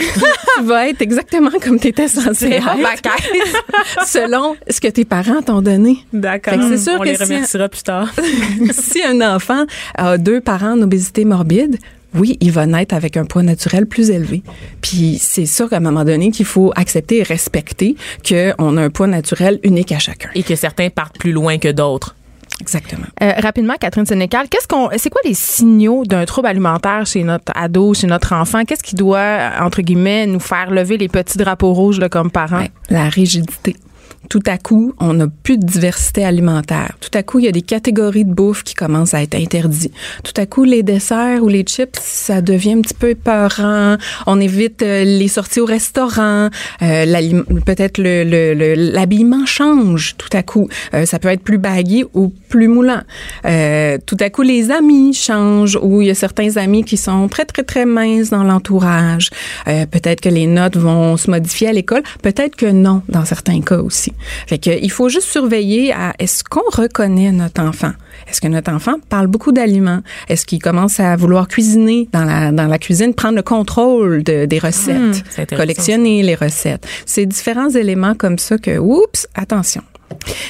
vas 0.64 0.88
être 0.90 1.02
exactement 1.02 1.52
comme 1.64 1.80
tu 1.80 1.88
étais 1.90 2.08
censé 2.08 2.48
être 2.48 2.68
selon 4.06 4.56
ce 4.70 4.80
que 4.82 4.88
tes 4.88 5.06
parents 5.06 5.42
t'ont 5.42 5.62
donné. 5.62 5.98
D'accord. 6.14 6.56
C'est 6.70 6.78
sûr 6.78 6.94
On 6.98 7.04
que 7.04 7.10
les 7.10 7.16
si- 7.16 7.24
remerciera 7.24 7.70
plus 7.70 7.84
tard. 7.84 8.10
si 8.72 9.02
un 9.04 9.22
enfant 9.22 9.66
a 9.98 10.18
deux 10.18 10.42
parents 10.42 10.74
en 10.78 10.82
obésité 10.82 11.26
morbide, 11.26 11.78
oui, 12.14 12.38
il 12.40 12.52
va 12.52 12.66
naître 12.66 12.96
avec 12.96 13.18
un 13.18 13.26
poids 13.26 13.44
naturel 13.44 13.86
plus 13.86 14.10
élevé. 14.10 14.44
Puis 14.82 15.18
c'est 15.20 15.46
sûr 15.46 15.70
qu'à 15.70 15.78
un 15.78 15.82
moment 15.82 16.06
donné 16.06 16.32
qu'il 16.32 16.46
faut 16.46 16.72
accepter 16.76 17.20
et 17.20 17.24
respecter 17.24 17.96
qu'on 18.28 18.78
a 18.78 18.82
un 18.82 18.90
poids 18.90 19.08
naturel 19.08 19.60
unique 19.64 19.92
à 19.92 20.00
chacun. 20.00 20.30
Et 20.36 20.44
que 20.44 20.56
certains 20.56 20.90
partent 20.90 21.18
plus 21.18 21.32
loin 21.32 21.58
que 21.58 21.72
d'autres. 21.72 22.16
Exactement. 22.60 23.06
Euh, 23.22 23.34
rapidement, 23.38 23.76
Catherine 23.80 24.06
Sénécal, 24.06 24.48
qu'est-ce 24.50 24.68
qu'on, 24.68 24.90
c'est 24.98 25.10
quoi 25.10 25.22
les 25.24 25.36
signaux 25.36 26.06
d'un 26.06 26.26
trouble 26.26 26.48
alimentaire 26.48 27.06
chez 27.06 27.24
notre 27.24 27.52
ado, 27.56 27.94
chez 27.94 28.08
notre 28.08 28.34
enfant? 28.34 28.64
Qu'est-ce 28.66 28.84
qui 28.84 28.96
doit, 28.96 29.52
entre 29.60 29.82
guillemets, 29.82 30.26
nous 30.26 30.40
faire 30.40 30.72
lever 30.72 30.98
les 30.98 31.08
petits 31.08 31.38
drapeaux 31.38 31.74
rouges 31.74 32.00
là, 32.00 32.10
comme 32.10 32.32
parents? 32.32 32.60
Ouais, 32.60 32.72
la 32.90 33.10
rigidité. 33.10 33.76
Tout 34.30 34.44
à 34.46 34.58
coup, 34.58 34.94
on 35.00 35.14
n'a 35.14 35.28
plus 35.28 35.58
de 35.58 35.66
diversité 35.66 36.26
alimentaire. 36.26 36.98
Tout 37.00 37.10
à 37.14 37.24
coup, 37.24 37.40
il 37.40 37.46
y 37.46 37.48
a 37.48 37.52
des 37.54 37.62
catégories 37.62 38.26
de 38.26 38.34
bouffe 38.34 38.64
qui 38.64 38.74
commencent 38.74 39.14
à 39.14 39.22
être 39.24 39.36
interdites. 39.36 39.94
Tout 40.24 40.34
à 40.36 40.46
coup, 40.46 40.66
les 40.66 40.84
desserts 40.84 41.42
ou 41.44 41.48
les 41.48 41.64
chips, 41.64 41.98
ça 42.02 42.42
devient 42.42 42.74
un 42.74 42.82
petit 42.82 42.94
peu 42.94 43.12
épeurant. 43.12 43.96
On 44.26 44.40
évite 44.42 44.82
euh, 44.82 45.06
les 45.06 45.30
sorties 45.30 45.62
au 45.62 45.66
restaurant. 45.66 46.50
Euh, 46.82 47.44
Peut-être 47.66 47.98
le, 48.00 48.24
le- 48.24 48.54
le- 48.54 48.74
l'habillement 48.92 49.46
change 49.46 50.16
tout 50.18 50.30
à 50.34 50.44
coup. 50.44 50.68
Euh, 50.94 51.06
ça 51.06 51.20
peut 51.20 51.30
être 51.30 51.42
plus 51.44 51.58
baggy 51.58 52.04
ou 52.14 52.34
plus 52.50 52.68
moulant. 52.68 53.02
Euh, 53.46 53.98
tout 54.06 54.18
à 54.20 54.30
coup, 54.30 54.42
les 54.42 54.72
amis 54.72 55.14
changent 55.14 55.80
ou 55.82 56.02
il 56.02 56.08
y 56.08 56.12
a 56.12 56.16
certains 56.16 56.58
amis 56.58 56.84
qui 56.84 56.98
sont 56.98 57.30
très, 57.30 57.46
très, 57.46 57.64
très 57.64 57.86
minces 57.86 58.30
dans 58.30 58.44
l'entourage. 58.44 59.30
Euh, 59.70 59.86
peut-être 59.86 60.20
que 60.22 60.30
les 60.30 60.48
notes 60.48 60.76
vont 60.76 61.16
se 61.16 61.32
modifier 61.32 61.70
à 61.70 61.74
l'école. 61.74 62.04
Peut-être 62.22 62.56
que 62.58 62.66
non, 62.66 63.02
dans 63.08 63.24
certains 63.24 63.62
cas 63.62 63.78
aussi. 63.80 64.07
Fait 64.48 64.58
que, 64.58 64.70
il 64.82 64.92
faut 64.92 65.10
juste 65.10 65.28
surveiller 65.28 65.94
à 65.94 66.14
est-ce 66.20 66.44
qu'on 66.44 66.70
reconnaît 66.72 67.32
notre 67.32 67.62
enfant? 67.62 67.92
Est-ce 68.30 68.42
que 68.42 68.48
notre 68.48 68.72
enfant 68.72 68.96
parle 69.10 69.28
beaucoup 69.28 69.52
d'aliments? 69.52 70.02
Est-ce 70.28 70.46
qu'il 70.46 70.60
commence 70.60 71.00
à 71.00 71.16
vouloir 71.16 71.48
cuisiner 71.48 72.10
dans 72.12 72.24
la, 72.26 72.52
dans 72.52 72.68
la 72.68 72.78
cuisine, 72.80 73.14
prendre 73.14 73.36
le 73.36 73.44
contrôle 73.44 74.24
de- 74.24 74.46
des 74.46 74.60
recettes, 74.60 75.24
intéressant. 75.38 75.56
collectionner 75.56 76.24
les 76.24 76.36
recettes? 76.36 76.86
C'est 77.06 77.26
différents 77.26 77.70
éléments 77.70 78.16
comme 78.16 78.38
ça 78.40 78.58
que, 78.58 78.78
oups, 78.78 79.28
attention. 79.36 79.84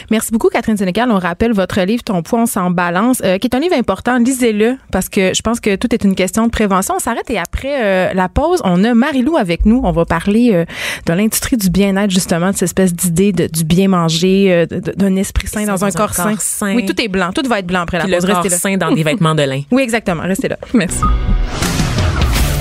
Merci 0.10 0.32
beaucoup, 0.32 0.50
Catherine 0.50 0.78
Sénécal. 0.78 1.12
On 1.12 1.20
rappelle 1.20 1.52
votre 1.54 1.80
livre 1.82 2.04
Ton 2.04 2.22
poids, 2.24 2.42
on 2.42 2.46
s'en 2.46 2.72
balance, 2.72 3.22
euh, 3.24 3.38
qui 3.38 3.48
est 3.48 3.56
un 3.56 3.60
livre 3.60 3.76
important. 3.76 4.18
Lisez-le 4.18 4.78
parce 4.92 5.10
que 5.10 5.34
je 5.34 5.42
pense 5.42 5.60
que 5.60 5.76
tout 5.76 5.94
est 5.94 6.04
une 6.04 6.16
question 6.16 6.46
de 6.46 6.52
prévention. 6.52 6.96
On 6.96 7.00
s'arrête 7.00 7.30
et 7.30 7.38
après 7.38 7.84
euh, 7.84 8.14
la 8.14 8.30
pause, 8.30 8.62
on 8.64 8.84
a 8.84 8.94
Marie-Lou 8.94 9.38
avec 9.38 9.66
nous. 9.66 9.82
On 9.84 9.92
va 9.92 10.06
parler 10.06 10.52
euh, 10.54 10.66
de 11.06 11.14
l'industrie 11.14 11.58
du 11.58 11.70
bien-être, 11.70 12.12
justement, 12.12 12.48
de 12.52 12.54
cette 12.54 12.64
espèce 12.64 12.94
d'idée 12.94 13.34
de, 13.34 13.48
du 13.48 13.64
bien 13.64 13.88
manger, 13.90 14.48
euh, 14.52 14.66
d'un 14.66 15.16
esprit 15.16 15.48
sain 15.48 15.66
dans, 15.66 15.84
un 15.84 15.92
corps 15.92 16.14
sain. 16.14 16.36
sain. 16.40 16.76
Oui, 16.76 16.86
tout 16.86 17.00
est 17.02 17.08
blanc. 17.08 17.32
Tout 17.34 17.48
va 17.48 17.60
être 17.60 17.68
blanc 17.68 17.82
après 17.82 17.98
la 17.98 18.06
Puis 18.06 18.14
le 18.14 18.20
pause. 18.20 18.28
corps 18.30 18.44
Restez 18.44 18.50
là. 18.50 18.58
sain 18.58 18.78
dans 18.78 18.92
des 18.94 19.04
vêtements 19.10 19.36
de 19.36 19.44
lin. 19.44 19.62
Oui, 19.72 19.82
exactement. 19.84 20.24
Restez 20.24 20.48
là. 20.48 20.58
Merci. 20.74 21.02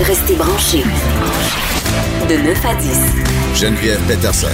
Restez 0.01 0.35
branchés. 0.35 0.83
De 2.29 2.35
9 2.35 2.65
à 2.65 2.75
10. 2.75 3.61
Geneviève 3.61 3.99
Peterson. 4.07 4.47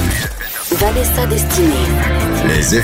Vanessa 0.80 1.26
Destinée. 1.26 2.33
Les. 2.54 2.84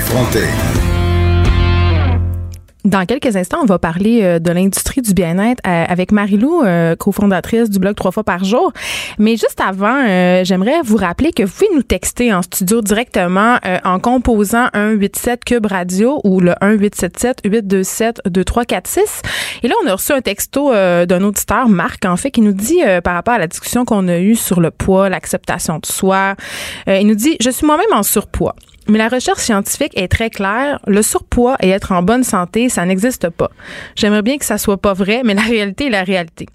Dans 2.84 3.06
quelques 3.06 3.36
instants, 3.36 3.58
on 3.62 3.66
va 3.66 3.78
parler 3.78 4.20
euh, 4.22 4.38
de 4.40 4.50
l'industrie 4.50 5.00
du 5.00 5.14
bien-être 5.14 5.60
euh, 5.64 5.84
avec 5.86 6.10
Marie-Lou, 6.10 6.62
euh, 6.62 6.96
cofondatrice 6.96 7.70
du 7.70 7.78
blog 7.78 7.94
Trois 7.94 8.10
fois 8.10 8.24
par 8.24 8.42
jour. 8.42 8.72
Mais 9.18 9.32
juste 9.32 9.60
avant, 9.64 10.42
j'aimerais 10.42 10.80
vous 10.82 10.96
rappeler 10.96 11.30
que 11.30 11.44
vous 11.44 11.52
pouvez 11.52 11.74
nous 11.74 11.82
texter 11.82 12.34
en 12.34 12.42
studio 12.42 12.80
directement 12.80 13.58
en 13.84 14.00
composant 14.00 14.68
un 14.72 14.98
87 14.98 15.44
Cube 15.44 15.66
Radio 15.66 16.20
ou 16.24 16.40
le 16.40 16.54
1877 16.62 17.42
827 17.44 18.20
2346. 18.26 19.22
Et 19.62 19.68
là, 19.68 19.74
on 19.84 19.86
a 19.86 19.92
reçu 19.92 20.12
un 20.12 20.20
texto 20.20 20.72
d'un 20.72 21.22
auditeur, 21.22 21.68
Marc, 21.68 22.04
en 22.06 22.16
fait, 22.16 22.30
qui 22.30 22.40
nous 22.40 22.52
dit 22.52 22.80
par 23.04 23.14
rapport 23.14 23.34
à 23.34 23.38
la 23.38 23.46
discussion 23.46 23.84
qu'on 23.84 24.08
a 24.08 24.18
eue 24.18 24.36
sur 24.36 24.60
le 24.60 24.70
poids, 24.70 25.08
l'acceptation 25.08 25.78
de 25.78 25.86
soi, 25.86 26.34
il 26.86 27.06
nous 27.06 27.14
dit, 27.14 27.36
je 27.40 27.50
suis 27.50 27.66
moi-même 27.66 27.92
en 27.92 28.02
surpoids. 28.02 28.56
Mais 28.90 28.98
la 28.98 29.08
recherche 29.08 29.42
scientifique 29.42 29.92
est 29.96 30.08
très 30.08 30.30
claire. 30.30 30.80
Le 30.86 31.02
surpoids 31.02 31.56
et 31.60 31.68
être 31.68 31.92
en 31.92 32.02
bonne 32.02 32.24
santé, 32.24 32.68
ça 32.68 32.84
n'existe 32.84 33.28
pas. 33.30 33.50
J'aimerais 33.94 34.22
bien 34.22 34.36
que 34.36 34.44
ça 34.44 34.58
soit 34.58 34.80
pas 34.80 34.94
vrai, 34.94 35.22
mais 35.24 35.34
la 35.34 35.42
réalité 35.42 35.86
est 35.86 35.90
la 35.90 36.02
réalité. 36.02 36.46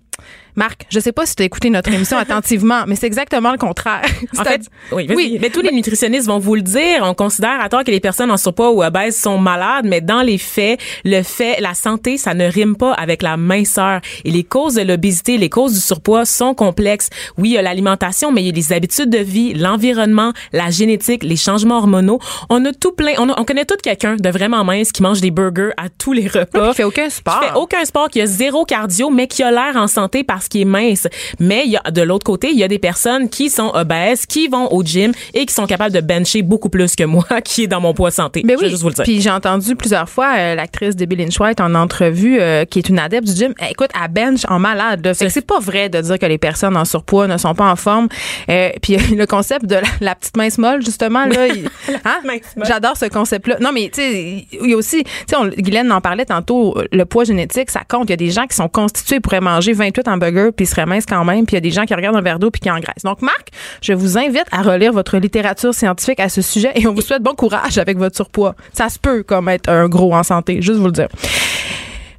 Marc, 0.55 0.85
je 0.89 0.99
sais 0.99 1.11
pas 1.11 1.25
si 1.25 1.35
tu 1.35 1.43
as 1.43 1.45
écouté 1.45 1.69
notre 1.69 1.91
émission 1.91 2.17
attentivement, 2.25 2.83
mais 2.87 2.95
c'est 2.95 3.07
exactement 3.07 3.51
le 3.51 3.57
contraire. 3.57 4.01
En 4.37 4.43
fait, 4.43 4.61
oui. 4.91 5.07
Oui. 5.15 5.37
Mais 5.41 5.49
tous 5.49 5.61
les 5.61 5.71
nutritionnistes 5.71 6.27
vont 6.27 6.39
vous 6.39 6.55
le 6.55 6.61
dire. 6.61 7.01
On 7.03 7.13
considère 7.13 7.59
à 7.61 7.69
tort 7.69 7.83
que 7.83 7.91
les 7.91 7.99
personnes 7.99 8.31
en 8.31 8.37
surpoids 8.37 8.71
ou 8.71 8.83
obèses 8.83 9.17
sont 9.19 9.37
malades, 9.37 9.85
mais 9.87 10.01
dans 10.01 10.21
les 10.21 10.37
faits, 10.37 10.79
le 11.05 11.23
fait, 11.23 11.59
la 11.61 11.73
santé, 11.73 12.17
ça 12.17 12.33
ne 12.33 12.45
rime 12.49 12.75
pas 12.75 12.91
avec 12.93 13.21
la 13.21 13.37
minceur. 13.37 14.01
Et 14.25 14.31
les 14.31 14.43
causes 14.43 14.75
de 14.75 14.81
l'obésité, 14.81 15.37
les 15.37 15.49
causes 15.49 15.73
du 15.73 15.79
surpoids 15.79 16.25
sont 16.25 16.53
complexes. 16.53 17.09
Oui, 17.37 17.49
il 17.49 17.53
y 17.53 17.57
a 17.57 17.61
l'alimentation, 17.61 18.31
mais 18.31 18.41
il 18.43 18.47
y 18.47 18.49
a 18.49 18.53
les 18.53 18.73
habitudes 18.73 19.09
de 19.09 19.17
vie, 19.19 19.53
l'environnement, 19.53 20.33
la 20.53 20.69
génétique, 20.69 21.23
les 21.23 21.35
changements 21.37 21.77
hormonaux. 21.77 22.19
On 22.49 22.63
a 22.65 22.73
tout 22.73 22.91
plein. 22.91 23.13
On, 23.17 23.29
a- 23.29 23.39
on 23.39 23.45
connaît 23.45 23.65
tout 23.65 23.75
quelqu'un 23.81 24.15
de 24.17 24.29
vraiment 24.29 24.63
mince 24.63 24.91
qui 24.91 25.01
mange 25.01 25.21
des 25.21 25.31
burgers 25.31 25.71
à 25.77 25.89
tous 25.89 26.13
les 26.13 26.27
repas. 26.27 26.69
Qui 26.69 26.75
fait 26.75 26.83
aucun 26.83 27.09
sport. 27.09 27.39
Qui 27.39 27.47
fait 27.47 27.53
aucun 27.55 27.85
sport, 27.85 28.09
qui 28.09 28.21
a 28.21 28.25
zéro 28.25 28.65
cardio, 28.65 29.09
mais 29.09 29.27
qui 29.27 29.43
a 29.43 29.51
l'air 29.51 29.75
en 29.75 29.87
santé 29.87 30.23
parce 30.23 30.44
qu'il 30.47 30.61
est 30.61 30.65
mince. 30.65 31.07
Mais 31.39 31.63
il 31.65 31.71
y 31.71 31.77
a, 31.77 31.91
de 31.91 32.01
l'autre 32.01 32.25
côté, 32.25 32.49
il 32.51 32.57
y 32.57 32.63
a 32.63 32.67
des 32.67 32.79
personnes 32.79 33.29
qui 33.29 33.49
sont 33.49 33.71
obèses, 33.73 34.25
qui 34.25 34.47
vont 34.47 34.71
au 34.71 34.83
gym 34.83 35.11
et 35.33 35.45
qui 35.45 35.53
sont 35.53 35.65
capables 35.65 35.93
de 35.93 36.01
bencher 36.01 36.41
beaucoup 36.41 36.69
plus 36.69 36.95
que 36.95 37.03
moi, 37.03 37.25
qui 37.43 37.63
est 37.63 37.67
dans 37.67 37.81
mon 37.81 37.93
poids 37.93 38.11
santé. 38.11 38.41
Ben 38.43 38.53
Je 38.53 38.59
vais 38.59 38.65
oui. 38.65 38.69
juste 38.71 38.83
vous 38.83 38.89
le 38.89 38.95
dire. 38.95 39.03
Puis 39.03 39.21
j'ai 39.21 39.29
entendu 39.29 39.75
plusieurs 39.75 40.09
fois 40.09 40.33
euh, 40.37 40.55
l'actrice 40.55 40.95
Debbie 40.95 41.15
Lynch 41.15 41.39
White 41.39 41.61
en 41.61 41.73
entrevue, 41.75 42.39
euh, 42.39 42.65
qui 42.65 42.79
est 42.79 42.89
une 42.89 42.99
adepte 42.99 43.27
du 43.27 43.35
gym. 43.35 43.53
Eh, 43.61 43.71
écoute, 43.71 43.89
à 43.99 44.07
bench 44.07 44.41
en 44.47 44.59
malade. 44.59 45.13
C'est 45.13 45.45
pas 45.45 45.59
vrai 45.59 45.89
de 45.89 46.01
dire 46.01 46.19
que 46.19 46.25
les 46.25 46.37
personnes 46.37 46.77
en 46.77 46.85
surpoids 46.85 47.27
ne 47.27 47.37
sont 47.37 47.53
pas 47.53 47.69
en 47.69 47.75
forme. 47.75 48.07
Euh, 48.49 48.69
puis 48.81 48.97
le 49.15 49.25
concept 49.25 49.65
de 49.65 49.75
la, 49.75 49.81
la 50.01 50.15
petite 50.15 50.37
mince 50.37 50.57
molle, 50.57 50.83
justement, 50.83 51.25
là, 51.25 51.47
hein? 52.05 52.21
j'adore 52.63 52.97
ce 52.97 53.05
concept-là. 53.05 53.57
Non, 53.59 53.71
mais 53.73 53.89
tu 53.93 54.01
sais, 54.01 54.47
il 54.51 54.69
y 54.69 54.73
a 54.73 54.77
aussi, 54.77 55.03
tu 55.03 55.35
sais, 55.35 55.61
Guylaine 55.61 55.91
en 55.91 56.01
parlait 56.01 56.25
tantôt, 56.25 56.77
le 56.91 57.05
poids 57.05 57.23
génétique, 57.23 57.69
ça 57.69 57.81
compte. 57.87 58.09
Il 58.09 58.11
y 58.11 58.13
a 58.13 58.17
des 58.17 58.31
gens 58.31 58.45
qui 58.47 58.55
sont 58.55 58.69
constitués 58.69 59.19
pourraient 59.19 59.41
manger 59.41 59.73
28 59.73 60.07
hamburgers 60.07 60.34
puis 60.51 60.65
ils 60.65 60.67
seraient 60.67 60.85
minces 60.85 61.05
quand 61.05 61.23
même. 61.25 61.45
Puis 61.45 61.53
il 61.53 61.57
y 61.57 61.57
a 61.57 61.61
des 61.61 61.71
gens 61.71 61.85
qui 61.85 61.93
regardent 61.93 62.17
un 62.17 62.21
verre 62.21 62.39
d'eau 62.39 62.51
puis 62.51 62.61
qui 62.61 62.69
engraissent. 62.69 63.03
Donc, 63.03 63.21
Marc, 63.21 63.49
je 63.81 63.93
vous 63.93 64.17
invite 64.17 64.45
à 64.51 64.61
relire 64.61 64.93
votre 64.93 65.17
littérature 65.17 65.73
scientifique 65.73 66.19
à 66.19 66.29
ce 66.29 66.41
sujet 66.41 66.71
et 66.75 66.87
on 66.87 66.93
vous 66.93 67.01
souhaite 67.01 67.23
bon 67.23 67.35
courage 67.35 67.77
avec 67.77 67.97
votre 67.97 68.15
surpoids. 68.15 68.55
Ça 68.73 68.89
se 68.89 68.99
peut 68.99 69.23
comme 69.23 69.49
être 69.49 69.69
un 69.69 69.87
gros 69.87 70.13
en 70.13 70.23
santé, 70.23 70.61
juste 70.61 70.79
vous 70.79 70.85
le 70.85 70.91
dire. 70.91 71.07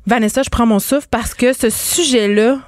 Vanessa, 0.06 0.42
je 0.42 0.50
prends 0.50 0.66
mon 0.66 0.78
souffle 0.78 1.08
parce 1.10 1.34
que 1.34 1.52
ce 1.52 1.68
sujet-là, 1.68 2.58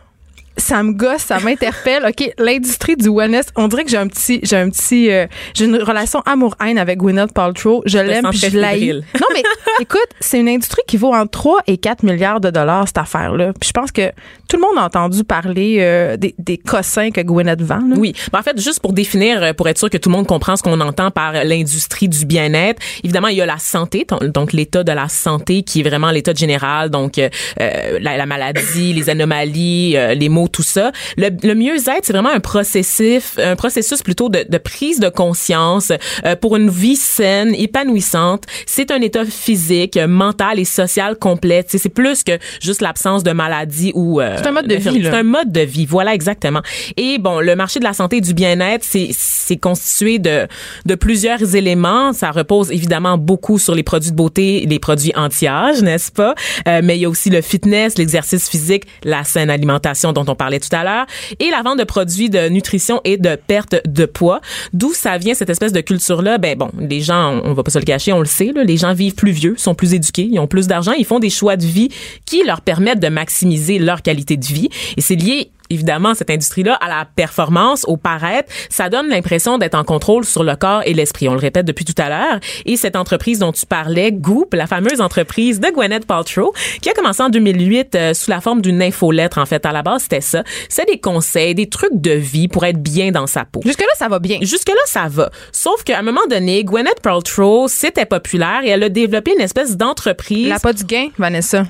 ça 0.58 0.82
me 0.82 0.92
gosse, 0.92 1.22
ça 1.22 1.40
m'interpelle. 1.40 2.04
OK, 2.06 2.30
l'industrie 2.38 2.96
du 2.96 3.08
wellness, 3.08 3.46
on 3.56 3.68
dirait 3.68 3.84
que 3.84 3.90
j'ai 3.90 3.96
un 3.96 4.08
petit 4.08 4.40
j'ai 4.42 4.56
un 4.56 4.68
petit 4.70 5.10
euh, 5.10 5.26
j'ai 5.54 5.64
une 5.64 5.76
relation 5.76 6.20
amour-haine 6.26 6.78
avec 6.78 6.98
Gwyneth 6.98 7.32
Paltrow. 7.32 7.82
Je 7.86 7.98
l'aime 7.98 8.26
puis 8.30 8.38
je 8.38 8.58
l'haïs. 8.58 8.92
Non 8.92 9.26
mais 9.32 9.42
écoute, 9.80 10.08
c'est 10.20 10.40
une 10.40 10.48
industrie 10.48 10.82
qui 10.86 10.96
vaut 10.96 11.14
entre 11.14 11.30
3 11.30 11.62
et 11.66 11.78
4 11.78 12.02
milliards 12.02 12.40
de 12.40 12.50
dollars 12.50 12.86
cette 12.86 12.98
affaire-là. 12.98 13.52
Puis 13.58 13.68
je 13.68 13.72
pense 13.72 13.92
que 13.92 14.10
tout 14.48 14.56
le 14.56 14.62
monde 14.62 14.78
a 14.78 14.84
entendu 14.84 15.24
parler 15.24 15.78
euh, 15.80 16.16
des, 16.16 16.34
des 16.38 16.58
cossins 16.58 17.10
que 17.10 17.20
Gwyneth 17.20 17.62
vend. 17.62 17.76
là. 17.76 17.96
Oui. 17.96 18.14
Ben, 18.32 18.40
en 18.40 18.42
fait, 18.42 18.58
juste 18.60 18.80
pour 18.80 18.92
définir, 18.92 19.42
euh, 19.42 19.52
pour 19.52 19.68
être 19.68 19.78
sûr 19.78 19.90
que 19.90 19.98
tout 19.98 20.08
le 20.08 20.16
monde 20.16 20.26
comprend 20.26 20.56
ce 20.56 20.62
qu'on 20.62 20.80
entend 20.80 21.10
par 21.10 21.32
l'industrie 21.44 22.08
du 22.08 22.24
bien-être, 22.24 22.80
évidemment, 23.04 23.28
il 23.28 23.36
y 23.36 23.42
a 23.42 23.46
la 23.46 23.58
santé, 23.58 24.06
donc 24.22 24.52
l'état 24.52 24.84
de 24.84 24.92
la 24.92 25.08
santé 25.08 25.62
qui 25.62 25.80
est 25.80 25.82
vraiment 25.82 26.10
l'état 26.10 26.32
général, 26.34 26.90
donc 26.90 27.18
euh, 27.18 27.28
euh, 27.60 27.98
la, 28.00 28.16
la 28.16 28.26
maladie, 28.26 28.92
les 28.92 29.10
anomalies, 29.10 29.94
euh, 29.96 30.14
les 30.14 30.28
maux 30.28 30.47
pour 30.48 30.50
tout 30.50 30.62
ça. 30.62 30.92
Le, 31.16 31.28
le 31.42 31.54
mieux-être, 31.54 32.04
c'est 32.04 32.12
vraiment 32.12 32.30
un 32.30 32.40
processus, 32.40 33.38
un 33.38 33.56
processus 33.56 34.02
plutôt 34.02 34.28
de, 34.28 34.44
de 34.48 34.58
prise 34.58 34.98
de 34.98 35.08
conscience 35.08 35.92
euh, 36.24 36.36
pour 36.36 36.56
une 36.56 36.70
vie 36.70 36.96
saine, 36.96 37.54
épanouissante. 37.54 38.44
C'est 38.66 38.90
un 38.90 39.00
état 39.00 39.24
physique, 39.24 39.98
mental 40.08 40.58
et 40.58 40.64
social 40.64 41.16
complet. 41.16 41.64
C'est 41.68 41.88
plus 41.88 42.22
que 42.24 42.38
juste 42.60 42.80
l'absence 42.80 43.22
de 43.22 43.32
maladie 43.32 43.92
ou... 43.94 44.20
euh, 44.20 44.36
C'est 44.38 44.46
un 44.46 44.52
mode 44.52 44.66
de 44.68 44.76
vie. 44.76 45.00
C'est 45.02 45.08
un 45.08 45.22
mode 45.22 45.52
de 45.52 45.60
vie, 45.60 45.86
voilà 45.86 46.14
exactement. 46.14 46.62
Et 46.96 47.18
bon, 47.18 47.40
le 47.40 47.54
marché 47.56 47.78
de 47.78 47.84
la 47.84 47.92
santé 47.92 48.16
et 48.16 48.20
du 48.20 48.34
bien-être, 48.34 48.84
c'est 48.84 49.10
c'est 49.12 49.56
constitué 49.56 50.18
de 50.18 50.46
de 50.86 50.94
plusieurs 50.94 51.54
éléments. 51.54 52.12
Ça 52.12 52.30
repose 52.30 52.70
évidemment 52.70 53.18
beaucoup 53.18 53.58
sur 53.58 53.74
les 53.74 53.82
produits 53.82 54.10
de 54.10 54.16
beauté, 54.16 54.66
les 54.68 54.78
produits 54.78 55.12
anti-âge, 55.16 55.82
n'est-ce 55.82 56.10
pas? 56.12 56.34
Euh, 56.66 56.80
Mais 56.82 56.96
il 56.96 57.00
y 57.00 57.04
a 57.04 57.08
aussi 57.08 57.30
le 57.30 57.40
fitness, 57.40 57.98
l'exercice 57.98 58.48
physique, 58.48 58.84
la 59.04 59.24
saine 59.24 59.50
alimentation 59.50 60.12
dont 60.12 60.24
on 60.28 60.34
parlait 60.38 60.60
tout 60.60 60.74
à 60.74 60.84
l'heure, 60.84 61.06
et 61.38 61.50
la 61.50 61.62
vente 61.62 61.78
de 61.78 61.84
produits 61.84 62.30
de 62.30 62.48
nutrition 62.48 63.00
et 63.04 63.18
de 63.18 63.36
perte 63.36 63.76
de 63.86 64.06
poids. 64.06 64.40
D'où 64.72 64.94
ça 64.94 65.18
vient 65.18 65.34
cette 65.34 65.50
espèce 65.50 65.72
de 65.72 65.80
culture 65.80 66.22
là 66.22 66.38
Ben 66.38 66.56
bon, 66.56 66.70
les 66.78 67.00
gens, 67.00 67.40
on 67.44 67.52
va 67.52 67.62
pas 67.62 67.70
se 67.70 67.78
le 67.78 67.84
cacher, 67.84 68.12
on 68.12 68.20
le 68.20 68.26
sait, 68.26 68.52
les 68.54 68.76
gens 68.76 68.94
vivent 68.94 69.14
plus 69.14 69.32
vieux, 69.32 69.54
sont 69.58 69.74
plus 69.74 69.94
éduqués, 69.94 70.28
ils 70.30 70.38
ont 70.38 70.46
plus 70.46 70.66
d'argent, 70.66 70.92
ils 70.92 71.04
font 71.04 71.18
des 71.18 71.30
choix 71.30 71.56
de 71.56 71.66
vie 71.66 71.90
qui 72.24 72.42
leur 72.44 72.60
permettent 72.62 73.00
de 73.00 73.08
maximiser 73.08 73.78
leur 73.78 74.02
qualité 74.02 74.36
de 74.36 74.46
vie. 74.46 74.68
Et 74.96 75.00
c'est 75.00 75.16
lié 75.16 75.50
évidemment 75.70 76.14
cette 76.14 76.30
industrie-là 76.30 76.74
à 76.74 76.88
la 76.88 77.04
performance, 77.04 77.84
au 77.86 77.96
paraître, 77.96 78.52
ça 78.68 78.88
donne 78.88 79.08
l'impression 79.08 79.58
d'être 79.58 79.74
en 79.74 79.84
contrôle 79.84 80.24
sur 80.24 80.44
le 80.44 80.56
corps 80.56 80.82
et 80.84 80.94
l'esprit. 80.94 81.28
On 81.28 81.32
le 81.32 81.38
répète 81.38 81.66
depuis 81.66 81.84
tout 81.84 81.94
à 82.00 82.08
l'heure. 82.08 82.40
Et 82.66 82.76
cette 82.76 82.96
entreprise 82.96 83.38
dont 83.38 83.52
tu 83.52 83.66
parlais, 83.66 84.12
Goop, 84.12 84.54
la 84.54 84.66
fameuse 84.66 85.00
entreprise 85.00 85.60
de 85.60 85.68
Gwyneth 85.68 86.06
Paltrow, 86.06 86.52
qui 86.80 86.90
a 86.90 86.92
commencé 86.92 87.22
en 87.22 87.28
2008 87.28 87.94
euh, 87.94 88.14
sous 88.14 88.30
la 88.30 88.40
forme 88.40 88.60
d'une 88.60 88.82
infolettre. 88.82 89.38
En 89.38 89.46
fait, 89.46 89.64
à 89.66 89.72
la 89.72 89.82
base, 89.82 90.02
c'était 90.02 90.20
ça. 90.20 90.42
C'est 90.68 90.86
des 90.86 90.98
conseils, 90.98 91.54
des 91.54 91.68
trucs 91.68 91.94
de 92.00 92.12
vie 92.12 92.48
pour 92.48 92.64
être 92.64 92.82
bien 92.82 93.10
dans 93.10 93.26
sa 93.26 93.44
peau. 93.44 93.60
Jusque-là, 93.64 93.86
ça 93.96 94.08
va 94.08 94.18
bien. 94.18 94.38
Jusque-là, 94.42 94.80
ça 94.86 95.06
va. 95.08 95.30
Sauf 95.52 95.84
qu'à 95.84 95.98
un 95.98 96.02
moment 96.02 96.26
donné, 96.28 96.64
Gwyneth 96.64 97.00
Paltrow, 97.02 97.68
c'était 97.68 98.06
populaire 98.06 98.60
et 98.64 98.68
elle 98.68 98.82
a 98.82 98.88
développé 98.88 99.32
une 99.34 99.42
espèce 99.42 99.76
d'entreprise. 99.76 100.46
Elle 100.46 100.52
a 100.52 100.60
pas 100.60 100.72
du 100.72 100.84
gain, 100.84 101.08
Vanessa. 101.18 101.64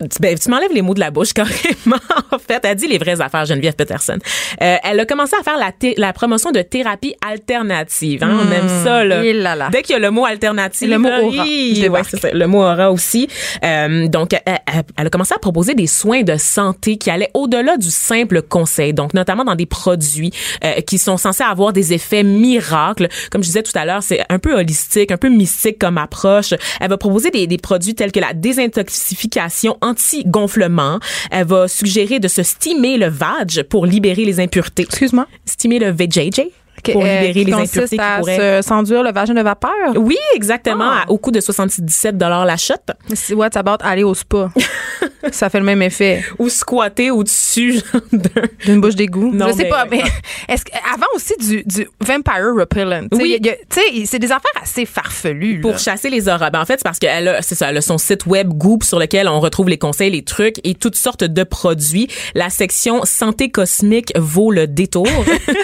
Tu- 0.00 0.18
Ben, 0.20 0.38
tu 0.38 0.48
m'enlèves 0.50 0.72
les 0.72 0.82
mots 0.82 0.94
de 0.94 1.00
la 1.00 1.10
bouche 1.10 1.32
carrément. 1.34 1.96
En 2.30 2.38
fait, 2.38 2.60
elle 2.64 2.74
dit 2.76 2.86
les 2.88 2.98
vraies 2.98 3.20
affaires, 3.20 3.44
Geneviève 3.44 3.74
Peterson. 3.74 4.18
Euh, 4.62 4.76
elle 4.82 5.00
a 5.00 5.04
commencé 5.06 5.34
à 5.38 5.42
faire 5.42 5.58
la, 5.58 5.72
la 5.96 6.12
promotion 6.12 6.50
de 6.52 6.62
thérapie 6.62 7.14
alternative. 7.26 8.22
Hein, 8.24 8.38
On 8.42 8.52
aime 8.52 8.68
ça 8.84 9.04
là. 9.04 9.22
Et 9.24 9.32
là 9.32 9.54
là. 9.56 9.68
Dès 9.70 9.82
qu'il 9.82 9.92
y 9.92 9.96
a 9.96 9.98
le 9.98 10.10
mot 10.10 10.24
alternative, 10.24 10.88
Le 10.90 10.98
mot 10.98 11.08
aura. 11.08 11.44
Je 11.44 11.88
ouais, 11.88 12.02
ça, 12.04 12.30
le 12.32 12.46
mot 12.46 12.62
aura 12.62 12.90
aussi. 12.90 13.28
Euh, 13.64 14.06
donc, 14.08 14.32
elle, 14.32 14.40
elle- 14.66 14.82
elle 14.96 15.06
a 15.06 15.10
commencé 15.10 15.34
à 15.34 15.38
proposer 15.38 15.74
des 15.74 15.86
soins 15.86 16.22
de 16.22 16.36
santé 16.36 16.96
qui 16.96 17.10
allaient 17.10 17.30
au-delà 17.34 17.76
du 17.76 17.90
simple 17.90 18.42
conseil. 18.42 18.94
Donc, 18.94 19.14
notamment 19.14 19.44
dans 19.44 19.54
des 19.54 19.66
produits 19.66 20.32
euh, 20.64 20.80
qui 20.82 20.98
sont 20.98 21.16
censés 21.16 21.44
avoir 21.44 21.72
des 21.72 21.92
effets 21.92 22.22
miracles. 22.22 23.08
Comme 23.30 23.42
je 23.42 23.48
disais 23.48 23.62
tout 23.62 23.72
à 23.74 23.84
l'heure, 23.84 24.02
c'est 24.02 24.20
un 24.28 24.38
peu 24.38 24.54
holistique, 24.54 25.10
un 25.10 25.16
peu 25.16 25.28
mystique 25.28 25.78
comme 25.78 25.98
approche. 25.98 26.54
Elle 26.80 26.88
va 26.88 26.96
proposer 26.96 27.30
des, 27.30 27.46
des 27.46 27.58
produits 27.58 27.94
tels 27.94 28.12
que 28.12 28.20
la 28.20 28.32
désintoxification 28.32 29.76
anti-gonflement. 29.90 30.98
Elle 31.30 31.46
va 31.46 31.68
suggérer 31.68 32.18
de 32.20 32.28
se 32.28 32.42
steamer 32.42 32.96
le 32.96 33.08
vag 33.08 33.62
pour 33.64 33.86
libérer 33.86 34.24
les 34.24 34.40
impuretés. 34.40 34.82
Excuse-moi? 34.82 35.26
Steamer 35.44 35.78
le 35.78 35.90
VJJ 35.90 36.50
pour 36.82 37.02
euh, 37.04 37.20
libérer 37.32 37.44
les 37.44 37.52
impuretés 37.52 37.96
qui 37.96 38.02
pourraient... 38.18 38.62
se- 38.62 38.68
s'enduire 38.68 39.02
le 39.02 39.12
vagin 39.12 39.34
de 39.34 39.42
vapeur? 39.42 39.70
Oui, 39.96 40.16
exactement, 40.34 40.84
Ah. 40.90 41.04
à- 41.06 41.10
au 41.10 41.18
coût 41.18 41.30
de 41.30 41.40
77 41.40 42.16
la 42.20 42.56
chute. 42.56 42.76
Si 43.14 43.34
what 43.34 43.50
about 43.56 43.76
aller 43.82 44.02
au 44.02 44.14
spa? 44.14 44.50
ça 45.32 45.50
fait 45.50 45.58
le 45.58 45.64
même 45.64 45.82
effet 45.82 46.24
Ou 46.38 46.48
squatter 46.48 47.10
au-dessus 47.10 47.80
d'une 48.64 48.80
bouche 48.80 48.94
d'égout? 48.94 49.32
Je 49.34 49.52
sais 49.52 49.64
mais- 49.64 49.68
pas, 49.68 49.84
mais 49.90 50.02
est-ce 50.48 50.64
avant 50.92 51.06
aussi 51.14 51.34
du, 51.38 51.62
du 51.64 51.86
vampire 52.00 52.54
repellent. 52.58 53.06
Tu 53.12 53.18
sais, 53.18 53.80
Oui. 53.92 54.06
c'est 54.06 54.18
des 54.18 54.32
affaires 54.32 54.50
assez 54.62 54.86
farfelues. 54.86 55.56
là. 55.56 55.60
Pour 55.62 55.78
chasser 55.78 56.10
les 56.10 56.28
auras. 56.28 56.50
Ben, 56.50 56.60
en 56.60 56.64
fait, 56.64 56.74
c'est 56.78 56.84
parce 56.84 56.98
qu'elle 56.98 57.28
a, 57.28 57.42
c'est 57.42 57.54
ça, 57.54 57.70
elle 57.70 57.76
a 57.76 57.80
son 57.82 57.98
site 57.98 58.26
web 58.26 58.48
Goop 58.48 58.82
sur 58.84 58.98
lequel 58.98 59.28
on 59.28 59.40
retrouve 59.40 59.68
les 59.68 59.78
conseils, 59.78 60.10
les 60.10 60.22
trucs 60.24 60.56
et 60.64 60.74
toutes 60.74 60.96
sortes 60.96 61.24
de 61.24 61.44
produits. 61.44 62.08
La 62.34 62.50
section 62.50 63.02
santé 63.04 63.50
cosmique 63.50 64.12
vaut 64.16 64.50
le 64.50 64.66
détour. 64.66 65.06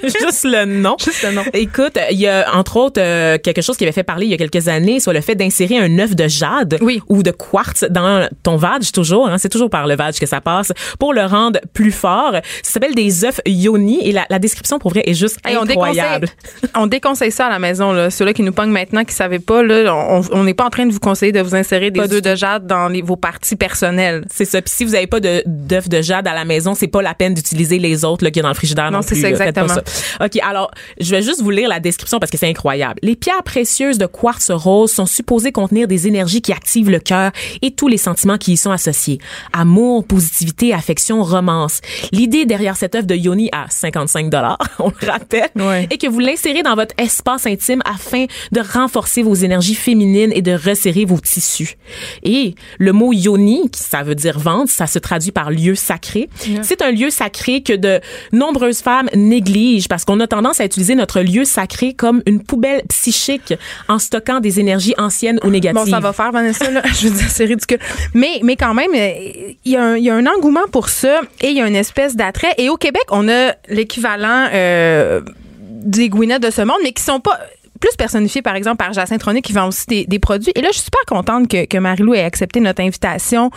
Juste 0.03 0.45
le 0.45 0.65
nom. 0.65 0.97
Juste 1.07 1.23
le 1.23 1.33
nom. 1.35 1.43
Écoute, 1.53 1.99
il 2.11 2.19
y 2.21 2.27
a 2.29 2.55
entre 2.55 2.77
autres 2.77 3.01
euh, 3.01 3.39
quelque 3.39 3.63
chose 3.63 3.77
qui 3.77 3.85
avait 3.85 3.93
fait 3.93 4.03
parler 4.03 4.27
il 4.27 4.31
y 4.31 4.35
a 4.35 4.37
quelques 4.37 4.69
années, 4.69 5.01
soit 5.01 5.13
le 5.13 5.21
fait 5.21 5.35
d'insérer 5.35 5.79
un 5.79 5.99
œuf 5.99 6.15
de 6.15 6.29
jade 6.29 6.79
Oui. 6.81 7.01
ou 7.09 7.23
de 7.23 7.31
quartz 7.31 7.85
dans 7.91 8.29
ton 8.43 8.57
vag 8.57 8.83
toujours. 8.93 9.29
Hein, 9.29 9.39
c'est 9.39 9.49
toujours 9.49 9.71
par 9.71 9.87
le 9.87 9.97
vag 9.97 10.15
que 10.19 10.27
ça 10.27 10.41
passe 10.41 10.73
pour 10.99 11.15
le 11.15 11.25
rendre 11.25 11.61
plus 11.73 11.93
fort. 11.93 12.33
Ça 12.63 12.73
s'appelle 12.75 12.95
des 12.95 13.25
œufs 13.25 13.41
yoni 13.47 14.07
et 14.07 14.13
la, 14.13 14.27
la 14.31 14.39
description 14.39 14.79
pour 14.79 14.91
vrai 14.91 15.03
est 15.07 15.15
juste 15.15 15.39
Hey, 15.45 15.57
on 15.57 15.63
incroyable. 15.63 16.27
déconseille, 16.27 16.71
on 16.83 16.87
déconseille 16.87 17.33
ça 17.33 17.47
à 17.47 17.51
la 17.51 17.59
maison. 17.59 17.93
Là. 17.93 18.11
Ceux-là 18.11 18.33
qui 18.33 18.43
nous 18.43 18.53
pognent 18.53 18.71
maintenant, 18.71 19.05
qui 19.05 19.15
savaient 19.15 19.39
pas, 19.39 19.63
là, 19.63 19.95
on 20.33 20.45
n'est 20.45 20.55
pas 20.55 20.65
en 20.67 20.71
train 20.71 20.87
de 20.87 20.93
vous 20.93 21.01
conseiller 21.01 21.33
de 21.33 21.41
vous 21.41 21.55
insérer 21.55 21.91
des 21.91 22.01
œufs 22.01 22.23
de 22.23 22.35
jade 22.35 22.67
dans 22.67 22.89
les- 22.89 23.03
vos 23.03 23.17
parties 23.17 23.57
personnelles. 23.57 24.25
C'est 24.33 24.45
ça. 24.45 24.61
Puis 24.63 24.73
si 24.75 24.85
vous 24.85 24.93
n'avez 24.93 25.07
pas 25.07 25.21
d'œufs 25.21 25.89
de 25.89 26.03
jade 26.03 26.27
à 26.27 26.35
la 26.35 26.45
maison, 26.45 26.75
c'est 26.75 26.87
pas 26.89 27.03
la 27.03 27.15
peine 27.15 27.35
d'utiliser 27.35 27.79
les 27.79 28.05
autres 28.05 28.25
là, 28.25 28.31
qu'il 28.31 28.39
y 28.39 28.41
a 28.41 28.43
dans 28.45 28.49
le 28.49 28.55
frigidaire 28.55 28.91
non, 28.91 28.99
Non, 28.99 29.03
c'est 29.03 29.15
plus. 29.15 29.23
ça, 29.23 29.29
pas 29.29 29.47
exactement. 29.47 29.69
ça. 29.69 30.25
OK, 30.25 30.39
alors, 30.43 30.71
je 31.01 31.11
vais 31.11 31.23
juste 31.23 31.43
vous 31.43 31.51
lire 31.51 31.69
la 31.69 31.81
description 31.81 32.19
parce 32.19 32.31
que 32.31 32.39
c'est 32.39 32.49
incroyable. 32.49 32.99
Les 33.03 33.17
pierres 33.17 33.43
précieuses 33.43 33.99
de 33.99 34.07
quartz 34.07 34.51
rose 34.51 34.91
sont 34.93 35.07
supposées 35.07 35.53
contenir 35.53 35.89
des 35.89 36.07
énergies 36.07 36.43
qui 36.43 36.53
activent 36.53 36.91
le 36.91 37.01
cœur 37.01 37.33
et 37.63 37.71
tous 37.73 37.89
les 37.89 37.99
sentiments 37.99 38.39
qui 38.39 38.53
y 38.53 38.57
sont 38.57 38.71
associés. 38.71 39.19
Amour, 39.53 40.05
positivité, 40.07 40.73
affection, 40.73 41.23
romance. 41.23 41.81
L'idée 42.13 42.45
derrière 42.47 42.77
cette 42.77 42.95
œuvre 42.95 43.07
de 43.07 43.15
Yoni 43.15 43.49
à 43.53 43.67
55 43.69 44.27
on 44.79 44.89
le 45.01 45.07
rappelle, 45.11 45.51
Ouais. 45.57 45.87
est 45.91 45.99
que 45.99 46.07
vous 46.07 46.21
l'insérez 46.21 46.63
dans 46.63 46.75
votre 46.75 46.95
espace 46.99 47.47
intime 47.47 47.83
afin 47.85 48.27
de 48.53 48.61
renforcer 48.61 49.23
vos 49.23 49.35
énergies 49.35 49.75
féminines 49.75 50.33
et 50.35 50.43
de 50.43 50.53
resserrer 50.53 51.05
vos 51.05 51.19
tissus. 51.19 51.77
Et 52.23 52.55
le 52.79 52.93
mot 52.93 53.13
yoni, 53.13 53.71
qui 53.71 53.83
ça 53.83 54.03
veut 54.03 54.15
dire 54.15 54.39
ventre, 54.39 54.71
ça 54.71 54.87
se 54.87 54.99
traduit 54.99 55.33
par 55.33 55.51
lieu 55.51 55.75
sacré. 55.75 56.29
C'est 56.63 56.83
un 56.83 56.91
lieu 56.91 57.11
sacré 57.11 57.63
que 57.63 57.73
de 57.73 58.01
nombreuses 58.33 58.81
femmes 58.81 59.09
négligent 59.15 59.89
parce 59.89 60.05
qu'on 60.05 60.21
a 60.21 60.27
tendance 60.27 60.61
à 60.61 60.65
utiliser 60.65 60.86
notre 60.95 61.21
lieu 61.21 61.45
sacré 61.45 61.95
comme 61.95 62.23
une 62.27 62.43
poubelle 62.43 62.83
psychique 62.89 63.55
en 63.89 63.99
stockant 63.99 64.41
des 64.41 64.61
énergies 64.61 64.95
anciennes 64.99 65.39
ou 65.45 65.51
négatives. 65.51 65.85
Bon, 65.85 65.91
ça 65.91 66.01
va 66.01 66.13
faire, 66.13 66.33
Vanessa. 66.33 66.67
Je 67.01 67.09
veux 67.09 67.15
dire, 67.15 67.29
c'est 67.29 67.45
ridicule. 67.45 67.79
Mais, 68.15 68.41
mais 68.43 68.57
quand 68.57 68.75
même, 68.75 68.91
il 68.95 69.57
y, 69.65 69.77
a 69.77 70.15
un- 70.15 70.27
engouement 70.27 70.67
pour 70.73 70.89
ça 70.89 71.21
et 71.41 71.49
il 71.49 71.57
y 71.57 71.61
a 71.61 71.67
une 71.67 71.77
espèce 71.77 72.17
d'attrait. 72.17 72.53
Et 72.59 72.69
au 72.69 72.77
Québec, 72.77 73.05
on 73.11 73.29
a 73.29 73.55
l'équivalent 73.69 74.49
euh, 74.53 75.21
des 75.61 76.09
Gwyneth 76.09 76.43
de 76.43 76.51
ce 76.51 76.63
monde, 76.63 76.79
mais 76.83 76.93
qui 76.93 77.03
sont 77.03 77.21
pas 77.21 77.39
plus 77.79 77.97
personnifiés, 77.97 78.43
par 78.43 78.57
exemple, 78.57 78.79
par 78.79 78.93
Jacinthe 78.93 79.21
Tronier, 79.21 79.43
qui 79.43 79.53
vend 79.53 79.69
aussi 79.69 80.07
des, 80.07 80.19
produits. 80.19 80.53
Et 80.55 80.63
là, 80.63 80.69
je 80.71 80.79
suis 80.79 80.85
super 80.85 81.01
contente 81.07 81.49
que, 81.49 81.67
que 81.67 81.79
Marie-Lou 81.79 82.15
ait 82.15 82.23
accepté 82.23 82.61
notre 82.61 82.83
invitation 82.83 83.51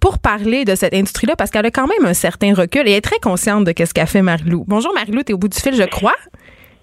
pour 0.00 0.18
parler 0.18 0.64
de 0.64 0.74
cette 0.74 0.94
industrie-là, 0.94 1.36
parce 1.36 1.50
qu'elle 1.50 1.66
a 1.66 1.70
quand 1.70 1.86
même 1.86 2.04
un 2.04 2.14
certain 2.14 2.54
recul 2.54 2.86
et 2.88 2.92
est 2.92 3.00
très 3.00 3.18
consciente 3.18 3.64
de 3.64 3.72
ce 3.84 3.92
qu'a 3.92 4.06
fait 4.06 4.22
Marie-Lou. 4.22 4.64
Bonjour, 4.68 4.92
Marie-Lou, 4.94 5.22
t'es 5.22 5.32
au 5.32 5.38
bout 5.38 5.48
du 5.48 5.58
fil, 5.58 5.74
je 5.74 5.84
crois. 5.84 6.14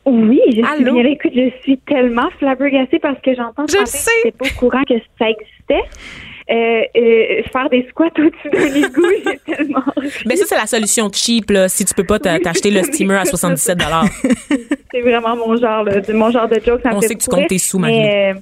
Oui, 0.09 0.41
je 0.47 0.65
suis 0.65 0.83
bien. 0.83 1.03
Écoute, 1.05 1.31
je 1.35 1.49
suis 1.61 1.77
tellement 1.79 2.29
flabbergastée 2.39 2.99
parce 2.99 3.19
que 3.21 3.35
j'entends 3.35 3.65
Je 3.67 3.85
sais. 3.85 4.09
que 4.23 4.29
pas 4.29 4.45
au 4.45 4.59
courant 4.59 4.83
que 4.83 4.95
ça 5.19 5.29
existait. 5.29 5.83
Euh, 6.51 6.81
euh, 6.97 7.43
faire 7.53 7.69
des 7.69 7.85
squats 7.89 8.07
au-dessus 8.17 8.49
d'un 8.51 8.73
égout, 8.87 9.05
j'ai 9.23 9.55
tellement. 9.55 9.83
Mais 10.25 10.35
ça, 10.35 10.45
c'est 10.47 10.55
la 10.55 10.65
solution 10.65 11.07
cheap, 11.13 11.51
là, 11.51 11.69
si 11.69 11.85
tu 11.85 11.93
peux 11.93 12.03
pas 12.03 12.17
t'acheter 12.17 12.71
le 12.71 12.81
steamer 12.81 13.17
à 13.17 13.25
c'est 13.25 13.37
ça. 13.37 13.55
77 13.55 13.77
C'est 14.91 15.01
vraiment 15.01 15.35
mon 15.35 15.55
genre, 15.57 15.83
là, 15.83 16.01
mon 16.11 16.31
genre 16.31 16.47
de 16.47 16.59
joke. 16.65 16.81
Ça 16.81 16.89
On 16.91 17.01
sait 17.01 17.13
que 17.13 17.21
tu 17.21 17.29
comptes 17.29 17.47
tes 17.47 17.59
sous, 17.59 17.77
Mais, 17.77 18.33
euh, 18.33 18.39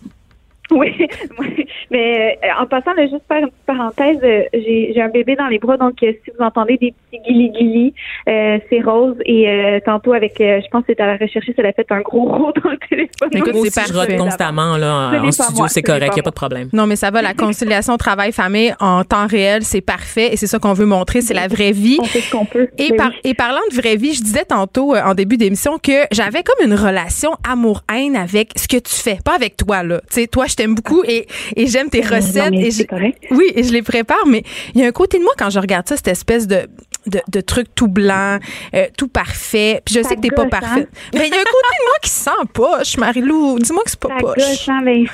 oui, 0.71 1.08
oui. 1.39 1.65
mais 1.91 2.38
euh, 2.43 2.62
en 2.62 2.65
passant, 2.65 2.93
là, 2.93 3.03
juste 3.08 3.23
faire 3.27 3.39
une 3.39 3.47
petite 3.49 3.65
parenthèse, 3.65 4.17
euh, 4.23 4.43
j'ai 4.53 4.91
j'ai 4.93 5.01
un 5.01 5.10
bébé 5.10 5.36
dans 5.36 5.47
les 5.47 5.60
bras, 5.60 5.77
donc 5.77 6.01
euh, 6.03 6.12
si 6.23 6.32
vous 6.38 6.43
entendez 6.43 6.77
des 6.77 6.93
petits 7.12 7.23
guili-guili, 7.27 7.93
euh, 8.27 8.58
c'est 8.69 8.82
rose. 8.82 9.15
Et 9.25 9.47
euh, 9.49 9.80
tantôt, 9.86 10.13
avec, 10.13 10.39
euh, 10.41 10.60
je 10.63 10.67
pense 10.69 10.82
que 10.82 10.88
c'était 10.89 11.03
à 11.03 11.08
la 11.08 11.17
recherche, 11.17 11.45
ça 11.56 11.62
l'a 11.62 11.73
fait 11.73 11.86
un 11.91 12.01
gros 12.01 12.25
rot 12.25 12.51
dans 12.63 12.71
le 12.71 12.77
téléphone. 12.89 13.30
Écoute, 13.32 13.53
c'est 13.53 13.82
aussi, 13.82 13.93
je 13.93 14.17
constamment, 14.17 14.77
là, 14.77 15.12
en 15.19 15.23
pas 15.23 15.32
studio, 15.32 15.58
moi, 15.58 15.67
c'est 15.69 15.82
correct, 15.82 16.10
pas 16.10 16.15
y 16.17 16.19
a 16.19 16.23
pas 16.23 16.30
de 16.30 16.36
problème. 16.36 16.69
Non, 16.73 16.86
mais 16.88 16.95
ça 16.95 17.12
va, 17.12 17.21
la 17.21 17.34
conciliation 17.34 17.95
travail-famille 17.97 18.73
en 18.80 19.03
temps 19.03 19.27
réel, 19.27 19.63
c'est 19.63 19.82
parfait 19.82 20.34
et 20.34 20.38
c'est 20.38 20.47
ça 20.47 20.60
qu'on 20.60 20.73
veut 20.73 20.86
montrer, 20.86 21.21
c'est 21.21 21.34
la 21.34 21.47
vraie 21.47 21.71
vie. 21.71 21.97
On 22.01 22.06
fait 22.06 22.19
ce 22.21 22.32
qu'on 22.32 22.45
peut. 22.45 22.67
Et, 22.77 22.93
par- 22.95 23.10
oui. 23.10 23.19
et 23.23 23.34
parlant 23.34 23.62
de 23.71 23.75
vraie 23.75 23.95
vie, 23.95 24.13
je 24.13 24.21
disais 24.21 24.45
tantôt 24.45 24.95
euh, 24.95 25.01
en 25.03 25.13
début 25.13 25.38
d'émission 25.38 25.77
que 25.77 26.06
j'avais 26.12 26.43
comme 26.43 26.65
une 26.65 26.73
relation 26.75 27.32
amour-haine 27.47 28.15
avec 28.15 28.51
ce 28.56 28.67
que 28.67 28.77
tu 28.77 28.93
fais, 28.93 29.17
pas 29.23 29.36
avec 29.36 29.58
toi 29.58 29.84
là. 29.84 29.99
Tu 30.10 30.21
sais, 30.21 30.27
toi, 30.27 30.45
je 30.47 30.56
t'aime 30.58 30.76
beaucoup 30.76 31.04
et, 31.06 31.26
et 31.56 31.67
j'aime 31.67 31.89
tes 31.89 32.02
recettes 32.02 32.52
mais 32.52 32.67
et 32.67 32.72
c'est 32.72 32.84
je- 32.84 32.88
correct. 32.88 33.17
oui, 33.32 33.46
et 33.56 33.63
je 33.63 33.72
les 33.72 33.82
prépare, 33.82 34.26
mais 34.28 34.43
il 34.76 34.82
y 34.82 34.84
a 34.84 34.88
un 34.88 34.91
côté 34.91 35.17
de 35.17 35.24
moi 35.24 35.34
quand 35.38 35.50
je 35.50 35.60
regarde 35.60 35.88
ça, 35.88 35.96
cette 35.96 36.10
espèce 36.10 36.48
de 36.48 36.67
de, 37.06 37.22
de 37.32 37.39
truc 37.39 37.67
tout 37.74 37.88
blanc, 37.88 38.38
euh, 38.76 38.88
tout 38.98 39.08
parfait. 39.08 39.82
Puis 39.86 39.96
je 39.96 40.02
Ça 40.02 40.10
sais 40.10 40.15
que 40.17 40.20
t'es 40.20 40.28
pas 40.30 40.41
gosse, 40.43 40.52
parfait. 40.60 40.82
hein? 40.82 40.86
Mais 41.13 41.28
il 41.28 41.34
y 41.34 41.38
a 41.38 41.39
un 41.39 41.52
côté 41.58 41.74
de 41.80 41.86
moi 41.86 41.98
qui 42.04 42.10
se 42.10 42.24
sent 42.26 42.48
poche, 42.54 42.98
Marie-Lou. 42.98 43.60
Dis-moi 43.60 43.84
que 43.86 43.91
c'est 43.91 44.00
pas 44.02 44.10
Ça 44.10 44.15
poche. 44.20 44.36
gosse, 44.36 44.67
hein, 44.67 44.82
ben, 44.84 45.06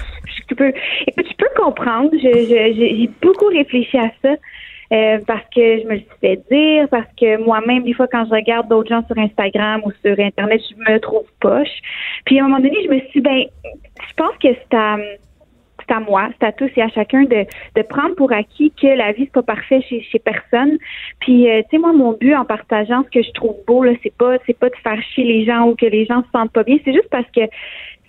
je 0.50 0.56
peux, 0.56 0.74
je 1.16 1.34
peux 1.38 1.50
comprendre. 1.56 2.10
J'ai 2.20 3.10
beaucoup 3.22 3.46
réfléchi 3.46 3.96
à 4.00 4.10
ça. 4.24 4.30
euh, 4.92 5.20
parce 5.28 5.44
que 5.56 5.82
je 5.82 5.86
me 5.88 5.94
le 5.94 6.00
suis 6.00 6.08
fait 6.20 6.40
dire, 6.52 6.88
parce 6.90 7.06
que 7.20 7.38
moi-même, 7.44 7.84
des 7.84 7.94
fois, 7.94 8.08
quand 8.12 8.26
je 8.26 8.32
regarde 8.32 8.68
d'autres 8.70 8.90
gens 8.90 9.06
sur 9.06 9.18
Instagram 9.20 9.82
ou 9.86 9.92
sur 10.04 10.20
Internet, 10.20 10.62
je 10.70 10.92
me 10.94 11.00
trouve 11.00 11.26
poche. 11.42 11.68
Puis 12.26 12.40
à 12.40 12.44
un 12.44 12.48
moment 12.48 12.60
donné, 12.60 12.78
je 12.86 12.90
me 12.90 13.00
suis 13.02 13.10
dit, 13.16 13.22
ben, 13.22 13.44
je 13.66 14.14
pense 14.18 14.34
que 14.42 14.48
c'est 14.52 14.76
à 14.78 14.98
c'est 15.88 15.94
à 15.94 16.00
moi, 16.00 16.30
c'est 16.40 16.48
à 16.48 16.52
tous 16.52 16.70
et 16.76 16.82
à 16.82 16.90
chacun 16.90 17.24
de, 17.24 17.46
de 17.76 17.82
prendre 17.82 18.16
pour 18.16 18.32
acquis 18.32 18.72
que 18.72 18.88
la 18.88 19.12
vie 19.12 19.26
c'est 19.26 19.34
pas 19.34 19.44
parfait 19.44 19.82
chez, 19.82 20.02
chez 20.02 20.20
personne. 20.20 20.78
Puis 21.20 21.50
euh, 21.50 21.62
tu 21.64 21.70
sais 21.72 21.78
moi 21.78 21.94
mon 21.94 22.14
but 22.14 22.36
en 22.36 22.46
partageant 22.46 23.04
ce 23.04 23.10
que 23.10 23.24
je 23.24 23.32
trouve 23.32 23.56
beau 23.68 23.84
là, 23.84 23.94
c'est 24.04 24.16
pas 24.16 24.38
c'est 24.46 24.58
pas 24.58 24.70
de 24.70 24.76
faire 24.76 25.02
chier 25.14 25.24
les 25.24 25.46
gens 25.46 25.68
ou 25.68 25.76
que 25.76 25.86
les 25.86 26.06
gens 26.06 26.24
se 26.24 26.30
sentent 26.32 26.52
pas 26.52 26.64
bien, 26.64 26.78
c'est 26.86 26.94
juste 26.94 27.10
parce 27.10 27.30
que 27.36 27.42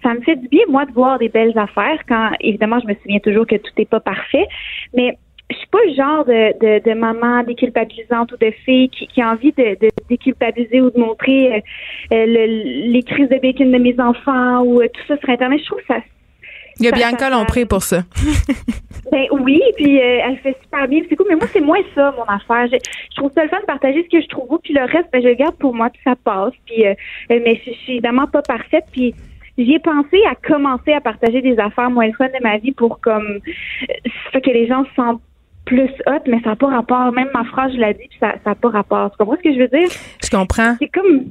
ça 0.02 0.14
me 0.14 0.20
fait 0.20 0.37
du 0.37 0.48
bien 0.48 0.64
moi 0.68 0.84
de 0.84 0.92
voir 0.92 1.18
des 1.18 1.28
belles 1.28 1.56
affaires 1.58 2.00
quand 2.08 2.30
évidemment 2.40 2.78
je 2.80 2.87
me 2.87 2.94
souviens 2.94 3.20
toujours 3.20 3.46
que 3.46 3.56
tout 3.56 3.72
n'est 3.78 3.87
pas 3.87 4.00
parfait, 4.00 4.46
mais 4.94 5.16
je 5.50 5.56
suis 5.56 5.66
pas 5.66 5.78
le 5.87 5.94
genre 5.94 6.24
de, 6.24 6.58
de, 6.58 6.90
de, 6.90 6.94
maman 6.98 7.42
déculpabilisante 7.42 8.32
ou 8.32 8.37
de 8.38 8.50
fille 8.64 8.88
qui, 8.88 9.06
qui 9.06 9.20
a 9.20 9.30
envie 9.30 9.52
de, 9.52 9.78
de 9.78 9.90
déculpabiliser 10.08 10.80
ou 10.80 10.90
de 10.90 10.98
montrer 10.98 11.56
euh, 11.56 11.60
euh, 12.12 12.26
les 12.87 13.02
crises 13.02 13.28
de 13.28 13.38
bacon 13.38 13.70
de 13.70 13.78
mes 13.78 13.98
enfants 14.00 14.62
ou 14.62 14.80
tout 14.82 15.02
ça 15.06 15.18
sur 15.18 15.28
Internet. 15.28 15.60
Je 15.60 15.66
trouve 15.66 15.80
que 15.80 15.87
ça 15.87 16.00
il 16.78 16.87
y 16.87 16.88
a 16.88 16.92
Bianca 16.92 17.30
Lompré 17.30 17.66
pour 17.66 17.82
ça. 17.82 18.02
ben 19.12 19.26
oui, 19.32 19.60
puis 19.76 20.00
euh, 20.00 20.20
elle 20.24 20.38
fait 20.38 20.56
super 20.62 20.88
bien. 20.88 21.00
C'est 21.08 21.16
cool, 21.16 21.27
mais 21.29 21.37
moi, 21.37 21.46
c'est 21.52 21.60
moins 21.60 21.83
ça, 21.94 22.14
mon 22.16 22.25
affaire. 22.25 22.66
Je, 22.72 23.16
trouve 23.16 23.31
ça 23.35 23.44
le 23.44 23.48
fun 23.48 23.60
de 23.60 23.66
partager 23.66 24.02
ce 24.04 24.16
que 24.16 24.22
je 24.22 24.29
trouve 24.29 24.48
beau, 24.48 24.58
puis 24.62 24.75
le 24.75 24.83
reste, 24.83 25.08
ben, 25.12 25.22
je 25.22 25.29
le 25.29 25.35
garde 25.35 25.56
pour 25.56 25.75
moi, 25.75 25.90
puis 25.90 26.00
ça 26.04 26.14
passe. 26.16 26.52
Puis, 26.66 26.87
euh, 26.87 26.94
euh, 27.31 27.40
mais 27.44 27.60
je, 27.64 27.70
suis 27.72 27.92
évidemment 27.94 28.27
pas 28.27 28.42
parfaite, 28.42 28.85
puis 28.92 29.14
j'y 29.56 29.75
ai 29.75 29.79
pensé 29.79 30.20
à 30.29 30.35
commencer 30.35 30.92
à 30.92 31.00
partager 31.00 31.40
des 31.42 31.58
affaires 31.58 31.90
moins 31.90 32.06
le 32.06 32.12
fun 32.14 32.27
de 32.27 32.42
ma 32.42 32.58
vie 32.58 32.72
pour 32.72 33.00
comme 33.00 33.38
ça 34.33 34.40
que 34.40 34.50
les 34.50 34.66
gens 34.66 34.85
se 34.85 34.94
sentent 34.96 35.22
plus 35.64 35.90
hot, 36.06 36.20
mais 36.27 36.40
ça 36.42 36.50
n'a 36.50 36.56
pas 36.56 36.68
rapport. 36.68 37.12
Même 37.12 37.29
ma 37.33 37.44
phrase, 37.44 37.72
je 37.72 37.79
l'ai 37.79 37.94
dit, 37.94 38.08
puis 38.08 38.18
ça 38.20 38.35
n'a 38.44 38.54
pas 38.54 38.68
rapport. 38.68 39.10
Tu 39.12 39.16
comprends 39.16 39.37
ce 39.37 39.42
que 39.42 39.54
je 39.54 39.60
veux 39.60 39.68
dire? 39.68 39.88
Je 40.22 40.31
comprends. 40.31 40.75
C'est 40.79 40.88
comme 40.88 41.27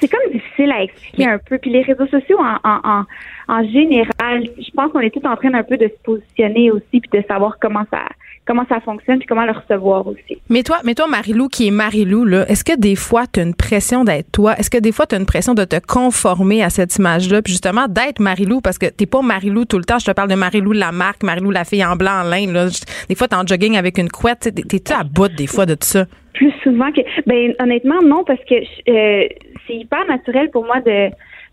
c'est 0.00 0.08
comme 0.08 0.32
difficile 0.32 0.72
à 0.72 0.82
expliquer 0.82 1.26
un 1.26 1.38
peu. 1.38 1.58
Puis 1.58 1.70
les 1.70 1.82
réseaux 1.82 2.06
sociaux 2.06 2.38
en, 2.40 2.56
en, 2.68 3.04
en, 3.48 3.64
général, 3.64 4.44
je 4.58 4.70
pense 4.74 4.92
qu'on 4.92 5.00
est 5.00 5.10
tous 5.10 5.26
en 5.26 5.36
train 5.36 5.52
un 5.54 5.62
peu 5.62 5.76
de 5.76 5.88
se 5.88 6.02
positionner 6.02 6.70
aussi 6.70 7.00
puis 7.00 7.10
de 7.12 7.22
savoir 7.26 7.58
comment 7.60 7.84
ça 7.90 8.00
comment 8.46 8.64
ça 8.68 8.80
fonctionne 8.80 9.18
puis 9.18 9.28
comment 9.28 9.44
le 9.44 9.52
recevoir 9.52 10.06
aussi. 10.06 10.40
Mais 10.48 10.62
toi, 10.62 10.78
mais 10.84 10.94
toi 10.94 11.06
Marilou 11.06 11.48
qui 11.48 11.68
est 11.68 11.70
Marilou 11.70 12.26
est-ce 12.48 12.64
que 12.64 12.76
des 12.76 12.96
fois 12.96 13.24
tu 13.32 13.38
as 13.38 13.42
une 13.44 13.54
pression 13.54 14.02
d'être 14.02 14.32
toi? 14.32 14.56
Est-ce 14.58 14.70
que 14.70 14.78
des 14.78 14.90
fois 14.90 15.06
tu 15.06 15.14
as 15.14 15.18
une 15.18 15.26
pression 15.26 15.54
de 15.54 15.64
te 15.64 15.76
conformer 15.86 16.62
à 16.62 16.70
cette 16.70 16.96
image-là? 16.96 17.42
Puis 17.42 17.52
justement 17.52 17.86
d'être 17.86 18.18
Marilou 18.18 18.60
parce 18.60 18.78
que 18.78 18.86
t'es 18.86 19.06
pas 19.06 19.22
Marilou 19.22 19.66
tout 19.66 19.78
le 19.78 19.84
temps, 19.84 19.98
je 19.98 20.06
te 20.06 20.10
parle 20.10 20.30
de 20.30 20.34
Marilou 20.34 20.72
la 20.72 20.90
marque, 20.90 21.22
Marilou 21.22 21.50
la 21.50 21.64
fille 21.64 21.84
en 21.84 21.94
blanc 21.94 22.22
en 22.22 22.28
laine 22.28 22.52
là. 22.52 22.66
Des 23.08 23.14
fois 23.14 23.28
tu 23.28 23.34
es 23.34 23.38
en 23.38 23.46
jogging 23.46 23.76
avec 23.76 23.98
une 23.98 24.08
couette, 24.08 24.50
t'es-tu 24.68 24.92
à 24.92 25.04
bout 25.04 25.28
des 25.28 25.46
fois 25.46 25.66
de 25.66 25.74
tout 25.74 25.86
ça? 25.86 26.06
Plus 26.32 26.52
souvent 26.62 26.90
que 26.90 27.02
ben 27.26 27.54
honnêtement 27.60 28.00
non 28.02 28.24
parce 28.24 28.40
que 28.48 28.54
euh, 28.88 29.28
c'est 29.70 29.76
hyper 29.76 30.04
naturel 30.06 30.50
pour 30.50 30.64
moi 30.64 30.80
de 30.80 31.10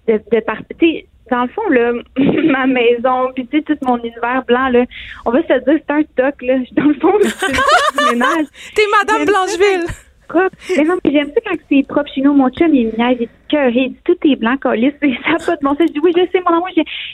de, 0.07 0.21
de 0.31 0.39
partir 0.39 1.03
dans 1.29 1.43
le 1.43 1.49
fond, 1.49 1.69
là, 1.69 1.91
ma 2.45 2.67
maison, 2.67 3.31
puis 3.35 3.45
tu 3.47 3.57
sais, 3.57 3.63
tout 3.63 3.77
mon 3.81 3.97
univers 3.97 4.43
blanc, 4.45 4.69
là, 4.69 4.85
on 5.25 5.31
va 5.31 5.41
se 5.41 5.47
dire 5.47 5.79
c'est 5.85 5.91
un 5.93 6.01
stock, 6.03 6.41
là. 6.41 6.55
Dans 6.71 6.85
le 6.85 6.93
fond, 6.95 7.13
c'est 7.21 8.11
ménage. 8.11 8.45
T'es 8.75 8.83
Madame 8.97 9.25
Mais 10.77 10.83
non, 10.83 10.95
mais 11.03 11.11
j'aime 11.11 11.27
ça 11.27 11.41
quand 11.45 11.57
c'est 11.69 11.87
propre 11.87 12.11
chez 12.13 12.21
nous. 12.21 12.33
Mon 12.33 12.49
chum, 12.49 12.73
il 12.73 12.87
me 12.87 13.11
il 13.21 13.27
cœur, 13.49 13.69
il 13.69 13.93
dit 13.93 13.99
tout 14.03 14.17
est 14.23 14.35
blanc, 14.35 14.57
colis, 14.57 14.87
et 15.01 15.17
ça 15.23 15.37
pas 15.45 15.55
de. 15.55 15.87
Je 15.87 15.93
dis 15.93 15.99
oui, 15.99 16.11
je 16.15 16.21
sais, 16.31 16.41
mon 16.45 16.55
amour, 16.55 16.69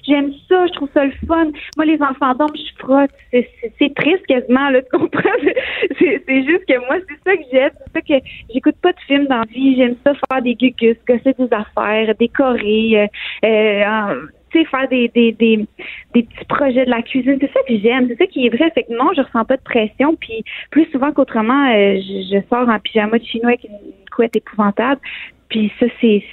j'aime 0.07 0.31
ça, 0.49 0.65
je 0.67 0.73
trouve 0.73 0.89
ça 0.93 1.05
le 1.05 1.11
fun. 1.27 1.51
Moi, 1.77 1.85
les 1.85 2.01
enfants 2.01 2.33
dorment, 2.35 2.55
je 2.55 2.83
frotte. 2.83 3.11
C'est 3.31 3.93
triste 3.95 4.25
quasiment, 4.27 4.69
là, 4.69 4.81
tu 4.81 4.97
comprends? 4.97 5.21
C'est 5.99 6.43
juste 6.43 6.65
que 6.67 6.77
moi, 6.87 6.97
c'est 7.07 7.29
ça 7.29 7.37
que 7.37 7.43
j'aime. 7.51 7.71
C'est 7.77 7.93
ça 7.93 8.01
que 8.01 8.25
j'écoute 8.53 8.75
pas 8.81 8.91
de 8.91 8.99
films 9.07 9.27
dans 9.27 9.39
la 9.39 9.45
vie. 9.45 9.75
J'aime 9.75 9.95
ça 10.03 10.13
faire 10.29 10.41
des 10.41 10.55
gugus, 10.55 10.97
gosser 11.07 11.33
des 11.37 11.49
affaires, 11.51 12.15
décorer, 12.17 13.09
euh, 13.43 13.45
euh 13.45 14.27
faire 14.65 14.87
des, 14.89 15.09
des, 15.09 15.31
des, 15.31 15.65
petits 16.13 16.45
projets 16.47 16.85
de 16.85 16.89
la 16.89 17.01
cuisine. 17.01 17.37
C'est 17.39 17.51
ça 17.51 17.59
que 17.67 17.77
j'aime. 17.77 18.07
C'est 18.07 18.17
ça 18.17 18.27
qui 18.27 18.45
est 18.45 18.49
vrai. 18.49 18.71
Fait 18.71 18.83
que 18.83 18.93
non, 18.93 19.11
je 19.15 19.21
ressens 19.21 19.45
pas 19.45 19.57
de 19.57 19.61
pression. 19.61 20.15
Puis 20.15 20.43
plus 20.71 20.85
souvent 20.91 21.11
qu'autrement, 21.11 21.69
euh, 21.69 21.99
je, 21.99 22.39
sors 22.49 22.67
en 22.67 22.79
pyjama 22.79 23.19
de 23.19 23.25
chinois 23.25 23.49
avec 23.49 23.63
une 23.65 23.77
couette 24.15 24.35
épouvantable. 24.35 25.01
Puis 25.49 25.71
ça, 25.79 25.85
c'est, 26.01 26.23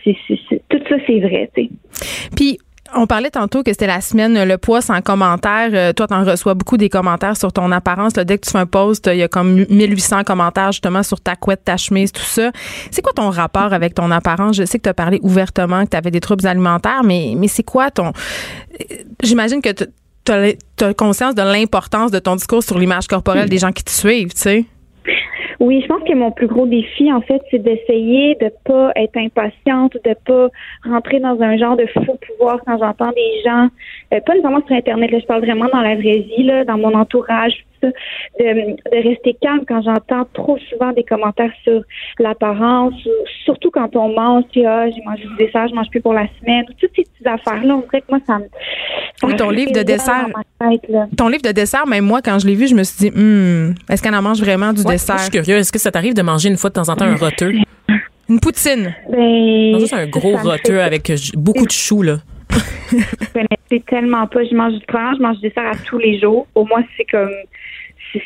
tout 0.69 0.81
ça, 0.89 0.97
c'est 1.07 1.21
vrai. 1.21 1.51
Puis 2.37 2.59
on 2.95 3.07
parlait 3.07 3.31
tantôt 3.31 3.63
que 3.63 3.71
c'était 3.71 3.87
la 3.87 4.01
semaine 4.01 4.45
le 4.45 4.59
poids 4.59 4.81
sans 4.81 5.01
commentaire. 5.01 5.71
Euh, 5.73 5.93
toi, 5.93 6.07
tu 6.07 6.15
en 6.15 6.25
reçois 6.25 6.55
beaucoup 6.55 6.77
des 6.77 6.89
commentaires 6.89 7.37
sur 7.37 7.53
ton 7.53 7.71
apparence. 7.73 8.15
Dès 8.15 8.39
que 8.39 8.45
tu 8.45 8.51
fais 8.51 8.59
un 8.59 8.67
post, 8.67 9.09
il 9.13 9.19
y 9.19 9.23
a 9.23 9.29
comme 9.29 9.65
1800 9.69 10.25
commentaires 10.25 10.73
justement 10.73 11.03
sur 11.03 11.21
ta 11.21 11.37
couette, 11.37 11.65
ta 11.65 11.77
chemise, 11.77 12.13
tout 12.13 12.23
ça. 12.23 12.51
C'est 12.91 13.03
quoi 13.03 13.13
ton 13.13 13.31
rapport 13.31 13.73
avec 13.73 13.95
ton 13.95 14.11
apparence? 14.11 14.57
Je 14.57 14.65
sais 14.65 14.79
que 14.79 14.85
tu 14.85 14.89
as 14.89 14.95
parlé 14.95 15.19
ouvertement 15.23 15.85
que 15.85 15.91
tu 15.91 15.97
avais 15.97 16.11
des 16.11 16.21
troubles 16.21 16.47
alimentaires, 16.47 17.03
mais, 17.05 17.35
mais 17.37 17.49
c'est 17.49 17.63
quoi 17.63 17.91
ton... 17.91 18.13
J'imagine 19.23 19.63
que 19.63 19.71
tu 19.71 20.33
as 20.33 20.95
conscience 20.95 21.35
de 21.35 21.43
l'importance 21.43 22.11
de 22.11 22.19
ton 22.19 22.37
discours 22.37 22.63
sur 22.63 22.79
l'image 22.79 23.07
corporelle 23.07 23.49
des 23.49 23.59
gens 23.59 23.73
qui 23.73 23.85
te 23.85 23.91
suivent, 23.91 24.33
tu 24.35 24.41
sais. 24.41 24.67
Oui, 25.61 25.83
je 25.83 25.87
pense 25.89 26.03
que 26.05 26.15
mon 26.15 26.31
plus 26.33 26.47
gros 26.47 26.67
défi, 26.67 27.13
en 27.13 27.21
fait, 27.21 27.43
c'est 27.51 27.59
d'essayer 27.59 28.35
de 28.37 28.51
pas 28.65 28.93
être 28.97 29.19
impatiente, 29.19 29.93
de 29.93 30.15
pas 30.25 30.49
rentrer 30.89 31.21
dans 31.21 31.39
un 31.43 31.59
genre 31.59 31.77
de 31.77 31.85
faux 31.85 32.19
pouvoir 32.29 32.61
quand 32.65 32.79
j'entends 32.79 33.13
des 33.13 33.43
gens, 33.45 33.69
euh, 34.15 34.21
pas 34.21 34.33
nécessairement 34.33 34.65
sur 34.67 34.75
Internet, 34.75 35.11
là, 35.11 35.19
je 35.19 35.27
parle 35.27 35.43
vraiment 35.43 35.69
dans 35.71 35.83
la 35.83 35.97
vraie 35.97 36.21
vie, 36.21 36.45
là, 36.45 36.65
dans 36.65 36.79
mon 36.79 36.95
entourage, 36.95 37.67
de, 37.83 37.93
de 38.39 39.09
rester 39.09 39.37
calme 39.41 39.65
quand 39.67 39.83
j'entends 39.83 40.27
trop 40.33 40.59
souvent 40.71 40.93
des 40.93 41.05
commentaires 41.05 41.53
sur 41.65 41.83
l'apparence, 42.19 42.95
surtout 43.45 43.71
quand 43.71 43.95
on 43.97 44.09
mange, 44.15 44.45
puis 44.51 44.65
ah, 44.65 44.89
j'ai 44.91 45.03
mangé 45.05 45.25
du 45.25 45.37
dessert, 45.47 45.69
je 45.69 45.75
mange 45.75 45.89
plus 45.91 46.01
pour 46.01 46.15
la 46.15 46.27
semaine, 46.41 46.65
toutes 46.67 46.91
ces 46.95 47.03
petites 47.03 47.27
affaires-là, 47.27 47.77
on 47.77 47.81
dirait 47.81 48.01
que 48.01 48.07
moi, 48.11 48.19
ça 48.27 48.39
me... 48.39 48.45
oui, 49.25 49.37
ton 49.37 49.51
livre 49.51 49.73
de 49.73 49.83
dessert, 49.83 50.29
ton 51.17 51.29
livre 51.29 51.43
de 51.43 51.53
dessert, 51.53 51.87
même 51.87 52.05
moi, 52.05 52.21
quand 52.23 52.39
je 52.39 52.47
l'ai 52.47 52.55
vu, 52.55 52.67
je 52.67 52.75
me 52.75 52.83
suis 52.83 53.11
dit, 53.11 53.19
hmm, 53.19 53.75
est-ce 53.89 54.03
qu'elle 54.03 54.15
en 54.15 54.23
mange 54.23 54.41
vraiment 54.41 54.73
du 54.73 54.85
dessert? 54.85 55.19
je 55.19 55.23
suis 55.25 55.31
curieux, 55.31 55.57
est-ce 55.57 55.73
que 55.73 55.79
ça 55.79 55.91
t'arrive 55.91 56.15
de 56.15 56.23
manger 56.23 56.49
une 56.49 56.57
fois 56.57 56.71
de 56.71 56.75
temps 56.75 56.89
en 56.89 56.97
temps 56.97 57.07
un 57.07 57.17
roteux? 57.21 57.53
Une 58.29 58.39
poutine. 58.39 58.95
Ben, 59.11 59.73
non, 59.73 59.81
juste 59.81 59.93
un 59.93 60.07
gros 60.07 60.37
roteux 60.37 60.81
avec 60.81 61.13
beaucoup 61.35 61.67
de 61.67 61.73
choux, 61.73 62.03
là. 62.03 62.19
Je 62.91 63.33
connaissais 63.33 63.85
tellement 63.87 64.27
pas. 64.27 64.45
Je 64.45 64.55
mange 64.55 64.75
du 64.75 64.87
pain, 64.87 65.13
je 65.17 65.23
mange 65.23 65.37
du 65.37 65.49
dessert 65.49 65.67
à 65.67 65.77
tous 65.77 65.99
les 65.99 66.19
jours. 66.19 66.47
Au 66.55 66.65
moins, 66.65 66.83
c'est 66.97 67.05
comme 67.05 67.31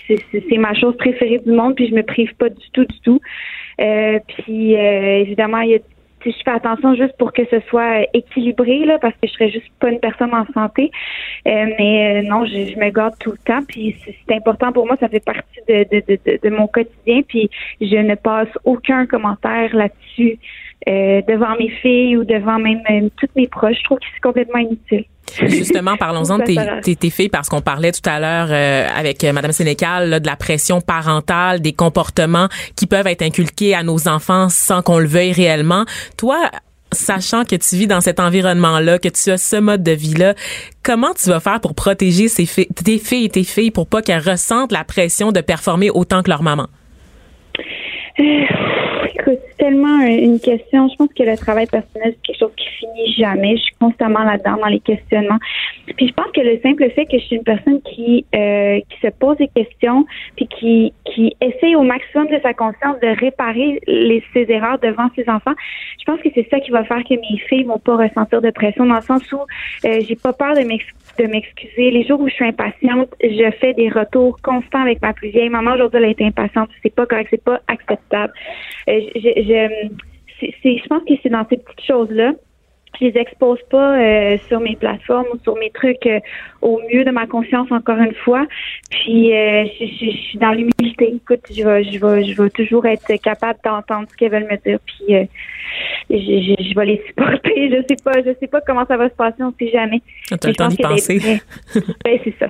c'est 0.08 0.58
ma 0.58 0.74
chose 0.74 0.96
préférée 0.96 1.40
du 1.44 1.52
monde, 1.52 1.74
puis 1.74 1.88
je 1.88 1.94
me 1.94 2.02
prive 2.02 2.34
pas 2.36 2.48
du 2.48 2.70
tout, 2.72 2.84
du 2.84 3.00
tout. 3.00 3.20
Euh, 3.80 4.18
puis 4.28 4.76
euh, 4.76 5.20
évidemment, 5.20 5.60
il 5.60 5.70
y 5.70 5.74
a 5.74 5.78
je 6.30 6.42
fais 6.42 6.52
attention 6.52 6.94
juste 6.94 7.16
pour 7.18 7.32
que 7.32 7.42
ce 7.50 7.60
soit 7.68 8.06
équilibré 8.14 8.84
là, 8.86 8.98
parce 8.98 9.14
que 9.14 9.26
je 9.26 9.32
serais 9.32 9.50
juste 9.50 9.70
pas 9.80 9.90
une 9.90 10.00
personne 10.00 10.34
en 10.34 10.46
santé. 10.54 10.90
Euh, 11.46 11.66
mais 11.78 12.22
non, 12.22 12.46
je, 12.46 12.78
me 12.78 12.90
garde 12.90 13.14
tout 13.20 13.32
le 13.32 13.38
temps. 13.38 13.62
Puis 13.68 13.94
c'est 14.04 14.34
important 14.34 14.72
pour 14.72 14.86
moi, 14.86 14.96
ça 14.98 15.08
fait 15.08 15.24
partie 15.24 15.60
de, 15.68 15.84
de, 15.90 16.02
de, 16.08 16.38
de, 16.42 16.48
mon 16.48 16.66
quotidien. 16.66 17.20
Puis 17.28 17.50
je 17.80 17.96
ne 17.96 18.14
passe 18.14 18.48
aucun 18.64 19.06
commentaire 19.06 19.74
là-dessus 19.74 20.38
devant 20.86 21.56
mes 21.58 21.70
filles 21.70 22.16
ou 22.16 22.24
devant 22.24 22.58
même, 22.58 22.80
même 22.88 23.10
toutes 23.18 23.34
mes 23.36 23.48
proches. 23.48 23.76
Je 23.78 23.84
trouve 23.84 23.98
que 23.98 24.04
c'est 24.14 24.20
complètement 24.20 24.58
inutile. 24.60 25.04
Justement, 25.42 25.96
parlons-en 25.96 26.38
de 26.38 26.80
tes, 26.94 27.10
filles 27.10 27.28
parce 27.28 27.48
qu'on 27.48 27.60
parlait 27.60 27.92
tout 27.92 28.08
à 28.08 28.20
l'heure 28.20 28.48
euh, 28.50 28.86
avec 28.94 29.24
euh, 29.24 29.32
Madame 29.32 29.52
Sénécal 29.52 30.20
de 30.20 30.26
la 30.26 30.36
pression 30.36 30.80
parentale, 30.80 31.60
des 31.60 31.72
comportements 31.72 32.48
qui 32.76 32.86
peuvent 32.86 33.06
être 33.06 33.22
inculqués 33.22 33.74
à 33.74 33.82
nos 33.82 34.08
enfants 34.08 34.48
sans 34.48 34.82
qu'on 34.82 34.98
le 34.98 35.06
veuille 35.06 35.32
réellement. 35.32 35.84
Toi, 36.16 36.50
sachant 36.92 37.44
que 37.44 37.56
tu 37.56 37.76
vis 37.76 37.86
dans 37.86 38.00
cet 38.00 38.20
environnement-là, 38.20 38.98
que 38.98 39.08
tu 39.08 39.30
as 39.30 39.38
ce 39.38 39.56
mode 39.56 39.82
de 39.82 39.92
vie-là, 39.92 40.34
comment 40.84 41.12
tu 41.14 41.28
vas 41.30 41.40
faire 41.40 41.60
pour 41.60 41.74
protéger 41.74 42.28
ces 42.28 42.46
tes 42.46 42.98
filles 42.98 43.24
et 43.24 43.30
tes 43.30 43.44
filles 43.44 43.70
pour 43.70 43.88
pas 43.88 44.02
qu'elles 44.02 44.22
ressentent 44.22 44.72
la 44.72 44.84
pression 44.84 45.32
de 45.32 45.40
performer 45.40 45.90
autant 45.90 46.22
que 46.22 46.30
leur 46.30 46.42
maman? 46.42 46.66
Euh, 48.20 48.22
c'est 49.32 49.56
tellement 49.58 50.00
une 50.00 50.40
question. 50.40 50.88
Je 50.88 50.96
pense 50.96 51.12
que 51.16 51.22
le 51.22 51.36
travail 51.36 51.66
personnel, 51.66 52.14
c'est 52.14 52.22
quelque 52.22 52.38
chose 52.38 52.52
qui 52.56 52.66
finit 52.78 53.12
jamais. 53.14 53.56
Je 53.56 53.62
suis 53.62 53.74
constamment 53.80 54.24
là-dedans, 54.24 54.56
dans 54.56 54.68
les 54.68 54.80
questionnements. 54.80 55.38
Puis 55.96 56.08
je 56.08 56.12
pense 56.14 56.30
que 56.32 56.40
le 56.40 56.60
simple 56.60 56.88
fait 56.90 57.06
que 57.06 57.18
je 57.18 57.24
suis 57.24 57.36
une 57.36 57.44
personne 57.44 57.80
qui 57.82 58.24
euh, 58.34 58.80
qui 58.88 59.00
se 59.00 59.08
pose 59.08 59.36
des 59.36 59.48
questions, 59.48 60.06
puis 60.36 60.48
qui 60.48 60.92
qui 61.04 61.36
essaye 61.40 61.76
au 61.76 61.82
maximum 61.82 62.28
de 62.28 62.38
sa 62.42 62.54
conscience 62.54 62.98
de 63.00 63.08
réparer 63.20 63.80
les, 63.86 64.22
ses 64.32 64.50
erreurs 64.50 64.78
devant 64.78 65.08
ses 65.14 65.28
enfants, 65.28 65.54
je 65.98 66.04
pense 66.04 66.20
que 66.20 66.28
c'est 66.34 66.48
ça 66.50 66.60
qui 66.60 66.70
va 66.70 66.84
faire 66.84 67.02
que 67.04 67.14
mes 67.14 67.38
filles 67.48 67.64
vont 67.64 67.78
pas 67.78 67.96
ressentir 67.96 68.40
de 68.40 68.50
pression, 68.50 68.86
dans 68.86 68.96
le 68.96 69.02
sens 69.02 69.22
où 69.32 69.40
euh, 69.84 70.00
j'ai 70.06 70.16
pas 70.16 70.32
peur 70.32 70.54
de 70.54 70.62
m'excuser. 71.26 71.90
Les 71.90 72.04
jours 72.04 72.20
où 72.20 72.28
je 72.28 72.34
suis 72.34 72.46
impatiente, 72.46 73.08
je 73.22 73.50
fais 73.60 73.74
des 73.74 73.88
retours 73.88 74.38
constants 74.42 74.82
avec 74.82 75.00
ma 75.02 75.12
plus 75.12 75.28
vieille. 75.28 75.48
Maman, 75.48 75.74
aujourd'hui, 75.74 76.00
elle 76.02 76.10
est 76.10 76.22
impatiente. 76.22 76.70
C'est 76.82 76.94
pas 76.94 77.06
correct, 77.06 77.28
c'est 77.30 77.42
pas 77.42 77.60
acceptable. 77.68 78.32
Euh, 78.88 79.00
je, 79.14 79.20
je, 79.20 80.48
je 80.64 80.88
pense 80.88 81.02
que 81.04 81.14
c'est 81.22 81.28
dans 81.28 81.46
ces 81.48 81.56
petites 81.56 81.86
choses-là 81.86 82.34
je 82.98 83.06
les 83.06 83.18
expose 83.18 83.58
pas 83.70 83.98
euh, 83.98 84.36
sur 84.48 84.60
mes 84.60 84.76
plateformes 84.76 85.26
ou 85.32 85.38
sur 85.42 85.56
mes 85.56 85.70
trucs 85.70 86.06
euh, 86.06 86.20
au 86.62 86.80
mieux 86.92 87.04
de 87.04 87.10
ma 87.10 87.26
conscience 87.26 87.70
encore 87.70 87.98
une 87.98 88.14
fois. 88.14 88.46
Puis 88.90 89.34
euh, 89.34 89.64
je, 89.80 90.10
suis 90.10 90.38
dans 90.38 90.52
l'humilité. 90.52 91.14
Écoute, 91.14 91.40
je 91.50 91.62
vais, 91.62 91.84
je 91.84 91.98
vais, 91.98 92.24
je 92.24 92.42
vais 92.42 92.50
toujours 92.50 92.86
être 92.86 93.14
capable 93.22 93.58
d'entendre 93.64 94.06
ce 94.10 94.16
qu'elles 94.16 94.32
veulent 94.32 94.48
me 94.50 94.56
dire. 94.64 94.78
Puis 94.86 95.04
je, 95.08 95.26
je, 96.10 96.64
je, 96.70 96.74
vais 96.74 96.86
les 96.86 97.02
supporter. 97.06 97.70
Je 97.70 97.82
sais 97.88 98.02
pas, 98.02 98.12
je 98.24 98.30
sais 98.40 98.46
pas 98.46 98.60
comment 98.60 98.86
ça 98.86 98.96
va 98.96 99.08
se 99.08 99.14
passer. 99.14 99.42
On 99.42 99.52
sait 99.58 99.70
jamais. 99.70 100.00
Tu 100.26 100.34
as 100.34 100.46
le 100.46 100.54
temps 100.54 100.68
d'y 100.68 100.76
penser. 100.76 101.20
ben 102.04 102.18
c'est 102.24 102.34
ça. 102.38 102.46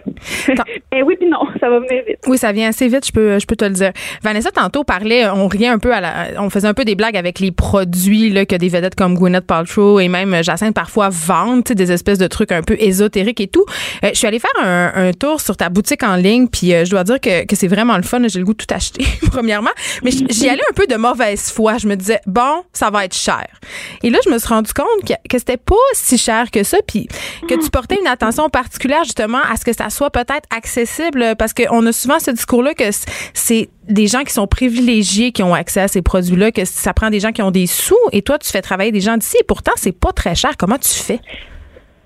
ben 0.92 1.02
oui 1.04 1.16
puis 1.18 1.28
non, 1.28 1.46
ça 1.60 1.70
va 1.70 1.80
venir 1.80 2.02
vite. 2.06 2.18
Oui, 2.26 2.38
ça 2.38 2.52
vient 2.52 2.68
assez 2.68 2.88
vite. 2.88 3.06
Je 3.06 3.12
peux, 3.12 3.38
je 3.38 3.46
peux 3.46 3.56
te 3.56 3.64
le 3.64 3.72
dire. 3.72 3.92
Vanessa 4.22 4.50
tantôt 4.50 4.84
parlait, 4.84 5.28
on 5.28 5.48
riait 5.48 5.68
un 5.68 5.78
peu 5.78 5.92
à 5.92 6.00
la, 6.00 6.42
on 6.42 6.50
faisait 6.50 6.68
un 6.68 6.74
peu 6.74 6.84
des 6.84 6.94
blagues 6.94 7.16
avec 7.16 7.40
les 7.40 7.52
produits 7.52 8.30
là 8.30 8.44
que 8.44 8.56
des 8.56 8.68
vedettes 8.68 8.94
comme 8.94 9.14
Gwyneth 9.14 9.46
Paltrow 9.46 10.00
et 10.00 10.08
même 10.08 10.33
Jacinthe 10.42 10.74
parfois 10.74 11.08
vendent, 11.10 11.62
des 11.64 11.92
espèces 11.92 12.18
de 12.18 12.26
trucs 12.26 12.52
un 12.52 12.62
peu 12.62 12.76
ésotériques 12.78 13.40
et 13.40 13.48
tout. 13.48 13.64
Euh, 14.04 14.10
je 14.12 14.18
suis 14.18 14.26
allée 14.26 14.38
faire 14.38 14.50
un, 14.62 15.12
tour 15.12 15.40
sur 15.40 15.56
ta 15.56 15.68
boutique 15.68 16.02
en 16.02 16.16
ligne, 16.16 16.48
puis 16.48 16.74
euh, 16.74 16.84
je 16.84 16.90
dois 16.90 17.04
dire 17.04 17.20
que, 17.20 17.46
que 17.46 17.56
c'est 17.56 17.68
vraiment 17.68 17.96
le 17.96 18.02
fun. 18.02 18.20
J'ai 18.26 18.38
le 18.38 18.44
goût 18.44 18.54
de 18.54 18.64
tout 18.64 18.74
acheter, 18.74 19.04
premièrement. 19.30 19.70
Mais 20.02 20.10
j'y 20.10 20.48
allais 20.48 20.62
un 20.70 20.74
peu 20.74 20.86
de 20.86 20.96
mauvaise 20.96 21.50
foi. 21.50 21.78
Je 21.78 21.86
me 21.86 21.96
disais, 21.96 22.20
bon, 22.26 22.62
ça 22.72 22.90
va 22.90 23.04
être 23.04 23.14
cher. 23.14 23.46
Et 24.02 24.10
là, 24.10 24.18
je 24.24 24.30
me 24.30 24.38
suis 24.38 24.48
rendu 24.48 24.72
compte 24.72 25.06
que, 25.06 25.14
que 25.28 25.38
c'était 25.38 25.56
pas 25.56 25.74
si 25.92 26.18
cher 26.18 26.50
que 26.50 26.62
ça, 26.62 26.78
puis 26.86 27.08
que 27.48 27.54
tu 27.54 27.70
portais 27.70 27.98
une 28.00 28.06
attention 28.06 28.48
particulière 28.48 29.04
justement 29.04 29.40
à 29.50 29.56
ce 29.56 29.64
que 29.64 29.72
ça 29.72 29.90
soit 29.90 30.10
peut-être 30.10 30.48
accessible, 30.50 31.34
parce 31.38 31.52
qu'on 31.52 31.84
a 31.86 31.92
souvent 31.92 32.18
ce 32.18 32.30
discours-là 32.30 32.74
que 32.74 32.84
c'est 33.34 33.68
des 33.88 34.06
gens 34.06 34.22
qui 34.22 34.32
sont 34.32 34.46
privilégiés 34.46 35.32
qui 35.32 35.42
ont 35.42 35.54
accès 35.54 35.80
à 35.80 35.88
ces 35.88 36.02
produits-là, 36.02 36.52
que 36.52 36.64
ça 36.64 36.92
prend 36.92 37.10
des 37.10 37.20
gens 37.20 37.32
qui 37.32 37.42
ont 37.42 37.50
des 37.50 37.66
sous, 37.66 37.96
et 38.12 38.22
toi, 38.22 38.38
tu 38.38 38.50
fais 38.50 38.62
travailler 38.62 38.92
des 38.92 39.00
gens 39.00 39.16
d'ici, 39.16 39.36
et 39.40 39.44
pourtant, 39.44 39.72
c'est 39.76 39.98
pas 39.98 40.12
très 40.12 40.34
cher. 40.34 40.52
Comment 40.58 40.78
tu 40.78 40.88
fais? 40.88 41.20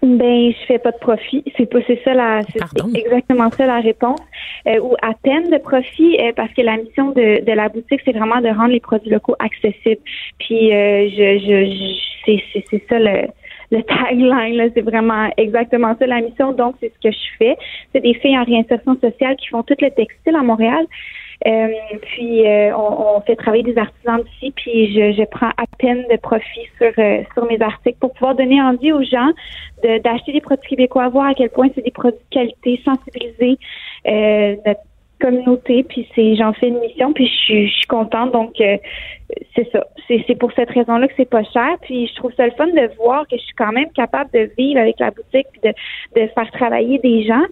Ben, 0.01 0.53
je 0.53 0.67
fais 0.67 0.79
pas 0.79 0.93
de 0.93 0.99
profit. 0.99 1.43
C'est 1.57 1.67
pas, 1.67 1.81
c'est 1.87 2.01
ça 2.05 2.15
la, 2.15 2.43
c'est 2.43 2.99
exactement 2.99 3.51
ça 3.51 3.67
la 3.67 3.81
réponse. 3.81 4.21
Euh, 4.69 4.79
ou 4.81 4.95
à 5.03 5.13
peine 5.15 5.51
de 5.51 5.59
profit, 5.59 6.17
euh, 6.21 6.33
parce 6.37 6.53
que 6.53 6.63
la 6.63 6.77
mission 6.77 7.11
de, 7.11 7.45
de 7.45 7.53
la 7.53 7.69
boutique, 7.69 8.01
c'est 8.05 8.13
vraiment 8.13 8.41
de 8.41 8.49
rendre 8.49 8.71
les 8.71 8.81
produits 8.81 9.11
locaux 9.11 9.35
accessibles. 9.41 10.01
Puis, 10.39 10.73
euh, 10.73 11.09
je, 11.11 11.39
je, 11.39 11.99
c'est, 12.25 12.43
c'est, 12.53 12.65
c'est 12.71 12.89
ça 12.89 12.99
le, 13.01 13.27
le 13.73 13.83
tagline, 13.83 14.57
là, 14.57 14.65
c'est 14.75 14.83
vraiment 14.83 15.31
exactement 15.37 15.97
ça 15.99 16.07
la 16.07 16.21
mission. 16.21 16.53
Donc, 16.53 16.77
c'est 16.81 16.93
ce 16.95 17.09
que 17.09 17.13
je 17.13 17.37
fais. 17.39 17.57
C'est 17.93 18.01
des 18.01 18.15
filles 18.15 18.39
en 18.39 18.45
réinsertion 18.45 18.97
sociale 19.01 19.37
qui 19.37 19.49
font 19.49 19.65
tout 19.65 19.77
le 19.81 19.91
textile 19.91 20.37
à 20.37 20.43
Montréal. 20.43 20.87
Euh, 21.47 21.69
puis 22.03 22.45
euh, 22.47 22.77
on, 22.77 23.21
fait 23.21 23.37
travailler 23.37 23.63
des 23.63 23.79
artisans 23.79 24.21
d'ici, 24.23 24.53
puis 24.57 24.93
je, 24.93 25.13
je, 25.13 25.25
prends 25.25 25.51
à 25.51 25.67
peine 25.79 26.05
de 26.11 26.17
profit 26.17 26.67
sur 26.79 26.91
euh, 26.99 27.23
sur 27.33 27.47
mes 27.47 27.61
articles 27.63 27.99
pour 28.01 28.13
pouvoir 28.13 28.35
donner 28.35 28.61
envie 28.61 28.93
aux 28.93 29.05
gens 29.05 29.31
d'acheter 29.85 30.33
des 30.33 30.41
produits 30.41 30.69
québécois, 30.69 31.09
voir 31.09 31.29
à 31.29 31.35
quel 31.35 31.51
point 31.51 31.69
c'est 31.75 31.85
des 31.85 31.93
produits 31.93 32.19
de 32.19 32.35
qualité, 32.35 32.81
sensibiliser 32.85 33.57
notre 34.67 34.81
communauté, 35.21 35.85
puis 35.85 36.09
c'est 36.15 36.35
j'en 36.35 36.53
fais 36.55 36.69
une 36.69 36.81
mission, 36.81 37.13
puis 37.13 37.27
je 37.29 37.33
suis, 37.33 37.69
je 37.69 37.77
suis 37.77 37.87
contente, 37.87 38.33
donc 38.33 38.55
c'est 38.59 39.71
ça. 39.71 39.87
C'est 40.09 40.39
pour 40.39 40.51
cette 40.53 40.71
raison-là 40.71 41.07
que 41.07 41.15
c'est 41.17 41.31
pas 41.31 41.45
cher, 41.45 41.77
puis 41.83 42.09
je 42.09 42.15
trouve 42.17 42.33
ça 42.37 42.47
le 42.47 42.53
fun 42.53 42.67
de 42.67 42.97
voir 42.97 43.27
que 43.29 43.37
je 43.37 43.43
suis 43.43 43.55
quand 43.55 43.73
même 43.73 43.91
capable 43.93 44.31
de 44.33 44.51
vivre 44.59 44.81
avec 44.81 44.99
la 44.99 45.13
boutique, 45.13 45.47
puis 45.53 45.61
de, 45.63 46.21
de 46.21 46.27
faire 46.29 46.51
travailler 46.51 46.99
des 46.99 47.25
gens 47.25 47.45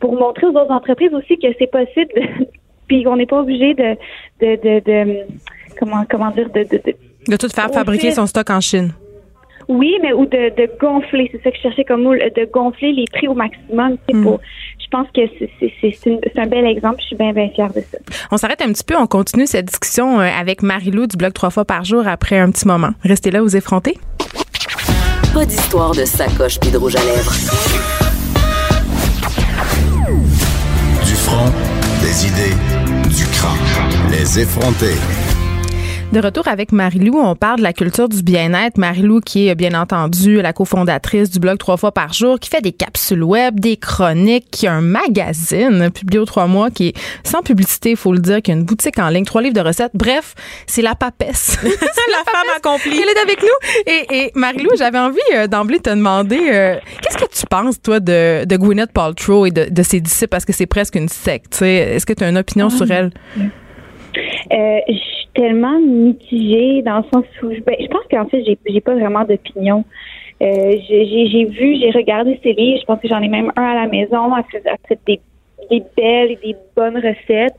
pour 0.00 0.14
montrer 0.14 0.46
aux 0.46 0.56
autres 0.56 0.72
entreprises 0.72 1.14
aussi 1.14 1.38
que 1.38 1.48
c'est 1.58 1.70
possible 1.70 2.10
puis 2.86 3.06
on 3.06 3.16
n'est 3.16 3.26
pas 3.26 3.40
obligé 3.40 3.74
de, 3.74 3.96
de, 4.40 4.56
de, 4.62 4.80
de, 4.84 5.16
comment, 5.78 6.04
comment 6.10 6.30
dire, 6.30 6.48
de, 6.50 6.62
de, 6.64 6.80
de, 6.84 6.94
de 7.28 7.36
tout 7.36 7.48
faire 7.48 7.70
fabriquer 7.72 8.10
son 8.12 8.26
stock 8.26 8.50
en 8.50 8.60
Chine. 8.60 8.92
Oui, 9.68 9.96
mais 10.02 10.12
ou 10.12 10.26
de, 10.26 10.54
de 10.56 10.68
gonfler, 10.80 11.28
c'est 11.30 11.40
ça 11.42 11.50
que 11.50 11.56
je 11.56 11.62
cherchais 11.62 11.84
comme 11.84 12.02
mot, 12.02 12.14
de 12.14 12.50
gonfler 12.52 12.92
les 12.92 13.04
prix 13.12 13.28
au 13.28 13.34
maximum. 13.34 13.96
Mm. 14.12 14.22
Pour, 14.24 14.40
je 14.78 14.86
pense 14.90 15.06
que 15.14 15.20
c'est 15.80 16.38
un 16.38 16.46
bel 16.46 16.66
exemple. 16.66 16.96
Je 17.00 17.06
suis 17.06 17.16
bien, 17.16 17.32
bien 17.32 17.48
fière 17.48 17.72
de 17.72 17.80
ça. 17.80 17.98
On 18.32 18.36
s'arrête 18.36 18.60
un 18.60 18.72
petit 18.72 18.84
peu. 18.84 18.96
On 18.96 19.06
continue 19.06 19.46
cette 19.46 19.66
discussion 19.66 20.18
euh, 20.20 20.24
avec 20.24 20.62
Marie-Lou 20.62 21.06
du 21.06 21.16
blog 21.16 21.32
trois 21.32 21.50
fois 21.50 21.64
par 21.64 21.84
jour 21.84 22.06
après 22.08 22.38
un 22.38 22.50
petit 22.50 22.66
moment. 22.66 22.90
Restez 23.04 23.30
là, 23.30 23.40
vous 23.40 23.56
effrontez. 23.56 23.96
Pas 25.32 25.46
d'histoire 25.46 25.92
de 25.92 26.04
sacoche 26.04 26.58
puis 26.60 26.70
de 26.70 26.76
rouge 26.76 26.96
à 26.96 27.04
lèvres. 27.04 27.32
Du 31.06 31.14
front, 31.14 31.50
des 32.12 32.26
idées 32.26 32.56
du 33.08 33.24
crâne. 33.26 34.10
Les 34.10 34.40
effronter. 34.40 34.96
De 36.12 36.20
retour 36.20 36.46
avec 36.46 36.72
Marilou, 36.72 37.18
on 37.18 37.34
parle 37.34 37.56
de 37.56 37.62
la 37.62 37.72
culture 37.72 38.06
du 38.06 38.22
bien-être. 38.22 38.76
Marilou 38.76 39.20
qui 39.20 39.48
est 39.48 39.54
bien 39.54 39.72
entendu 39.72 40.42
la 40.42 40.52
cofondatrice 40.52 41.30
du 41.30 41.38
blog 41.38 41.56
trois 41.56 41.78
fois 41.78 41.90
par 41.90 42.12
jour, 42.12 42.38
qui 42.38 42.50
fait 42.50 42.60
des 42.60 42.72
capsules 42.72 43.22
web, 43.22 43.58
des 43.58 43.78
chroniques, 43.78 44.50
qui 44.50 44.66
a 44.66 44.74
un 44.74 44.82
magazine 44.82 45.90
publié 45.90 46.20
aux 46.20 46.26
trois 46.26 46.46
mois 46.46 46.70
qui 46.70 46.88
est 46.88 46.94
sans 47.24 47.40
publicité, 47.40 47.92
il 47.92 47.96
faut 47.96 48.12
le 48.12 48.18
dire, 48.18 48.42
qui 48.42 48.50
a 48.50 48.54
une 48.54 48.64
boutique 48.64 48.98
en 48.98 49.08
ligne, 49.08 49.24
trois 49.24 49.40
livres 49.40 49.54
de 49.54 49.62
recettes. 49.62 49.92
Bref, 49.94 50.34
c'est 50.66 50.82
la 50.82 50.94
papesse. 50.94 51.56
c'est 51.62 52.10
la, 52.10 52.30
femme 52.30 52.56
accomplie. 52.58 53.00
Elle 53.00 53.08
est 53.08 53.22
avec 53.22 53.42
nous. 53.42 53.70
Et, 53.86 54.06
et 54.10 54.32
Marilou, 54.34 54.68
j'avais 54.76 54.98
envie 54.98 55.18
euh, 55.34 55.46
d'emblée 55.46 55.78
de 55.78 55.84
te 55.84 55.90
demander, 55.90 56.40
euh, 56.52 56.76
qu'est-ce 57.00 57.16
que 57.16 57.30
tu 57.32 57.46
penses, 57.46 57.80
toi, 57.80 58.00
de, 58.00 58.44
de 58.44 58.56
Gwyneth 58.58 58.92
Paltrow 58.92 59.46
et 59.46 59.50
de, 59.50 59.82
ses 59.82 60.00
disciples, 60.00 60.28
parce 60.28 60.44
que 60.44 60.52
c'est 60.52 60.66
presque 60.66 60.94
une 60.94 61.08
secte. 61.08 61.62
Est-ce 61.62 62.04
que 62.04 62.12
tu 62.12 62.22
as 62.22 62.28
une 62.28 62.36
opinion 62.36 62.68
sur 62.68 62.90
elle? 62.90 63.12
Euh, 64.52 64.78
je 64.88 64.94
suis 64.94 65.28
tellement 65.34 65.78
mitigée 65.80 66.82
dans 66.82 66.98
le 66.98 67.04
sens 67.12 67.24
où 67.42 67.52
je, 67.52 67.60
ben, 67.60 67.76
je 67.80 67.86
pense 67.86 68.04
qu'en 68.10 68.26
fait 68.26 68.44
j'ai 68.44 68.58
j'ai 68.66 68.80
pas 68.80 68.94
vraiment 68.94 69.24
d'opinion. 69.24 69.84
Euh, 70.42 70.76
j'ai 70.88 71.44
vu, 71.44 71.76
j'ai 71.76 71.90
regardé 71.90 72.38
ses 72.42 72.52
livres. 72.52 72.80
Je 72.80 72.86
pense 72.86 73.00
que 73.00 73.08
j'en 73.08 73.20
ai 73.20 73.28
même 73.28 73.52
un 73.56 73.62
à 73.62 73.74
la 73.74 73.86
maison. 73.86 74.28
Elle 74.36 74.78
fait, 74.88 74.98
des, 75.06 75.20
des 75.70 75.82
belles 75.96 76.32
et 76.32 76.38
des 76.42 76.56
bonnes 76.74 76.96
recettes. 76.96 77.58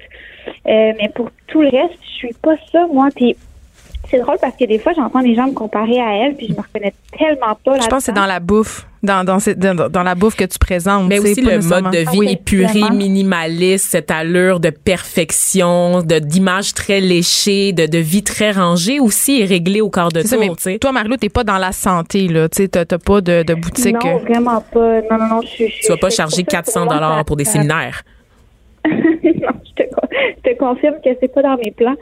Euh, 0.68 0.92
mais 0.98 1.10
pour 1.16 1.30
tout 1.48 1.62
le 1.62 1.70
reste, 1.70 1.98
je 2.02 2.16
suis 2.16 2.34
pas 2.42 2.56
ça 2.72 2.86
moi. 2.92 3.08
Puis 3.16 3.38
c'est 4.14 4.20
drôle 4.20 4.38
parce 4.40 4.56
que 4.56 4.66
des 4.66 4.78
fois, 4.78 4.94
j'entends 4.96 5.22
des 5.22 5.34
gens 5.34 5.48
me 5.48 5.54
comparer 5.54 6.00
à 6.00 6.14
elle, 6.16 6.36
puis 6.36 6.48
je 6.48 6.54
me 6.54 6.60
reconnais 6.60 6.94
tellement 7.18 7.58
pas. 7.66 7.80
Je 7.80 7.88
pense 7.88 8.00
que 8.00 8.06
c'est 8.06 8.12
dans 8.12 8.28
la 8.28 8.40
bouffe, 8.40 8.86
dans, 9.02 9.24
dans, 9.24 9.40
dans, 9.90 10.04
la 10.04 10.14
bouffe 10.14 10.36
que 10.36 10.44
tu 10.44 10.60
présentes. 10.60 11.08
Mais 11.08 11.18
aussi 11.18 11.42
le 11.42 11.60
mode 11.60 11.92
de 11.92 12.12
vie 12.12 12.32
épuré, 12.32 12.82
minimaliste, 12.92 13.88
cette 13.90 14.12
allure 14.12 14.60
de 14.60 14.70
perfection, 14.70 16.04
de 16.04 16.20
d'image 16.20 16.76
très 16.76 17.02
léchée, 17.02 17.74
de, 17.74 17.88
de 17.88 17.98
vie 17.98 18.24
très 18.24 18.52
rangée 18.52 19.00
aussi 19.00 19.42
et 19.42 19.46
réglée 19.46 19.82
au 19.82 19.90
corps 19.90 20.12
de 20.12 20.22
tour. 20.22 20.56
Ça, 20.60 20.78
toi, 20.78 20.92
Marilou, 20.92 21.18
t'es 21.18 21.30
pas 21.30 21.44
dans 21.44 21.58
la 21.58 21.72
santé, 21.72 22.28
là. 22.28 22.48
Tu 22.50 22.70
n'as 22.72 22.86
pas 22.86 23.22
de, 23.22 23.42
de 23.42 23.54
boutique. 23.56 23.96
Non, 24.04 24.18
vraiment 24.18 24.64
pas. 24.72 25.02
Non, 25.02 25.18
non, 25.18 25.28
non. 25.28 25.42
Je, 25.42 25.66
tu 25.66 25.88
vas 25.90 25.98
pas 25.98 26.12
charger 26.12 26.44
400 26.44 26.86
dollars 26.86 27.26
pour 27.26 27.36
des 27.36 27.46
séminaires. 27.46 28.04
non, 29.42 29.54
je 29.66 29.84
te, 29.84 29.90
je 30.38 30.52
te 30.52 30.58
confirme 30.58 30.96
que 31.04 31.10
c'est 31.20 31.34
pas 31.34 31.42
dans 31.42 31.56
mes 31.58 31.72
plans. 31.72 31.96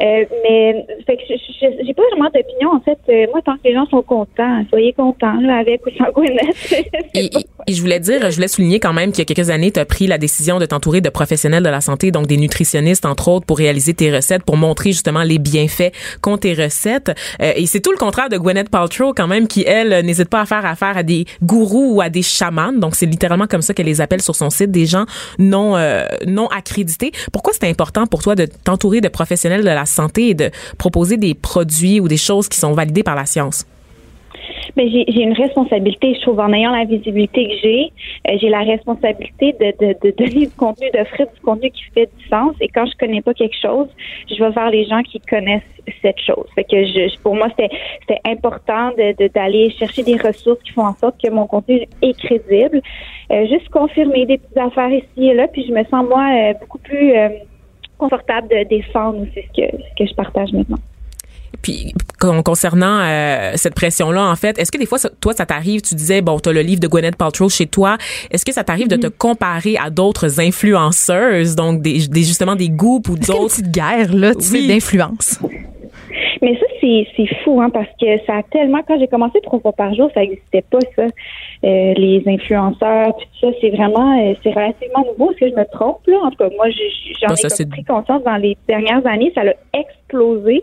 Euh, 0.00 0.24
mais 0.42 0.86
fait 1.06 1.16
que 1.16 1.22
j'ai 1.60 1.94
pas 1.94 2.02
vraiment 2.12 2.30
d'opinion. 2.32 2.72
En 2.72 2.80
fait, 2.80 2.98
euh, 3.08 3.26
moi, 3.32 3.40
tant 3.44 3.56
que 3.56 3.64
les 3.64 3.74
gens 3.74 3.86
sont 3.86 4.02
contents, 4.02 4.64
soyez 4.70 4.92
contents, 4.92 5.40
là, 5.40 5.58
avec 5.58 5.84
ou 5.86 5.90
sans 5.98 6.10
Gwyneth. 6.12 6.72
et, 7.14 7.26
et, 7.66 7.72
je 7.72 7.80
voulais 7.80 7.98
dire, 7.98 8.30
je 8.30 8.36
voulais 8.36 8.48
souligner 8.48 8.78
quand 8.78 8.92
même 8.92 9.10
qu'il 9.10 9.18
y 9.18 9.22
a 9.22 9.34
quelques 9.34 9.50
années, 9.50 9.72
tu 9.72 9.80
as 9.80 9.84
pris 9.84 10.06
la 10.06 10.18
décision 10.18 10.58
de 10.58 10.66
t'entourer 10.66 11.00
de 11.00 11.08
professionnels 11.08 11.64
de 11.64 11.68
la 11.68 11.80
santé, 11.80 12.12
donc 12.12 12.26
des 12.26 12.36
nutritionnistes, 12.36 13.06
entre 13.06 13.28
autres, 13.28 13.46
pour 13.46 13.58
réaliser 13.58 13.94
tes 13.94 14.14
recettes, 14.14 14.44
pour 14.44 14.56
montrer 14.56 14.92
justement 14.92 15.24
les 15.24 15.38
bienfaits 15.38 15.92
qu'ont 16.20 16.38
tes 16.38 16.54
recettes. 16.54 17.10
Euh, 17.42 17.52
et 17.56 17.66
c'est 17.66 17.80
tout 17.80 17.92
le 17.92 17.98
contraire 17.98 18.28
de 18.28 18.38
Gwyneth 18.38 18.70
Paltrow, 18.70 19.12
quand 19.14 19.26
même, 19.26 19.48
qui, 19.48 19.64
elle, 19.66 20.04
n'hésite 20.06 20.28
pas 20.28 20.42
à 20.42 20.46
faire 20.46 20.64
affaire 20.64 20.96
à 20.96 21.02
des 21.02 21.24
gourous 21.42 21.96
ou 21.96 22.00
à 22.00 22.08
des 22.08 22.22
chamans. 22.22 22.72
Donc, 22.72 22.94
c'est 22.94 23.06
littéralement 23.06 23.48
comme 23.48 23.62
ça 23.62 23.74
qu'elle 23.74 23.86
les 23.86 24.00
appelle 24.00 24.22
sur 24.22 24.36
son 24.36 24.50
site, 24.50 24.70
des 24.70 24.86
gens 24.86 25.06
non, 25.38 25.76
non 26.26 26.48
Pourquoi 27.32 27.52
c'est 27.52 27.68
important 27.68 28.06
pour 28.06 28.22
toi 28.22 28.34
de 28.34 28.46
t'entourer 28.46 29.00
de 29.00 29.08
professionnels 29.08 29.62
de 29.62 29.66
la 29.66 29.86
santé 29.86 30.28
et 30.28 30.34
de 30.34 30.50
proposer 30.76 31.16
des 31.16 31.34
produits 31.34 32.00
ou 32.00 32.08
des 32.08 32.16
choses 32.16 32.48
qui 32.48 32.58
sont 32.58 32.72
validées 32.72 33.02
par 33.02 33.14
la 33.14 33.26
science? 33.26 33.64
Mais 34.78 34.88
j'ai 34.90 35.22
une 35.22 35.32
responsabilité, 35.32 36.14
je 36.14 36.20
trouve, 36.20 36.38
en 36.38 36.52
ayant 36.52 36.70
la 36.70 36.84
visibilité 36.84 37.48
que 37.48 37.54
j'ai, 37.60 37.92
euh, 38.28 38.38
j'ai 38.40 38.48
la 38.48 38.60
responsabilité 38.60 39.52
de, 39.60 39.74
de, 39.84 39.96
de, 40.04 40.14
donner 40.16 40.46
du 40.46 40.50
contenu, 40.50 40.88
d'offrir 40.94 41.26
du 41.34 41.40
contenu 41.40 41.70
qui 41.72 41.82
fait 41.92 42.08
du 42.16 42.28
sens. 42.28 42.54
Et 42.60 42.68
quand 42.68 42.86
je 42.86 42.96
connais 42.96 43.20
pas 43.20 43.34
quelque 43.34 43.56
chose, 43.60 43.88
je 44.30 44.36
vais 44.40 44.50
vers 44.50 44.70
les 44.70 44.84
gens 44.84 45.02
qui 45.02 45.18
connaissent 45.18 45.62
cette 46.00 46.20
chose. 46.20 46.46
Fait 46.54 46.62
que 46.62 46.84
je, 46.84 47.20
pour 47.22 47.34
moi, 47.34 47.48
c'était 47.50 48.20
important 48.24 48.92
d'aller 49.34 49.70
chercher 49.70 50.04
des 50.04 50.16
ressources 50.16 50.62
qui 50.62 50.70
font 50.70 50.86
en 50.86 50.94
sorte 50.94 51.20
que 51.20 51.28
mon 51.28 51.48
contenu 51.48 51.84
est 52.00 52.16
crédible. 52.16 52.80
Euh, 53.32 53.46
juste 53.48 53.68
confirmer 53.70 54.26
des 54.26 54.38
petites 54.38 54.58
affaires 54.58 54.92
ici 54.92 55.28
et 55.28 55.34
là, 55.34 55.48
puis 55.48 55.66
je 55.66 55.72
me 55.72 55.82
sens 55.86 56.06
moi 56.08 56.24
euh, 56.30 56.54
beaucoup 56.60 56.78
plus 56.78 57.14
confortable 57.98 58.46
de 58.46 58.62
défendre 58.68 59.22
aussi 59.22 59.42
ce 59.42 59.60
que, 59.60 59.76
ce 59.76 60.04
que 60.04 60.08
je 60.08 60.14
partage 60.14 60.52
maintenant. 60.52 60.78
Puis 61.62 61.92
concernant 62.18 63.00
euh, 63.00 63.52
cette 63.56 63.74
pression-là, 63.74 64.24
en 64.24 64.36
fait, 64.36 64.58
est-ce 64.58 64.70
que 64.70 64.78
des 64.78 64.86
fois, 64.86 64.98
toi, 65.20 65.32
ça 65.32 65.46
t'arrive, 65.46 65.82
tu 65.82 65.94
disais, 65.94 66.20
bon, 66.20 66.38
tu 66.38 66.48
as 66.48 66.52
le 66.52 66.60
livre 66.60 66.80
de 66.80 66.88
Gwyneth 66.88 67.16
Paltrow 67.16 67.48
chez 67.48 67.66
toi, 67.66 67.96
est-ce 68.30 68.44
que 68.44 68.52
ça 68.52 68.64
t'arrive 68.64 68.88
de 68.88 68.96
te 68.96 69.06
mm-hmm. 69.06 69.16
comparer 69.18 69.76
à 69.76 69.90
d'autres 69.90 70.40
influenceuses, 70.40 71.56
donc 71.56 71.82
des, 71.82 72.06
des 72.08 72.22
justement 72.22 72.54
des 72.54 72.68
groupes 72.68 73.08
ou 73.08 73.16
d'autres... 73.16 73.40
une 73.40 73.48
petite 73.48 73.70
guerre, 73.72 74.14
là, 74.14 74.34
tu 74.34 74.42
sais, 74.42 74.66
d'influence? 74.66 75.40
Mais 76.40 76.54
ça, 76.54 76.66
c'est, 76.80 77.06
c'est 77.16 77.26
fou, 77.42 77.60
hein, 77.60 77.70
parce 77.70 77.88
que 78.00 78.06
ça 78.24 78.36
a 78.36 78.42
tellement, 78.44 78.80
quand 78.86 78.98
j'ai 78.98 79.08
commencé 79.08 79.40
trois 79.42 79.58
fois 79.58 79.72
par 79.72 79.92
jour, 79.94 80.08
ça 80.14 80.20
n'existait 80.20 80.64
pas, 80.70 80.78
ça. 80.94 81.02
Euh, 81.02 81.94
les 81.94 82.22
influenceurs, 82.26 83.16
puis 83.16 83.26
tout 83.26 83.48
ça, 83.48 83.56
c'est 83.60 83.70
vraiment, 83.70 84.16
euh, 84.20 84.34
c'est 84.44 84.50
relativement 84.50 85.04
nouveau. 85.04 85.32
Est-ce 85.32 85.40
que 85.40 85.50
je 85.50 85.56
me 85.56 85.64
trompe, 85.72 86.06
là? 86.06 86.18
En 86.22 86.30
tout 86.30 86.36
cas, 86.36 86.48
moi, 86.56 86.70
j'ai- 86.70 87.14
j'en 87.20 87.34
ai 87.34 87.36
ça, 87.36 87.48
comme 87.48 87.56
c'est- 87.56 87.68
pris 87.68 87.82
conscience 87.82 88.22
dans 88.22 88.36
les 88.36 88.56
dernières 88.68 89.04
années. 89.06 89.32
Ça 89.34 89.40
a 89.40 89.78
explosé. 89.78 90.62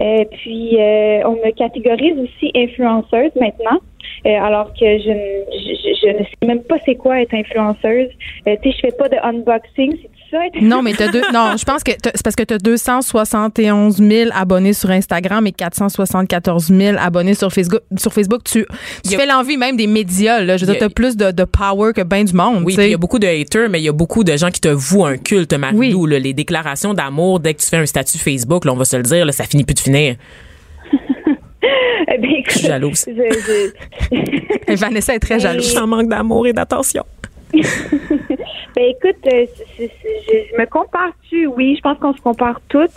Euh, 0.00 0.24
puis, 0.32 0.76
euh, 0.80 1.22
on 1.26 1.32
me 1.32 1.50
catégorise 1.52 2.18
aussi 2.18 2.50
influenceuse 2.54 3.32
maintenant. 3.36 3.78
euh, 4.26 4.30
alors 4.40 4.72
que 4.72 4.98
je, 4.98 5.10
ne- 5.10 5.44
je, 5.52 5.94
je- 6.00 6.18
ne 6.18 6.24
sais 6.24 6.46
même 6.46 6.62
pas 6.64 6.76
c'est 6.84 6.94
quoi 6.96 7.20
être 7.20 7.34
influenceuse. 7.34 8.08
Euh, 8.48 8.56
tu 8.62 8.70
sais, 8.70 8.76
je 8.76 8.80
fais 8.80 8.92
pas 8.96 9.08
de 9.08 9.16
unboxing, 9.22 9.92
tout 9.96 10.08
ça? 10.32 10.44
être 10.46 10.56
Non, 10.62 10.82
mais 10.82 10.92
t'as 10.94 11.12
deux. 11.12 11.22
Non, 11.32 11.54
je 11.56 11.64
pense 11.64 11.84
que 11.84 11.92
t'as- 11.92 12.10
c'est 12.14 12.24
parce 12.24 12.34
que 12.34 12.42
tu 12.42 12.54
as 12.54 12.58
271 12.58 13.98
000 13.98 14.30
abonnés 14.34 14.72
sur 14.72 14.90
Instagram 14.90 15.46
et 15.46 15.52
474 15.52 16.66
000 16.68 16.96
abonnés 16.98 17.34
sur 17.34 17.52
Facebook. 17.52 17.82
Sur 17.96 18.12
Facebook, 18.12 18.42
tu, 18.44 18.64
a- 18.64 19.08
fais 19.08 19.26
l'envie 19.26 19.56
même 19.56 19.76
des 19.76 19.86
médias. 19.86 20.40
Là. 20.40 20.56
Je 20.56 20.64
veux 20.66 20.72
dire, 20.72 20.80
t'as 20.80 20.88
plus 20.88 21.16
de, 21.16 21.30
de 21.30 21.44
power 21.44 21.92
que 21.94 22.02
ben 22.02 22.24
du 22.24 22.32
monde. 22.34 22.62
Oui, 22.64 22.74
il 22.76 22.88
y 22.90 22.94
a 22.94 22.98
beaucoup 22.98 23.18
de 23.20 23.26
haters, 23.28 23.68
mais 23.70 23.80
il 23.80 23.84
y 23.84 23.88
a 23.88 23.92
beaucoup 23.92 24.24
de 24.24 24.36
gens 24.36 24.50
qui 24.50 24.60
te 24.60 24.68
vouent 24.68 25.04
un 25.06 25.18
culte, 25.18 25.52
Marie-Lou. 25.54 26.06
là. 26.06 26.18
Les 26.18 26.32
déclarations 26.32 26.94
d'amour, 26.94 27.38
dès 27.40 27.54
que 27.54 27.60
tu 27.62 27.68
fais 27.68 27.76
un 27.76 27.86
statut 27.86 28.18
Facebook, 28.18 28.64
là, 28.64 28.72
on 28.72 28.76
va 28.76 28.84
se 28.84 28.96
le 28.96 29.02
dire, 29.04 29.24
là, 29.24 29.32
ça 29.32 29.44
finit 29.44 29.64
plus 29.64 29.74
de 29.74 29.80
finir. 29.80 30.16
Eh 32.14 32.18
ben, 32.18 32.30
écoute, 32.30 32.52
Je 32.54 32.58
suis 32.58 32.66
jalouse. 32.66 33.04
je- 33.08 34.74
Vanessa 34.74 35.14
est 35.14 35.20
très 35.20 35.38
jalouse. 35.38 35.72
J'en 35.72 35.86
manque 35.86 36.08
d'amour 36.08 36.46
et 36.48 36.52
d'attention. 36.52 37.04
Ben 38.82 38.88
écoute, 38.88 39.32
euh, 39.32 39.46
je, 39.78 39.84
je 39.84 40.60
me 40.60 40.66
compare-tu? 40.66 41.46
Oui, 41.46 41.76
je 41.76 41.80
pense 41.82 41.98
qu'on 41.98 42.14
se 42.14 42.20
compare 42.20 42.60
toutes. 42.68 42.90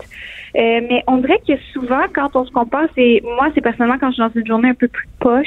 Euh, 0.57 0.81
mais 0.89 1.03
on 1.05 1.17
dirait 1.17 1.39
que 1.47 1.53
souvent, 1.73 2.01
quand 2.15 2.35
on 2.35 2.43
se 2.43 2.51
compare, 2.51 2.87
c'est 2.95 3.21
moi, 3.23 3.49
c'est 3.53 3.61
personnellement 3.61 3.99
quand 3.99 4.07
je 4.09 4.13
suis 4.13 4.23
dans 4.23 4.31
une 4.33 4.47
journée 4.47 4.69
un 4.69 4.73
peu 4.73 4.87
plus 4.87 5.07
poche, 5.19 5.45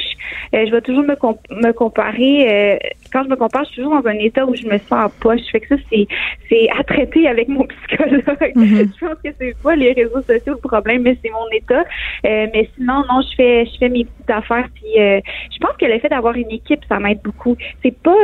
euh, 0.55 0.64
je 0.64 0.70
vais 0.70 0.80
toujours 0.80 1.03
me, 1.03 1.16
com- 1.16 1.39
me 1.51 1.72
comparer. 1.72 2.78
quand 3.12 3.24
je 3.24 3.28
me 3.30 3.34
compare, 3.34 3.64
je 3.64 3.70
suis 3.70 3.82
toujours 3.82 4.01
dans 4.01 4.09
un 4.09 4.18
état 4.18 4.47
où 4.47 4.55
je 4.55 4.64
me 4.66 4.78
sens 4.78 5.07
en 5.07 5.11
poche. 5.18 5.41
Fait 5.51 5.59
que 5.59 5.74
ça, 5.74 5.82
c'est 5.91 6.07
c'est 6.49 6.68
à 6.78 6.84
traiter 6.84 7.26
avec 7.26 7.49
mon 7.49 7.66
psychologue. 7.89 8.53
Je 8.55 9.07
pense 9.07 9.18
que 9.24 9.30
c'est 9.41 9.57
pas 9.61 9.74
les 9.74 9.93
réseaux 9.93 10.22
sociaux 10.22 10.55
le 10.62 10.68
problème, 10.68 11.03
mais 11.03 11.18
c'est 11.20 11.30
mon 11.30 11.49
état. 11.51 11.82
Mais 12.22 12.70
sinon, 12.76 13.03
non, 13.11 13.22
je 13.22 13.34
fais 13.34 13.66
je 13.66 13.76
fais 13.80 13.89
mes 13.89 14.05
petites 14.05 14.30
affaires. 14.30 14.68
Puis 14.72 14.93
je 14.95 15.59
pense 15.61 15.76
que 15.80 15.86
le 15.86 15.99
fait 15.99 16.09
d'avoir 16.11 16.36
une 16.36 16.53
équipe, 16.53 16.84
ça 16.89 17.01
m'aide 17.01 17.22
beaucoup. 17.24 17.57
C'est 17.82 18.01
pas 18.01 18.14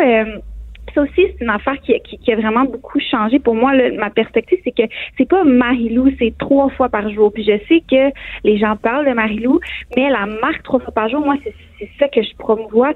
ça 0.94 1.02
aussi, 1.02 1.12
c'est 1.16 1.40
une 1.40 1.50
affaire 1.50 1.78
qui, 1.80 1.98
qui, 2.00 2.18
qui 2.18 2.32
a 2.32 2.36
vraiment 2.36 2.64
beaucoup 2.64 2.98
changé. 3.00 3.38
Pour 3.38 3.54
moi, 3.54 3.74
là, 3.74 3.90
ma 3.92 4.10
perspective, 4.10 4.58
c'est 4.64 4.70
que 4.74 4.82
c'est 5.18 5.28
pas 5.28 5.44
Marilou, 5.44 6.10
c'est 6.18 6.34
trois 6.38 6.68
fois 6.70 6.88
par 6.88 7.08
jour. 7.10 7.32
Puis 7.32 7.44
je 7.44 7.58
sais 7.68 7.82
que 7.90 8.12
les 8.44 8.56
gens 8.58 8.76
parlent 8.76 9.06
de 9.06 9.12
Marilou, 9.12 9.60
mais 9.96 10.08
la 10.10 10.26
marque 10.26 10.62
trois 10.62 10.80
fois 10.80 10.92
par 10.92 11.08
jour, 11.08 11.20
moi, 11.24 11.36
c'est 11.44 11.54
c'est 11.80 11.90
ça 11.98 12.08
que 12.08 12.22
je 12.22 12.34
promouvois. 12.38 12.92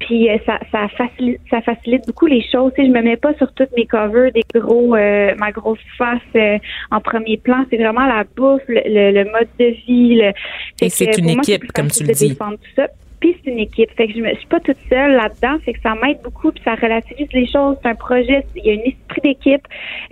Puis 0.00 0.28
euh, 0.30 0.38
ça, 0.46 0.58
ça, 0.72 0.88
facilite, 0.88 1.38
ça 1.50 1.60
facilite 1.60 2.06
beaucoup 2.06 2.26
les 2.26 2.42
choses. 2.50 2.72
Sais, 2.74 2.86
je 2.86 2.90
me 2.90 3.02
mets 3.02 3.18
pas 3.18 3.34
sur 3.34 3.52
toutes 3.52 3.70
mes 3.76 3.84
covers 3.86 4.32
des 4.32 4.42
gros, 4.54 4.96
euh, 4.96 5.34
ma 5.36 5.52
grosse 5.52 5.78
face 5.98 6.18
euh, 6.34 6.58
en 6.90 7.00
premier 7.00 7.36
plan. 7.36 7.64
C'est 7.70 7.76
vraiment 7.76 8.06
la 8.06 8.24
bouffe, 8.36 8.62
le, 8.68 8.80
le- 8.86 9.12
le 9.12 9.30
mode 9.30 9.48
de 9.60 9.66
vie. 9.86 10.16
le- 10.16 10.32
Et 10.80 10.88
c'est 10.88 11.18
une 11.18 11.24
moi, 11.26 11.34
équipe, 11.34 11.70
comme 11.72 11.88
tu 11.88 12.04
le 12.04 12.14
dis. 12.14 12.30
défendre 12.30 12.56
tout 12.56 12.70
ça. 12.74 12.88
Puis 13.22 13.36
c'est 13.44 13.52
une 13.52 13.60
équipe. 13.60 13.88
Fait 13.96 14.08
que 14.08 14.14
je, 14.14 14.18
me, 14.20 14.30
je 14.30 14.38
suis 14.38 14.46
pas 14.48 14.58
toute 14.58 14.76
seule 14.90 15.12
là-dedans. 15.12 15.58
Fait 15.64 15.72
que 15.74 15.80
ça 15.80 15.94
m'aide 15.94 16.18
beaucoup. 16.24 16.50
Puis 16.50 16.60
ça 16.64 16.74
relativise 16.74 17.28
les 17.32 17.46
choses. 17.46 17.76
C'est 17.80 17.88
un 17.88 17.94
projet. 17.94 18.44
Il 18.56 18.66
y 18.66 18.70
a 18.70 18.74
un 18.74 18.84
esprit 18.84 19.20
d'équipe. 19.22 19.62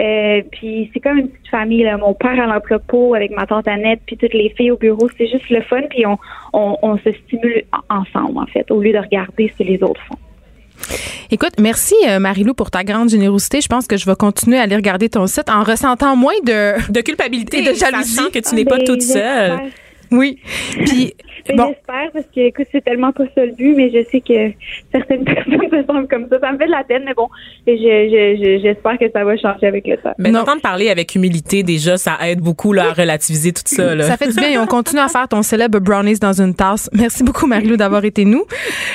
Euh, 0.01 0.43
puis 0.53 0.89
c'est 0.95 1.01
comme 1.01 1.19
une 1.19 1.29
petite 1.29 1.49
famille. 1.49 1.83
Là. 1.83 1.97
Mon 1.97 2.15
père 2.15 2.39
à 2.41 2.47
l'entrepôt 2.47 3.15
avec 3.17 3.33
ma 3.33 3.47
tante 3.47 3.67
Annette, 3.67 4.01
puis 4.07 4.17
toutes 4.17 4.33
les 4.33 4.51
filles 4.57 4.71
au 4.71 4.77
bureau. 4.77 5.09
C'est 5.19 5.27
juste 5.27 5.51
le 5.51 5.61
fun. 5.63 5.83
Puis 5.91 6.07
on, 6.07 6.17
on, 6.53 6.77
on 6.83 6.97
se 6.99 7.11
stimule 7.27 7.65
en- 7.91 7.97
ensemble, 8.03 8.39
en 8.39 8.47
fait, 8.47 8.71
au 8.71 8.81
lieu 8.81 8.93
de 8.93 8.99
regarder 8.99 9.53
ce 9.53 9.63
que 9.65 9.69
les 9.69 9.83
autres 9.83 10.01
font. 10.09 10.17
Écoute, 11.33 11.55
merci 11.61 11.95
euh, 12.09 12.19
Marilou 12.19 12.55
pour 12.55 12.71
ta 12.71 12.85
grande 12.85 13.09
générosité. 13.11 13.61
Je 13.61 13.69
pense 13.69 13.87
que 13.87 13.97
je 13.97 14.07
vais 14.07 14.17
continuer 14.17 14.59
à 14.59 14.63
aller 14.63 14.77
regarder 14.77 15.09
ton 15.09 15.27
site 15.27 15.49
en 15.51 15.63
ressentant 15.63 16.17
moins 16.17 16.39
de 16.45 16.93
De 16.93 17.01
culpabilité, 17.03 17.59
Et 17.59 17.63
de 17.71 17.75
jalousie. 17.75 18.31
que 18.33 18.39
tu 18.39 18.55
n'es 18.55 18.65
pas 18.65 18.79
Ben, 18.79 18.85
toute 18.85 19.03
seule. 19.03 19.59
Oui. 20.13 20.39
Puis 20.87 21.15
Ben, 21.49 21.57
bon, 21.57 21.69
J'espère 21.69 22.11
parce 22.13 22.27
que 22.27 22.41
écoute, 22.41 22.67
c'est 22.71 22.85
tellement 22.85 23.13
pas 23.13 23.25
ça 23.35 23.45
le 23.47 23.53
but, 23.53 23.75
mais 23.75 23.91
je 23.91 24.05
sais 24.11 24.21
que 24.21 24.53
certaines 24.93 25.25
personnes 25.25 25.71
se 25.71 25.87
sentent 25.87 26.09
comme 26.11 26.27
ça. 26.29 26.39
Ça 26.39 26.53
me 26.53 26.59
fait 26.59 26.67
de 26.67 26.71
la 26.71 26.85
peine, 26.85 27.03
mais 27.07 27.15
bon, 27.15 27.29
je- 27.67 27.73
je- 27.73 28.37
je- 28.39 28.61
j'espère 28.63 28.99
que 28.99 29.11
ça 29.11 29.25
va 29.25 29.37
changer 29.39 29.67
avec 29.67 29.87
le 29.87 29.97
temps. 29.97 30.13
Mais 30.19 30.31
d'entendre 30.31 30.61
parler 30.61 30.91
avec 30.91 31.15
humilité, 31.15 31.63
déjà, 31.63 31.97
ça 31.97 32.19
aide 32.29 32.41
beaucoup 32.41 32.73
là, 32.75 32.91
à 32.91 32.93
relativiser 32.93 33.53
tout 33.53 33.63
ça. 33.65 33.95
Là. 33.95 34.05
ça 34.05 34.17
fait 34.19 34.29
du 34.29 34.35
bien 34.35 34.51
et 34.51 34.59
on 34.59 34.67
continue 34.67 35.01
à 35.01 35.09
faire 35.09 35.27
ton 35.29 35.43
célèbre 35.43 35.79
brownies 35.81 36.19
dans 36.19 36.39
une 36.41 36.55
tasse. 36.55 36.91
Merci 36.93 37.25
beaucoup 37.25 37.47
Marilou 37.47 37.77
d'avoir 37.79 38.05
été 38.05 38.25
nous. 38.27 38.45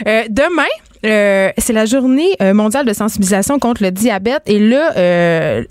Euh, 0.08 0.22
demain, 0.30 0.64
euh, 1.06 1.50
c'est 1.58 1.74
la 1.74 1.86
journée 1.86 2.36
euh, 2.42 2.54
mondiale 2.54 2.86
de 2.86 2.94
sensibilisation 2.94 3.58
contre 3.58 3.82
le 3.84 3.90
diabète 3.92 4.44
et 4.48 4.60
là 4.60 4.92
euh, 4.98 5.64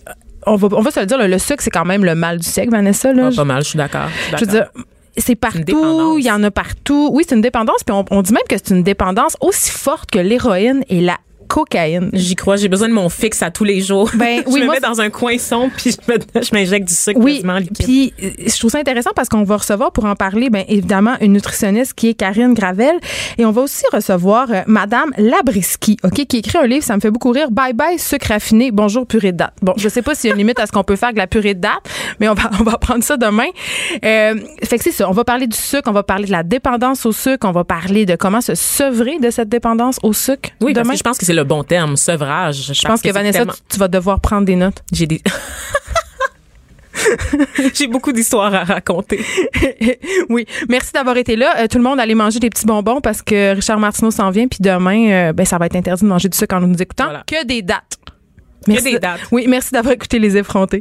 on 0.46 0.56
va 0.56 0.68
on 0.76 0.80
va 0.80 0.90
se 0.90 1.00
le 1.00 1.06
dire 1.06 1.18
là, 1.18 1.26
le 1.28 1.38
sucre 1.38 1.62
c'est 1.62 1.70
quand 1.70 1.84
même 1.86 2.04
le 2.04 2.14
mal 2.14 2.38
du 2.38 2.46
siècle 2.46 2.70
Vanessa 2.70 3.12
là. 3.12 3.30
Ah, 3.32 3.36
pas 3.36 3.44
mal, 3.44 3.62
je 3.62 3.68
suis 3.70 3.76
d'accord. 3.78 4.08
je 4.32 4.36
suis 4.36 4.36
Je 4.38 4.44
veux 4.44 4.50
dire, 4.58 4.70
c'est 5.16 5.36
partout, 5.36 6.16
il 6.18 6.24
y 6.24 6.30
en 6.30 6.42
a 6.42 6.50
partout. 6.50 7.10
Oui, 7.12 7.24
c'est 7.28 7.34
une 7.34 7.40
dépendance, 7.40 7.84
puis 7.84 7.94
on, 7.94 8.04
on 8.10 8.22
dit 8.22 8.32
même 8.32 8.42
que 8.48 8.56
c'est 8.56 8.70
une 8.74 8.82
dépendance 8.82 9.36
aussi 9.40 9.70
forte 9.70 10.10
que 10.10 10.18
l'héroïne 10.18 10.84
et 10.88 11.00
la 11.00 11.18
cocaïne. 11.46 12.10
J'y 12.12 12.34
crois, 12.34 12.56
j'ai 12.56 12.68
besoin 12.68 12.88
de 12.88 12.94
mon 12.94 13.08
fixe 13.08 13.42
à 13.42 13.50
tous 13.50 13.64
les 13.64 13.80
jours. 13.80 14.10
Ben, 14.14 14.42
je 14.46 14.50
oui, 14.52 14.60
me 14.60 14.66
moi, 14.66 14.74
mets 14.74 14.80
dans 14.80 15.00
un 15.00 15.10
coin 15.10 15.38
sombre 15.38 15.72
puis 15.76 15.94
je 16.08 16.54
m'injecte 16.54 16.88
du 16.88 16.94
sucre 16.94 17.20
Oui, 17.20 17.34
quasiment 17.36 17.58
liquide. 17.58 17.84
puis 17.84 18.14
euh, 18.22 18.30
je 18.46 18.58
trouve 18.58 18.70
ça 18.70 18.78
intéressant 18.78 19.10
parce 19.14 19.28
qu'on 19.28 19.44
va 19.44 19.56
recevoir 19.56 19.92
pour 19.92 20.04
en 20.04 20.14
parler, 20.16 20.50
bien 20.50 20.64
évidemment, 20.68 21.14
une 21.20 21.32
nutritionniste 21.32 21.94
qui 21.94 22.08
est 22.08 22.14
Karine 22.14 22.54
Gravel 22.54 22.96
et 23.38 23.44
on 23.44 23.50
va 23.52 23.62
aussi 23.62 23.84
recevoir 23.92 24.48
euh, 24.50 24.62
Madame 24.66 25.10
Labriski, 25.18 25.96
ok, 26.02 26.26
qui 26.26 26.38
écrit 26.38 26.58
un 26.58 26.66
livre, 26.66 26.84
ça 26.84 26.96
me 26.96 27.00
fait 27.00 27.10
beaucoup 27.10 27.30
rire. 27.30 27.50
Bye 27.50 27.72
bye 27.72 27.98
sucre 27.98 28.28
raffiné, 28.28 28.70
bonjour 28.70 29.06
purée 29.06 29.32
de 29.32 29.38
date. 29.38 29.54
Bon, 29.62 29.74
je 29.76 29.88
sais 29.88 30.02
pas 30.02 30.14
s'il 30.14 30.28
y 30.28 30.30
a 30.30 30.34
une 30.34 30.38
limite 30.38 30.58
à 30.58 30.66
ce 30.66 30.72
qu'on 30.72 30.84
peut 30.84 30.96
faire 30.96 31.08
avec 31.10 31.18
la 31.18 31.26
purée 31.26 31.54
de 31.54 31.60
date, 31.60 31.82
mais 32.20 32.28
on 32.28 32.34
va 32.34 32.50
on 32.60 32.64
va 32.64 32.78
prendre 32.78 33.02
ça 33.04 33.16
demain. 33.16 33.46
Euh, 34.04 34.34
fait 34.64 34.78
que 34.78 34.84
c'est 34.84 34.92
ça, 34.92 35.08
on 35.08 35.12
va 35.12 35.24
parler 35.24 35.46
du 35.46 35.56
sucre, 35.56 35.88
on 35.88 35.92
va 35.92 36.02
parler 36.02 36.26
de 36.26 36.32
la 36.32 36.42
dépendance 36.42 37.04
au 37.06 37.12
sucre, 37.12 37.46
on 37.46 37.52
va 37.52 37.64
parler 37.64 38.06
de 38.06 38.16
comment 38.16 38.40
se 38.40 38.54
sevrer 38.54 39.18
de 39.18 39.30
cette 39.30 39.48
dépendance 39.48 39.98
au 40.02 40.12
sucre. 40.12 40.50
Oui, 40.60 40.72
parce 40.72 40.84
demain. 40.84 40.94
que 40.94 40.98
je 40.98 41.02
pense 41.02 41.18
que 41.18 41.26
c'est 41.26 41.33
le 41.34 41.44
bon 41.44 41.64
terme, 41.64 41.96
sevrage. 41.96 42.72
Je 42.72 42.86
pense 42.86 43.02
que, 43.02 43.10
Vanessa, 43.10 43.44
tu, 43.44 43.52
tu 43.68 43.78
vas 43.78 43.88
devoir 43.88 44.20
prendre 44.20 44.46
des 44.46 44.56
notes. 44.56 44.82
J'ai 44.92 45.06
des... 45.06 45.20
J'ai 47.74 47.86
beaucoup 47.86 48.12
d'histoires 48.12 48.54
à 48.54 48.64
raconter. 48.64 49.20
oui. 50.28 50.46
Merci 50.68 50.92
d'avoir 50.92 51.16
été 51.16 51.36
là. 51.36 51.54
Euh, 51.58 51.66
tout 51.66 51.78
le 51.78 51.84
monde, 51.84 52.00
allez 52.00 52.14
manger 52.14 52.38
des 52.38 52.50
petits 52.50 52.66
bonbons 52.66 53.00
parce 53.00 53.22
que 53.22 53.54
Richard 53.54 53.78
Martineau 53.78 54.10
s'en 54.10 54.30
vient. 54.30 54.48
Puis 54.48 54.60
demain, 54.60 55.10
euh, 55.10 55.32
ben, 55.32 55.44
ça 55.44 55.58
va 55.58 55.66
être 55.66 55.76
interdit 55.76 56.02
de 56.02 56.08
manger 56.08 56.28
du 56.28 56.36
sucre 56.36 56.54
en 56.54 56.60
nous 56.60 56.80
écoutant. 56.80 57.04
Voilà. 57.04 57.24
Que 57.26 57.44
des 57.44 57.62
dates. 57.62 57.98
Que 58.66 58.82
des 58.82 58.98
dates. 58.98 59.20
Oui, 59.30 59.46
merci 59.48 59.72
d'avoir 59.72 59.94
écouté 59.94 60.18
Les 60.18 60.36
Effrontés. 60.36 60.80